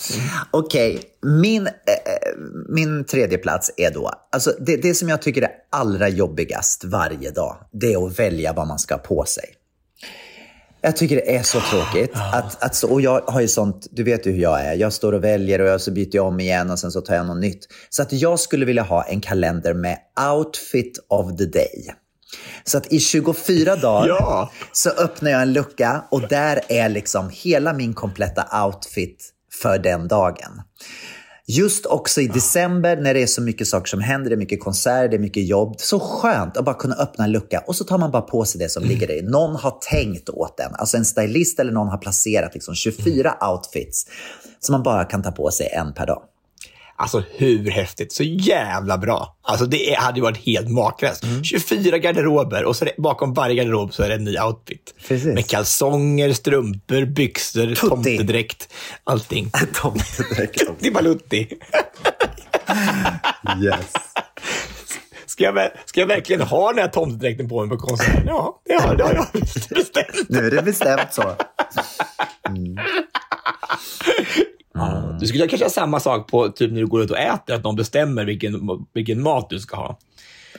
Okej, 0.51 0.95
okay. 0.95 1.31
min, 1.41 1.67
eh, 1.67 1.71
min 2.69 3.05
tredje 3.05 3.37
plats 3.37 3.71
är 3.77 3.91
då, 3.91 4.11
alltså 4.31 4.53
det, 4.59 4.77
det 4.77 4.93
som 4.93 5.09
jag 5.09 5.21
tycker 5.21 5.41
är 5.41 5.49
allra 5.69 6.09
jobbigast 6.09 6.83
varje 6.83 7.31
dag, 7.31 7.55
det 7.71 7.93
är 7.93 8.05
att 8.05 8.19
välja 8.19 8.53
vad 8.53 8.67
man 8.67 8.79
ska 8.79 8.93
ha 8.93 8.99
på 8.99 9.25
sig. 9.25 9.45
Jag 10.81 10.97
tycker 10.97 11.15
det 11.15 11.35
är 11.35 11.43
så 11.43 11.59
tråkigt. 11.59 12.11
Att, 12.33 12.63
att, 12.63 12.83
och 12.83 13.01
jag 13.01 13.21
har 13.21 13.41
ju 13.41 13.47
sånt, 13.47 13.87
du 13.91 14.03
vet 14.03 14.25
ju 14.25 14.31
hur 14.31 14.41
jag 14.41 14.61
är. 14.61 14.73
Jag 14.73 14.93
står 14.93 15.13
och 15.13 15.23
väljer 15.23 15.61
och 15.61 15.67
jag 15.67 15.81
så 15.81 15.91
byter 15.91 16.15
jag 16.15 16.27
om 16.27 16.39
igen 16.39 16.69
och 16.69 16.79
sen 16.79 16.91
så 16.91 17.01
tar 17.01 17.15
jag 17.15 17.25
något 17.25 17.41
nytt. 17.41 17.67
Så 17.89 18.01
att 18.01 18.13
jag 18.13 18.39
skulle 18.39 18.65
vilja 18.65 18.83
ha 18.83 19.03
en 19.03 19.21
kalender 19.21 19.73
med 19.73 19.97
outfit 20.35 21.05
of 21.07 21.37
the 21.37 21.45
day. 21.45 21.95
Så 22.63 22.77
att 22.77 22.93
i 22.93 22.99
24 22.99 23.75
dagar 23.75 24.07
ja. 24.07 24.51
så 24.71 24.89
öppnar 24.89 25.31
jag 25.31 25.41
en 25.41 25.53
lucka 25.53 26.03
och 26.11 26.27
där 26.27 26.61
är 26.69 26.89
liksom 26.89 27.29
hela 27.33 27.73
min 27.73 27.93
kompletta 27.93 28.65
outfit 28.65 29.29
för 29.61 29.77
den 29.77 30.07
dagen. 30.07 30.61
Just 31.47 31.85
också 31.85 32.21
i 32.21 32.27
december 32.27 32.97
när 32.97 33.13
det 33.13 33.21
är 33.21 33.27
så 33.27 33.41
mycket 33.41 33.67
saker 33.67 33.87
som 33.87 34.01
händer, 34.01 34.29
det 34.29 34.35
är 34.35 34.37
mycket 34.37 34.63
konserter, 34.63 35.09
det 35.09 35.15
är 35.15 35.19
mycket 35.19 35.47
jobb. 35.47 35.75
Så 35.77 35.99
skönt 35.99 36.57
att 36.57 36.65
bara 36.65 36.75
kunna 36.75 36.95
öppna 36.95 37.23
en 37.23 37.31
lucka 37.31 37.63
och 37.67 37.75
så 37.75 37.83
tar 37.83 37.97
man 37.97 38.11
bara 38.11 38.21
på 38.21 38.45
sig 38.45 38.59
det 38.59 38.69
som 38.69 38.83
ligger 38.83 39.07
där. 39.07 39.21
Någon 39.21 39.55
har 39.55 39.77
tänkt 39.91 40.29
åt 40.29 40.57
den. 40.57 40.75
Alltså 40.75 40.97
en 40.97 41.05
stylist 41.05 41.59
eller 41.59 41.71
någon 41.71 41.87
har 41.87 41.97
placerat 41.97 42.53
liksom 42.53 42.75
24 42.75 43.29
mm. 43.29 43.49
outfits 43.49 44.05
som 44.59 44.73
man 44.73 44.83
bara 44.83 45.05
kan 45.05 45.23
ta 45.23 45.31
på 45.31 45.51
sig 45.51 45.67
en 45.67 45.93
per 45.93 46.07
dag. 46.07 46.21
Alltså 47.01 47.23
hur 47.35 47.71
häftigt? 47.71 48.13
Så 48.13 48.23
jävla 48.23 48.97
bra. 48.97 49.37
Alltså 49.41 49.65
det 49.65 49.95
hade 49.97 50.17
ju 50.17 50.23
varit 50.23 50.37
helt 50.37 50.69
makalöst. 50.69 51.23
Mm. 51.23 51.43
24 51.43 51.97
garderober 51.97 52.63
och 52.63 52.75
så 52.75 52.85
det, 52.85 52.91
bakom 52.97 53.33
varje 53.33 53.55
garderob 53.55 53.93
så 53.93 54.03
är 54.03 54.09
det 54.09 54.15
en 54.15 54.23
ny 54.23 54.39
outfit. 54.39 54.93
Precis. 55.07 55.33
Med 55.33 55.47
kalsonger, 55.47 56.33
strumpor, 56.33 57.05
byxor, 57.05 57.67
Tutti. 57.67 57.89
tomtedräkt, 57.89 58.73
allting. 59.03 59.51
tomtedräkt. 59.73 60.59
Tutti 60.67 60.91
balutti. 60.91 61.47
yes. 63.63 63.93
Ska 65.25 65.43
jag, 65.43 65.71
ska 65.85 65.99
jag 65.99 66.07
verkligen 66.07 66.41
ha 66.41 66.69
den 66.69 66.79
här 66.79 66.87
tomtedräkten 66.87 67.49
på 67.49 67.65
mig 67.65 67.77
på 67.77 67.77
konserten? 67.77 68.23
Ja, 68.27 68.61
det 68.65 68.73
har, 68.73 68.95
det 68.95 69.03
har 69.03 69.13
jag 69.13 69.27
bestämt. 69.69 70.29
Nu 70.29 70.39
är 70.39 70.51
det 70.51 70.61
bestämt 70.61 71.13
så. 71.13 71.35
Mm. 72.47 72.77
Mm. 74.75 75.19
Du 75.19 75.27
skulle 75.27 75.47
kanske 75.47 75.65
ha 75.65 75.69
samma 75.69 75.99
sak 75.99 76.27
på 76.27 76.49
typ 76.49 76.71
när 76.71 76.79
du 76.79 76.87
går 76.87 77.03
ut 77.03 77.11
och 77.11 77.17
äter, 77.17 77.55
att 77.55 77.63
någon 77.63 77.75
bestämmer 77.75 78.25
vilken, 78.25 78.85
vilken 78.93 79.21
mat 79.21 79.49
du 79.49 79.59
ska 79.59 79.77
ha. 79.77 79.99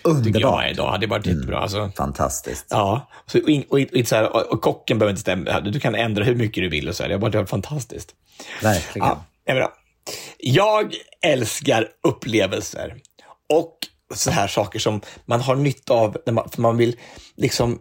Underbart. 0.05 0.43
Jag, 0.43 0.77
Det 0.77 0.83
hade 0.83 1.07
varit 1.07 1.27
mm. 1.27 1.47
bra. 1.47 1.59
Alltså. 1.59 1.91
Fantastiskt. 1.97 2.67
Ja, 2.71 3.09
så, 3.27 3.39
och, 3.39 3.49
och, 3.69 4.01
och, 4.01 4.07
så 4.07 4.17
här, 4.17 4.53
och, 4.53 4.61
kocken 4.63 4.99
behöver 4.99 5.11
inte 5.11 5.21
stämma. 5.21 5.61
Du 5.61 5.81
kan 5.81 5.95
ändra 5.95 6.25
hur 6.25 6.35
mycket 6.35 6.63
du 6.63 6.69
vill. 6.69 6.89
Och 6.89 6.97
så 6.97 7.03
här. 7.03 7.09
Det 7.11 7.15
har 7.15 7.21
varit 7.21 7.51
fantastiskt. 7.51 8.15
Verkligen. 8.63 9.09
Ja, 9.45 9.55
bra. 9.55 9.73
Jag 10.39 10.95
älskar 11.21 11.89
upplevelser. 12.03 12.95
Och 13.49 13.79
så 14.15 14.31
här 14.31 14.49
saker 14.49 14.79
som 14.79 15.01
man 15.25 15.41
har 15.41 15.57
nytta 15.57 15.95
av 15.95 16.17
när 16.27 16.33
man, 16.33 16.49
för 16.49 16.63
man 16.63 16.77
vill 16.77 16.97
liksom 17.37 17.79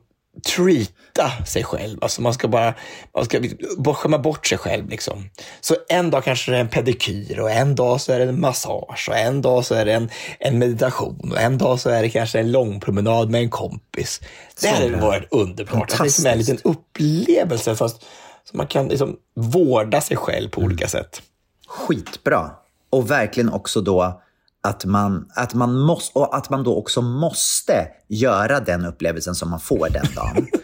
treata 0.55 1.45
sig 1.45 1.63
själv. 1.63 1.97
Alltså 2.01 2.21
man 2.21 2.33
ska 2.33 2.47
bara, 2.47 2.73
man 3.15 3.25
ska 3.25 3.41
bara 3.77 3.95
skämma 3.95 4.17
bort 4.17 4.47
sig 4.47 4.57
själv. 4.57 4.89
Liksom. 4.89 5.29
Så 5.61 5.75
en 5.89 6.09
dag 6.09 6.23
kanske 6.23 6.51
det 6.51 6.57
är 6.57 6.61
en 6.61 6.69
pedikyr 6.69 7.39
och 7.39 7.51
en 7.51 7.75
dag 7.75 8.01
så 8.01 8.13
är 8.13 8.19
det 8.19 8.25
en 8.25 8.39
massage 8.39 9.07
och 9.09 9.17
en 9.17 9.41
dag 9.41 9.65
så 9.65 9.75
är 9.75 9.85
det 9.85 9.93
en, 9.93 10.09
en 10.39 10.59
meditation 10.59 11.31
och 11.31 11.41
en 11.41 11.57
dag 11.57 11.79
så 11.79 11.89
är 11.89 12.01
det 12.01 12.09
kanske 12.09 12.39
en 12.39 12.51
lång 12.51 12.79
promenad 12.79 13.29
med 13.29 13.41
en 13.41 13.49
kompis. 13.49 14.21
Det 14.61 14.67
hade 14.67 14.95
varit 14.95 15.27
underbart. 15.31 15.97
Det 15.97 16.25
är 16.25 16.31
en 16.31 16.37
liten 16.37 16.59
upplevelse 16.63 17.75
fast 17.75 18.05
så 18.43 18.57
man 18.57 18.67
kan 18.67 18.87
liksom 18.87 19.15
vårda 19.35 20.01
sig 20.01 20.17
själv 20.17 20.49
på 20.49 20.61
olika 20.61 20.87
sätt. 20.87 21.21
Skitbra. 21.67 22.51
Och 22.89 23.11
verkligen 23.11 23.49
också 23.53 23.81
då 23.81 24.21
att 24.63 24.85
man, 24.85 25.25
att, 25.35 25.53
man 25.53 25.79
måste, 25.79 26.19
och 26.19 26.37
att 26.37 26.49
man 26.49 26.63
då 26.63 26.77
också 26.77 27.01
måste 27.01 27.87
göra 28.07 28.59
den 28.59 28.85
upplevelsen 28.85 29.35
som 29.35 29.49
man 29.49 29.59
får 29.59 29.89
den 29.89 30.05
dagen. 30.15 30.47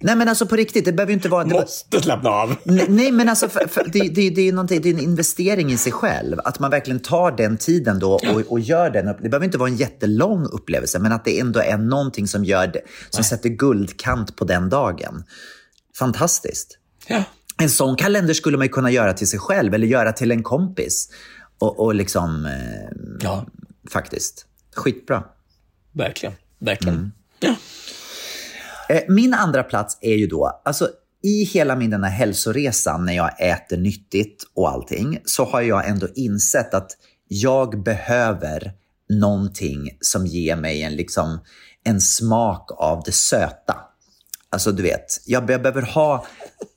Nej 0.00 0.16
men 0.16 0.28
alltså 0.28 0.46
på 0.46 0.56
riktigt, 0.56 0.84
det 0.84 0.92
behöver 0.92 1.10
ju 1.10 1.14
inte 1.14 1.28
vara... 1.28 1.46
Måste 1.46 2.02
slappna 2.02 2.30
av. 2.30 2.56
Nej, 2.64 3.12
men 3.12 3.28
alltså 3.28 3.48
för, 3.48 3.68
för, 3.68 3.84
det, 3.84 4.00
det, 4.00 4.30
det, 4.30 4.48
är 4.48 4.80
det 4.80 4.88
är 4.88 4.94
en 4.94 5.00
investering 5.00 5.72
i 5.72 5.76
sig 5.76 5.92
själv. 5.92 6.38
Att 6.44 6.58
man 6.58 6.70
verkligen 6.70 7.00
tar 7.00 7.32
den 7.32 7.56
tiden 7.56 7.98
då 7.98 8.12
och, 8.12 8.52
och 8.52 8.60
gör 8.60 8.90
den. 8.90 9.06
Det 9.06 9.28
behöver 9.28 9.44
inte 9.44 9.58
vara 9.58 9.68
en 9.68 9.76
jättelång 9.76 10.46
upplevelse, 10.46 10.98
men 10.98 11.12
att 11.12 11.24
det 11.24 11.40
ändå 11.40 11.60
är 11.60 11.78
någonting 11.78 12.28
som, 12.28 12.44
gör 12.44 12.66
det, 12.66 12.80
som 13.10 13.24
sätter 13.24 13.48
guldkant 13.48 14.36
på 14.36 14.44
den 14.44 14.68
dagen. 14.68 15.24
Fantastiskt. 15.98 16.78
Ja. 17.06 17.24
En 17.62 17.70
sån 17.70 17.96
kalender 17.96 18.34
skulle 18.34 18.58
man 18.58 18.68
kunna 18.68 18.90
göra 18.90 19.12
till 19.12 19.28
sig 19.28 19.38
själv 19.38 19.74
eller 19.74 19.86
göra 19.86 20.12
till 20.12 20.30
en 20.30 20.42
kompis. 20.42 21.08
Och, 21.64 21.80
och 21.80 21.94
liksom, 21.94 22.46
eh, 22.46 23.16
ja. 23.20 23.46
faktiskt, 23.92 24.46
skitbra. 24.76 25.24
Verkligen, 25.92 26.34
verkligen. 26.58 26.94
Mm. 26.94 27.12
Ja. 27.40 27.56
Eh, 28.88 29.02
min 29.08 29.34
andra 29.34 29.62
plats 29.62 29.98
är 30.00 30.14
ju 30.14 30.26
då, 30.26 30.62
alltså 30.64 30.88
i 31.22 31.44
hela 31.44 31.76
min 31.76 31.90
den 31.90 32.04
här 32.04 32.10
hälsoresan 32.10 33.04
när 33.04 33.12
jag 33.12 33.40
äter 33.40 33.76
nyttigt 33.76 34.44
och 34.54 34.68
allting, 34.68 35.18
så 35.24 35.44
har 35.44 35.60
jag 35.60 35.88
ändå 35.88 36.08
insett 36.14 36.74
att 36.74 36.90
jag 37.28 37.82
behöver 37.82 38.72
någonting 39.08 39.98
som 40.00 40.26
ger 40.26 40.56
mig 40.56 40.82
en, 40.82 40.96
liksom, 40.96 41.40
en 41.84 42.00
smak 42.00 42.70
av 42.76 43.02
det 43.04 43.12
söta. 43.12 43.76
Alltså 44.50 44.72
du 44.72 44.82
vet, 44.82 45.20
jag 45.26 45.46
behöver 45.46 45.82
ha 45.82 46.26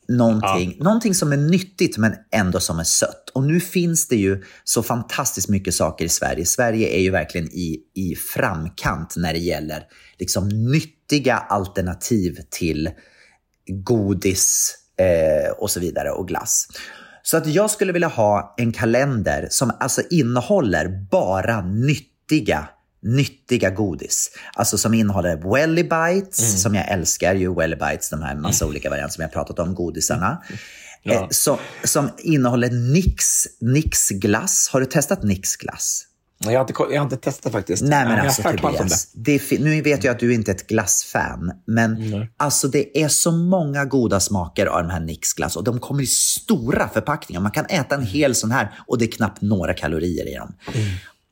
någonting, 0.07 0.75
ja. 0.77 0.83
någonting 0.83 1.15
som 1.15 1.33
är 1.33 1.37
nyttigt 1.37 1.97
men 1.97 2.13
ändå 2.31 2.59
som 2.59 2.79
är 2.79 2.83
sött. 2.83 3.29
Och 3.33 3.43
nu 3.43 3.59
finns 3.59 4.07
det 4.07 4.15
ju 4.15 4.43
så 4.63 4.83
fantastiskt 4.83 5.49
mycket 5.49 5.73
saker 5.73 6.05
i 6.05 6.09
Sverige. 6.09 6.45
Sverige 6.45 6.87
är 6.87 7.01
ju 7.01 7.11
verkligen 7.11 7.47
i, 7.47 7.79
i 7.93 8.15
framkant 8.15 9.15
när 9.17 9.33
det 9.33 9.39
gäller 9.39 9.83
liksom 10.19 10.49
nyttiga 10.49 11.35
alternativ 11.35 12.37
till 12.49 12.89
godis 13.67 14.75
eh, 14.99 15.51
och 15.51 15.71
så 15.71 15.79
vidare 15.79 16.11
och 16.11 16.27
glass. 16.27 16.67
Så 17.21 17.37
att 17.37 17.47
jag 17.47 17.71
skulle 17.71 17.93
vilja 17.93 18.07
ha 18.07 18.55
en 18.57 18.71
kalender 18.71 19.47
som 19.49 19.71
alltså 19.79 20.01
innehåller 20.09 21.07
bara 21.11 21.61
nyttiga 21.61 22.69
nyttiga 23.15 23.69
godis. 23.69 24.31
Alltså 24.53 24.77
som 24.77 24.93
innehåller 24.93 25.53
Welly 25.53 25.83
Bites, 25.83 26.39
mm. 26.39 26.57
som 26.57 26.75
jag 26.75 26.87
älskar 26.91 27.35
ju 27.35 27.55
Welly 27.55 27.75
Bites, 27.75 28.09
de 28.09 28.21
här 28.21 28.35
massa 28.35 28.65
mm. 28.65 28.69
olika 28.69 28.89
varianter 28.89 29.13
som 29.13 29.21
jag 29.21 29.31
pratat 29.31 29.59
om, 29.59 29.75
godisarna. 29.75 30.43
Ja. 31.03 31.13
Eh, 31.13 31.27
som, 31.29 31.57
som 31.83 32.09
innehåller 32.17 32.69
Nix, 32.69 33.25
Nix 33.59 34.09
glass. 34.09 34.69
Har 34.71 34.79
du 34.79 34.85
testat 34.85 35.23
Nix 35.23 35.55
glass? 35.55 36.03
Jag 36.39 36.51
har, 36.51 36.59
inte, 36.59 36.73
jag 36.93 36.99
har 36.99 37.03
inte 37.03 37.17
testat 37.17 37.51
faktiskt. 37.51 37.83
Nej, 37.83 38.05
men 38.05 38.19
alltså 38.19 38.41
Tobias, 38.43 39.11
det. 39.13 39.59
Nu 39.59 39.81
vet 39.81 40.03
jag 40.03 40.11
att 40.11 40.19
du 40.19 40.33
inte 40.33 40.51
är 40.51 40.55
ett 40.55 40.67
glassfan, 40.67 41.51
men 41.65 41.97
mm. 41.97 42.27
alltså 42.37 42.67
det 42.67 43.03
är 43.03 43.07
så 43.07 43.31
många 43.31 43.85
goda 43.85 44.19
smaker 44.19 44.65
av 44.65 44.83
de 44.83 44.89
här 44.89 44.99
Nix 44.99 45.33
glass 45.33 45.55
och 45.55 45.63
de 45.63 45.79
kommer 45.79 46.03
i 46.03 46.07
stora 46.07 46.89
förpackningar. 46.89 47.41
Man 47.41 47.51
kan 47.51 47.65
äta 47.65 47.95
en 47.95 48.05
hel 48.05 48.35
sån 48.35 48.51
här 48.51 48.71
och 48.87 48.97
det 48.97 49.05
är 49.05 49.11
knappt 49.11 49.41
några 49.41 49.73
kalorier 49.73 50.27
i 50.27 50.35
dem. 50.35 50.53
Mm. 50.73 50.87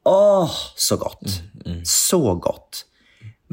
Åh, 0.05 0.51
så 0.75 0.97
gott. 0.97 1.21
Mm, 1.65 1.71
mm. 1.73 1.85
Så 1.85 2.35
gott. 2.35 2.85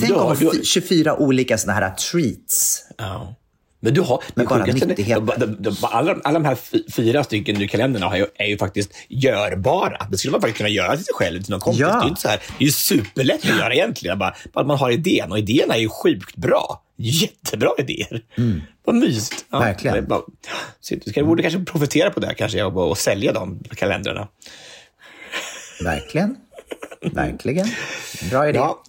Tänk 0.00 0.16
om 0.16 0.36
du... 0.40 0.64
24 0.64 1.16
olika 1.16 1.59
sådana 1.59 1.80
här 1.80 1.90
treats. 1.94 2.86
Ja. 2.98 3.34
Men 3.84 3.94
du 3.94 4.00
har, 4.00 4.22
Men 4.34 4.46
bara 4.46 4.64
nyttigheter. 4.64 5.76
alla, 5.82 6.16
alla 6.24 6.38
de 6.38 6.44
här 6.44 6.55
fy- 6.55 6.90
fyra 6.92 7.24
stycken 7.24 7.59
du 7.59 7.68
kalendrarna 7.68 8.07
har 8.09 8.26
är 8.34 8.46
ju 8.46 8.59
faktiskt 8.59 8.90
görbara. 9.09 10.07
Det 10.11 10.18
skulle 10.18 10.32
man 10.32 10.40
faktiskt 10.40 10.57
kunna 10.57 10.68
göra 10.68 10.96
till 10.96 11.05
sig 11.05 11.14
själv, 11.14 11.42
till 11.42 11.50
någon 11.50 11.61
kompis. 11.61 11.80
Ja. 11.80 11.86
Det 11.88 11.94
är 11.98 12.03
ju 12.03 12.09
inte 12.09 12.20
så 12.20 12.28
här, 12.28 12.40
det 12.59 12.64
är 12.64 12.66
ju 12.66 12.72
superlätt 12.72 13.44
att 13.50 13.59
göra 13.59 13.74
egentligen. 13.74 14.18
Bara, 14.18 14.34
bara 14.53 14.61
att 14.61 14.66
man 14.66 14.78
har 14.78 14.90
idén 14.90 15.32
och 15.32 15.38
idéerna 15.38 15.74
är 15.74 15.78
ju 15.80 15.88
sjukt 15.88 16.36
bra. 16.36 16.82
Jättebra 16.96 17.70
idéer. 17.78 18.22
Vad 18.84 18.94
mysigt. 18.94 19.44
Ja, 19.50 19.59
Verkligen. 19.59 20.07
Bara, 20.07 20.20
så 20.80 20.94
du 21.05 21.11
ska, 21.11 21.24
borde 21.24 21.42
kanske 21.42 21.61
profitera 21.61 22.11
på 22.11 22.20
det 22.20 22.26
här, 22.26 22.34
kanske, 22.34 22.62
och, 22.64 22.90
och 22.90 22.98
sälja 22.98 23.32
de 23.32 23.64
kalendrarna. 23.76 24.28
Verkligen. 25.84 26.36
Verkligen. 27.12 27.66
Bra 28.30 28.48
idé. 28.48 28.58
Ja. 28.58 28.82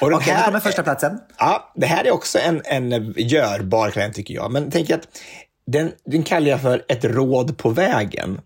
Och 0.00 0.12
Okej, 0.12 0.26
nu 0.26 0.32
här- 0.32 0.44
kommer 0.46 0.60
första 0.60 0.82
platsen. 0.82 1.18
Ja, 1.38 1.72
det 1.76 1.86
här 1.86 2.04
är 2.04 2.10
också 2.10 2.38
en, 2.38 2.62
en 2.64 3.14
görbar 3.16 3.90
kalender 3.90 4.14
tycker 4.14 4.34
jag. 4.34 4.52
Men 4.52 4.70
tänk 4.70 4.90
att 4.90 5.08
den, 5.66 5.92
den 6.06 6.22
kallar 6.22 6.46
jag 6.48 6.62
för 6.62 6.84
ett 6.88 7.04
råd 7.04 7.58
på 7.58 7.68
vägen. 7.70 8.40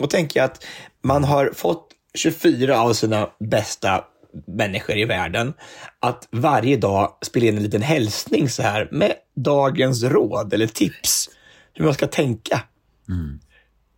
Och 0.00 0.10
tänker 0.10 0.40
jag 0.40 0.44
att 0.44 0.64
man 1.02 1.24
har 1.24 1.50
fått 1.54 1.88
24 2.14 2.80
av 2.80 2.92
sina 2.92 3.28
bästa 3.40 4.04
människor 4.46 4.96
i 4.98 5.04
världen 5.04 5.54
att 6.00 6.28
varje 6.30 6.76
dag 6.76 7.18
spela 7.22 7.46
in 7.46 7.56
en 7.56 7.62
liten 7.62 7.82
hälsning 7.82 8.48
så 8.48 8.62
här 8.62 8.88
med 8.92 9.12
dagens 9.36 10.02
råd 10.02 10.54
eller 10.54 10.66
tips 10.66 11.30
hur 11.74 11.84
man 11.84 11.94
ska 11.94 12.06
tänka. 12.06 12.60
så 13.06 13.12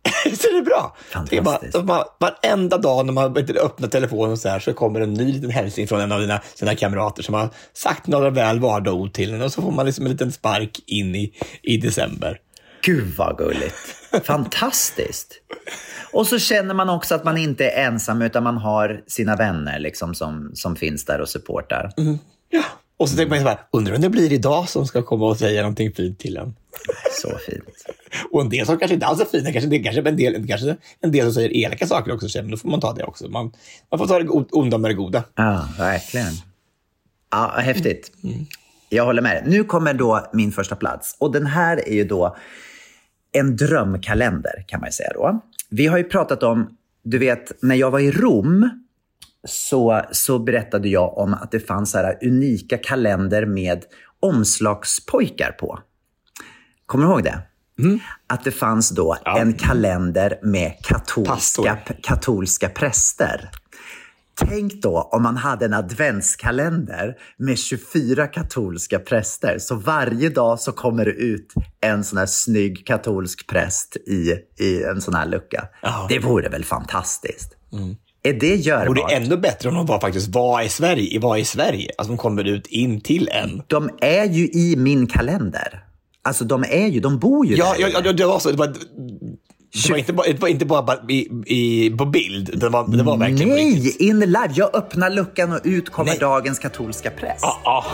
det 0.23 0.57
är 0.57 0.61
bra. 0.61 0.95
Det 1.29 1.37
är 1.37 1.41
bara, 1.41 1.53
Fantastiskt. 1.53 1.85
bara, 1.85 2.05
varenda 2.19 2.77
dag 2.77 3.05
när 3.05 3.13
man 3.13 3.37
öppnar 3.37 3.87
telefonen 3.87 4.37
så, 4.37 4.49
här, 4.49 4.59
så 4.59 4.73
kommer 4.73 5.01
en 5.01 5.13
ny 5.13 5.31
liten 5.31 5.49
hälsning 5.49 5.87
från 5.87 6.01
en 6.01 6.11
av 6.11 6.21
dina, 6.21 6.41
sina 6.55 6.75
kamrater 6.75 7.23
som 7.23 7.33
har 7.33 7.49
sagt 7.73 8.07
några 8.07 8.29
väl 8.29 8.59
valda 8.59 8.91
ord 8.91 9.13
till 9.13 9.33
en 9.33 9.41
och 9.41 9.51
så 9.51 9.61
får 9.61 9.71
man 9.71 9.85
liksom 9.85 10.05
en 10.05 10.11
liten 10.11 10.31
spark 10.31 10.79
in 10.87 11.15
i, 11.15 11.33
i 11.61 11.77
december. 11.77 12.39
Gud 12.81 13.15
vad 13.17 13.37
gulligt. 13.37 13.75
Fantastiskt. 14.23 15.41
Och 16.11 16.27
så 16.27 16.39
känner 16.39 16.73
man 16.73 16.89
också 16.89 17.15
att 17.15 17.23
man 17.23 17.37
inte 17.37 17.69
är 17.69 17.87
ensam 17.87 18.21
utan 18.21 18.43
man 18.43 18.57
har 18.57 19.03
sina 19.07 19.35
vänner 19.35 19.79
liksom, 19.79 20.15
som, 20.15 20.51
som 20.53 20.75
finns 20.75 21.05
där 21.05 21.21
och 21.21 21.29
supportar. 21.29 21.91
Ja. 22.49 22.63
Och 22.97 23.09
så 23.09 23.15
tänker 23.15 23.29
man 23.29 23.39
så 23.39 23.47
här, 23.47 23.59
undrar 23.71 23.95
om 23.95 24.01
det 24.01 24.09
blir 24.09 24.33
idag 24.33 24.69
som 24.69 24.87
ska 24.87 25.01
komma 25.01 25.25
och 25.25 25.37
säga 25.37 25.61
någonting 25.61 25.93
fint 25.93 26.19
till 26.19 26.37
en. 26.37 26.55
Så 27.21 27.37
fint. 27.37 27.63
Och 28.31 28.41
en 28.41 28.49
del 28.49 28.65
som 28.65 28.77
kanske 28.77 28.93
inte 28.93 29.05
alls 29.05 29.21
är 29.21 29.25
fina, 29.25 29.51
kanske, 29.51 29.69
det 29.69 29.79
kanske 29.79 30.01
en 30.01 30.17
del, 30.17 30.47
kanske 30.47 30.75
en 31.01 31.11
del 31.11 31.25
som 31.25 31.33
säger 31.33 31.57
elaka 31.57 31.87
saker 31.87 32.13
också, 32.13 32.29
så, 32.29 32.41
men 32.41 32.51
då 32.51 32.57
får 32.57 32.69
man 32.69 32.79
ta 32.79 32.93
det 32.93 33.03
också. 33.03 33.27
Man, 33.27 33.51
man 33.91 33.99
får 33.99 34.07
ta 34.07 34.19
det 34.19 34.29
onda 34.29 34.77
med 34.77 34.91
det 34.91 34.95
goda. 34.95 35.23
Ja, 35.35 35.69
verkligen. 35.77 36.33
Ja, 37.31 37.53
häftigt. 37.57 38.11
Jag 38.89 39.05
håller 39.05 39.21
med. 39.21 39.43
Nu 39.47 39.63
kommer 39.63 39.93
då 39.93 40.29
min 40.33 40.51
första 40.51 40.75
plats. 40.75 41.15
Och 41.19 41.31
den 41.31 41.45
här 41.45 41.89
är 41.89 41.93
ju 41.93 42.03
då 42.03 42.35
en 43.31 43.55
drömkalender 43.55 44.65
kan 44.67 44.79
man 44.79 44.87
ju 44.87 44.91
säga 44.91 45.11
då. 45.13 45.39
Vi 45.69 45.87
har 45.87 45.97
ju 45.97 46.03
pratat 46.03 46.43
om, 46.43 46.77
du 47.03 47.17
vet, 47.17 47.61
när 47.61 47.75
jag 47.75 47.91
var 47.91 47.99
i 47.99 48.11
Rom 48.11 48.84
så, 49.45 50.01
så 50.11 50.39
berättade 50.39 50.89
jag 50.89 51.17
om 51.17 51.33
att 51.33 51.51
det 51.51 51.59
fanns 51.59 51.91
så 51.91 51.97
här 51.97 52.17
unika 52.21 52.77
kalender 52.77 53.45
med 53.45 53.83
omslagspojkar 54.19 55.51
på. 55.51 55.79
Kommer 56.85 57.05
du 57.05 57.11
ihåg 57.11 57.23
det? 57.23 57.39
Att 58.27 58.43
det 58.43 58.51
fanns 58.51 58.89
då 58.89 59.17
en 59.25 59.53
kalender 59.53 60.39
med 60.43 60.73
katolska, 60.83 61.77
katolska 62.03 62.69
präster. 62.69 63.49
Tänk 64.37 64.73
då 64.73 65.09
om 65.11 65.23
man 65.23 65.37
hade 65.37 65.65
en 65.65 65.73
adventskalender 65.73 67.15
med 67.37 67.59
24 67.59 68.27
katolska 68.27 68.99
präster. 68.99 69.59
Så 69.59 69.75
varje 69.75 70.29
dag 70.29 70.59
så 70.59 70.71
kommer 70.71 71.05
det 71.05 71.11
ut 71.11 71.53
en 71.81 72.03
sån 72.03 72.17
här 72.17 72.25
snygg 72.25 72.87
katolsk 72.87 73.47
präst 73.47 73.95
i, 73.95 74.35
i 74.59 74.83
en 74.83 75.01
sån 75.01 75.13
här 75.13 75.25
lucka. 75.25 75.67
Ja. 75.81 76.05
Det 76.09 76.19
vore 76.19 76.49
väl 76.49 76.65
fantastiskt? 76.65 77.57
Är 78.25 78.33
det 78.33 78.53
Och 78.53 78.59
görbart? 78.59 78.95
det 79.09 79.15
är 79.15 79.21
ännu 79.21 79.37
bättre 79.37 79.69
om 79.69 79.75
de 79.75 79.85
var 79.85 79.99
faktiskt 79.99 80.27
var 80.35 80.61
i 80.61 80.69
Sverige, 80.69 81.19
var 81.19 81.37
i 81.37 81.45
Sverige. 81.45 81.91
Alltså 81.97 82.11
de 82.11 82.17
kommer 82.17 82.43
ut 82.43 82.67
in 82.67 83.01
till 83.01 83.29
en. 83.31 83.61
De 83.67 83.89
är 84.01 84.25
ju 84.25 84.47
i 84.47 84.75
min 84.77 85.07
kalender. 85.07 85.83
Alltså 86.23 86.45
de 86.45 86.63
är 86.63 86.87
ju, 86.87 86.99
de 86.99 87.19
bor 87.19 87.45
ju 87.45 87.55
Ja, 87.55 87.73
där. 87.79 87.89
ja, 87.93 88.01
ja, 88.05 88.13
det 88.13 88.25
var 88.25 88.39
så. 88.39 88.51
Det 88.51 88.57
var, 88.57 88.67
det 88.67 89.89
var 89.91 89.97
inte 89.97 90.13
bara, 90.13 90.27
det 90.27 90.41
var 90.41 90.47
inte 90.47 90.65
bara 90.65 90.97
i, 91.09 91.29
i, 91.45 91.89
på 91.97 92.05
bild. 92.05 92.59
Det 92.59 92.69
var, 92.69 92.97
det 92.97 93.03
var 93.03 93.17
verkligen 93.17 93.49
Nej, 93.49 93.95
in 93.99 94.19
live. 94.19 94.49
Jag 94.55 94.75
öppnar 94.75 95.09
luckan 95.09 95.51
och 95.51 95.59
ut 95.63 95.89
kommer 95.89 96.09
Nej. 96.11 96.19
dagens 96.19 96.59
katolska 96.59 97.09
präst. 97.11 97.39
Ja, 97.41 97.61
ja. 97.63 97.85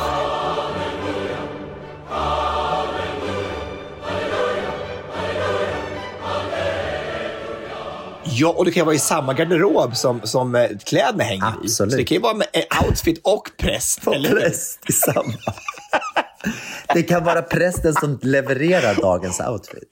Ja, 8.32 8.50
och 8.58 8.66
det 8.66 8.72
kan 8.72 8.86
vara 8.86 8.96
i 8.96 9.00
samma 9.00 9.34
garderob 9.34 9.96
som, 9.96 10.22
som 10.24 10.56
eh, 10.56 10.70
kläderna 10.86 11.24
hänger 11.24 11.46
i. 11.46 11.50
Absolut. 11.64 11.92
Så 11.92 11.98
det 11.98 12.04
kan 12.04 12.16
ju 12.16 12.22
vara 12.22 12.34
med 12.34 12.48
eh, 12.54 12.86
outfit 12.88 13.22
och 13.24 13.50
präst. 13.58 14.08
Och 14.08 14.16
eller 14.16 14.30
präst 14.30 14.90
i 14.90 14.94
samma. 14.94 15.34
Det 16.94 17.04
kan 17.04 17.24
vara 17.24 17.42
prästen 17.42 17.94
som 17.94 18.20
levererar 18.22 18.96
dagens 18.96 19.40
outfit. 19.40 19.84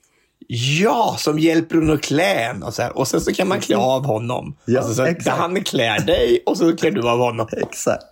Ja, 0.48 1.16
som 1.18 1.38
hjälper 1.38 1.74
honom 1.74 1.94
att 1.94 2.02
klä 2.02 2.34
en 2.34 2.62
och, 2.62 2.74
så 2.74 2.82
här. 2.82 2.98
och 2.98 3.08
sen 3.08 3.20
så 3.20 3.32
kan 3.32 3.48
man 3.48 3.60
klä 3.60 3.76
av 3.76 4.04
honom. 4.06 4.56
Ja, 4.64 4.80
alltså, 4.80 4.94
så 4.94 5.02
exakt. 5.04 5.38
Han 5.38 5.64
klär 5.64 6.00
dig 6.00 6.42
och 6.46 6.56
så 6.58 6.76
klär 6.76 6.90
du 6.90 7.08
av 7.08 7.18
honom. 7.18 7.48
Exakt. 7.56 8.04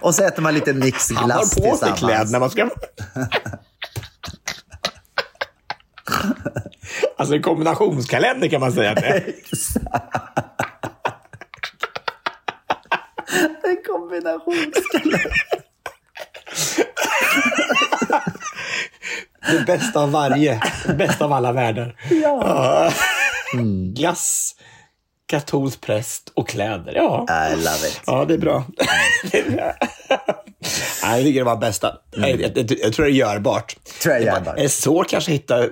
Och 0.00 0.14
så 0.14 0.24
äter 0.24 0.42
man 0.42 0.54
lite 0.54 0.72
Nix 0.72 1.12
Han 1.12 1.30
har 1.30 1.38
på 1.38 1.46
sig 1.46 1.62
tillsammans. 1.62 2.00
kläderna. 2.00 2.38
Man 2.38 2.50
ska... 2.50 2.70
alltså 7.16 7.34
en 7.34 7.42
kombinationskalender 7.42 8.48
kan 8.48 8.60
man 8.60 8.72
säga 8.72 8.90
att 8.90 8.96
det 8.96 9.06
är. 9.06 9.24
En 13.64 13.76
kombinationskalender. 13.86 15.32
Det 19.50 19.66
bästa 19.66 20.00
av 20.02 20.10
varje. 20.10 20.60
Det 20.86 20.94
bästa 20.94 21.24
av 21.24 21.32
alla 21.32 21.52
världar. 21.52 21.96
Ja. 22.10 22.92
Mm. 23.54 23.94
Glass, 23.94 24.54
katolsk 25.26 25.80
präst 25.80 26.32
och 26.34 26.48
kläder. 26.48 26.92
Ja, 26.96 27.26
I 27.52 27.56
love 27.56 27.88
it. 27.88 28.00
ja 28.06 28.24
det 28.24 28.34
är 28.34 28.38
bra. 28.38 28.64
Nej, 29.32 29.74
jag 31.02 31.20
tycker 31.22 31.40
det 31.40 31.44
var 31.44 31.56
bästa. 31.56 31.92
Jag, 32.16 32.30
jag, 32.30 32.40
jag, 32.40 32.70
jag 32.82 32.92
tror 32.92 33.04
det 33.06 33.10
är 33.12 33.14
görbart. 33.14 33.76
Mm. 33.76 33.84
Tror 34.02 34.14
jag 34.14 34.22
är 34.22 34.26
Det 34.26 34.32
görbart. 34.38 34.58
är 34.58 34.68
svårt 34.68 35.08
kanske 35.08 35.30
att 35.30 35.34
hitta 35.34 35.66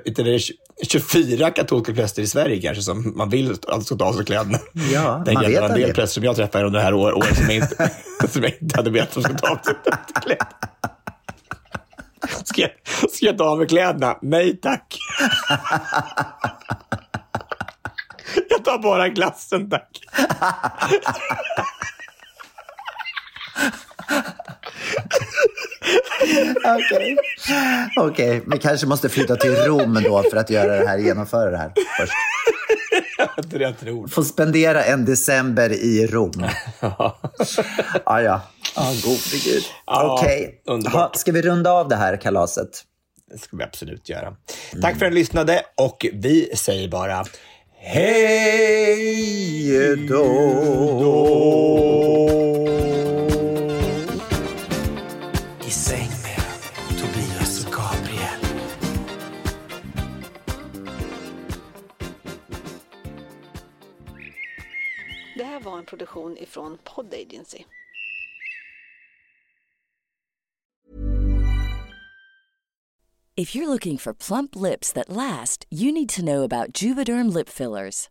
24 0.89 1.51
katolska 1.51 1.93
präster 1.95 2.23
i 2.23 2.27
Sverige 2.27 2.61
kanske 2.63 2.83
som 2.83 3.13
man 3.17 3.31
vill 3.31 3.57
ska 3.83 3.97
ta 3.97 4.05
av 4.05 4.13
sig 4.13 4.25
kläderna. 4.25 4.59
Ja, 4.93 5.23
Tänker 5.27 5.43
man 5.43 5.51
vet 5.53 5.71
en 5.71 5.75
del 5.81 5.95
präster 5.95 6.15
som 6.15 6.25
jag 6.25 6.37
träffade 6.37 6.65
under 6.67 6.79
det 6.79 6.85
här 6.85 6.95
år- 6.95 7.13
året 7.17 7.37
som 7.37 7.45
jag 7.47 7.55
inte, 7.55 7.91
som 8.29 8.43
jag 8.43 8.53
inte 8.61 8.77
hade 8.77 9.03
att 9.03 9.13
de 9.15 9.23
skulle 9.23 9.39
ta 9.39 9.49
av 9.49 9.59
sig 9.65 9.75
kläderna. 10.23 10.47
Ska 12.45 12.67
ska 13.13 13.27
jag 13.27 13.39
ta 13.39 13.45
av 13.45 13.59
mig 13.59 13.67
kläderna? 13.67 14.19
Nej 14.23 14.57
tack. 14.57 14.97
Jag 18.51 18.65
tar 18.65 18.79
bara 18.83 19.09
glassen 19.09 19.71
tack. 19.71 19.89
Okej, 26.65 27.17
Okej, 27.97 28.43
vi 28.47 28.59
kanske 28.59 28.87
måste 28.87 29.09
flytta 29.09 29.37
till 29.37 29.55
Rom 29.57 30.03
då 30.05 30.23
för 30.31 30.37
att 30.37 30.51
göra 30.51 30.77
det 30.79 30.87
här, 30.89 30.99
genomföra 30.99 31.51
det 31.51 31.57
här 31.57 31.73
först. 32.01 32.13
Jag 33.53 33.79
tror. 33.79 34.09
Få 34.09 34.25
spendera 34.25 34.85
en 34.85 35.05
december 35.05 35.73
i 35.73 36.07
Rom. 36.07 36.33
Ja, 36.81 38.23
ja. 38.23 38.41
Ja, 38.77 38.93
gode 39.05 39.45
gud. 39.45 39.63
Ja, 39.87 40.19
Okej. 40.21 40.63
Ha, 40.93 41.13
ska 41.15 41.33
vi 41.33 41.43
runda 41.43 41.71
av 41.71 41.89
det 41.89 41.97
här 41.97 42.17
kalaset? 42.17 42.69
Det 43.33 43.39
ska 43.39 43.57
vi 43.57 43.65
absolut 43.65 44.09
göra. 44.09 44.35
Tack 44.83 44.99
för 44.99 45.07
att 45.07 45.13
ni 45.13 45.19
lyssnade 45.19 45.63
och 45.77 46.07
vi 46.13 46.57
säger 46.57 46.89
bara 46.89 47.25
Hej 47.83 49.27
då! 50.09 50.31
Det 65.35 65.45
här 65.45 65.61
var 65.61 65.79
en 65.79 65.85
produktion 65.85 66.37
ifrån 66.37 66.79
Pod 66.85 67.15
Agency. 67.15 67.65
If 73.37 73.57
you're 73.57 73.69
looking 73.69 73.97
for 73.97 74.13
plump 74.13 74.57
lips 74.57 74.93
that 74.93 75.09
last, 75.09 75.65
you 75.71 75.93
need 75.93 76.11
to 76.11 76.23
know 76.23 76.43
about 76.43 76.83
Juvederm 76.83 77.33
lip 77.33 77.49
fillers. 77.49 78.11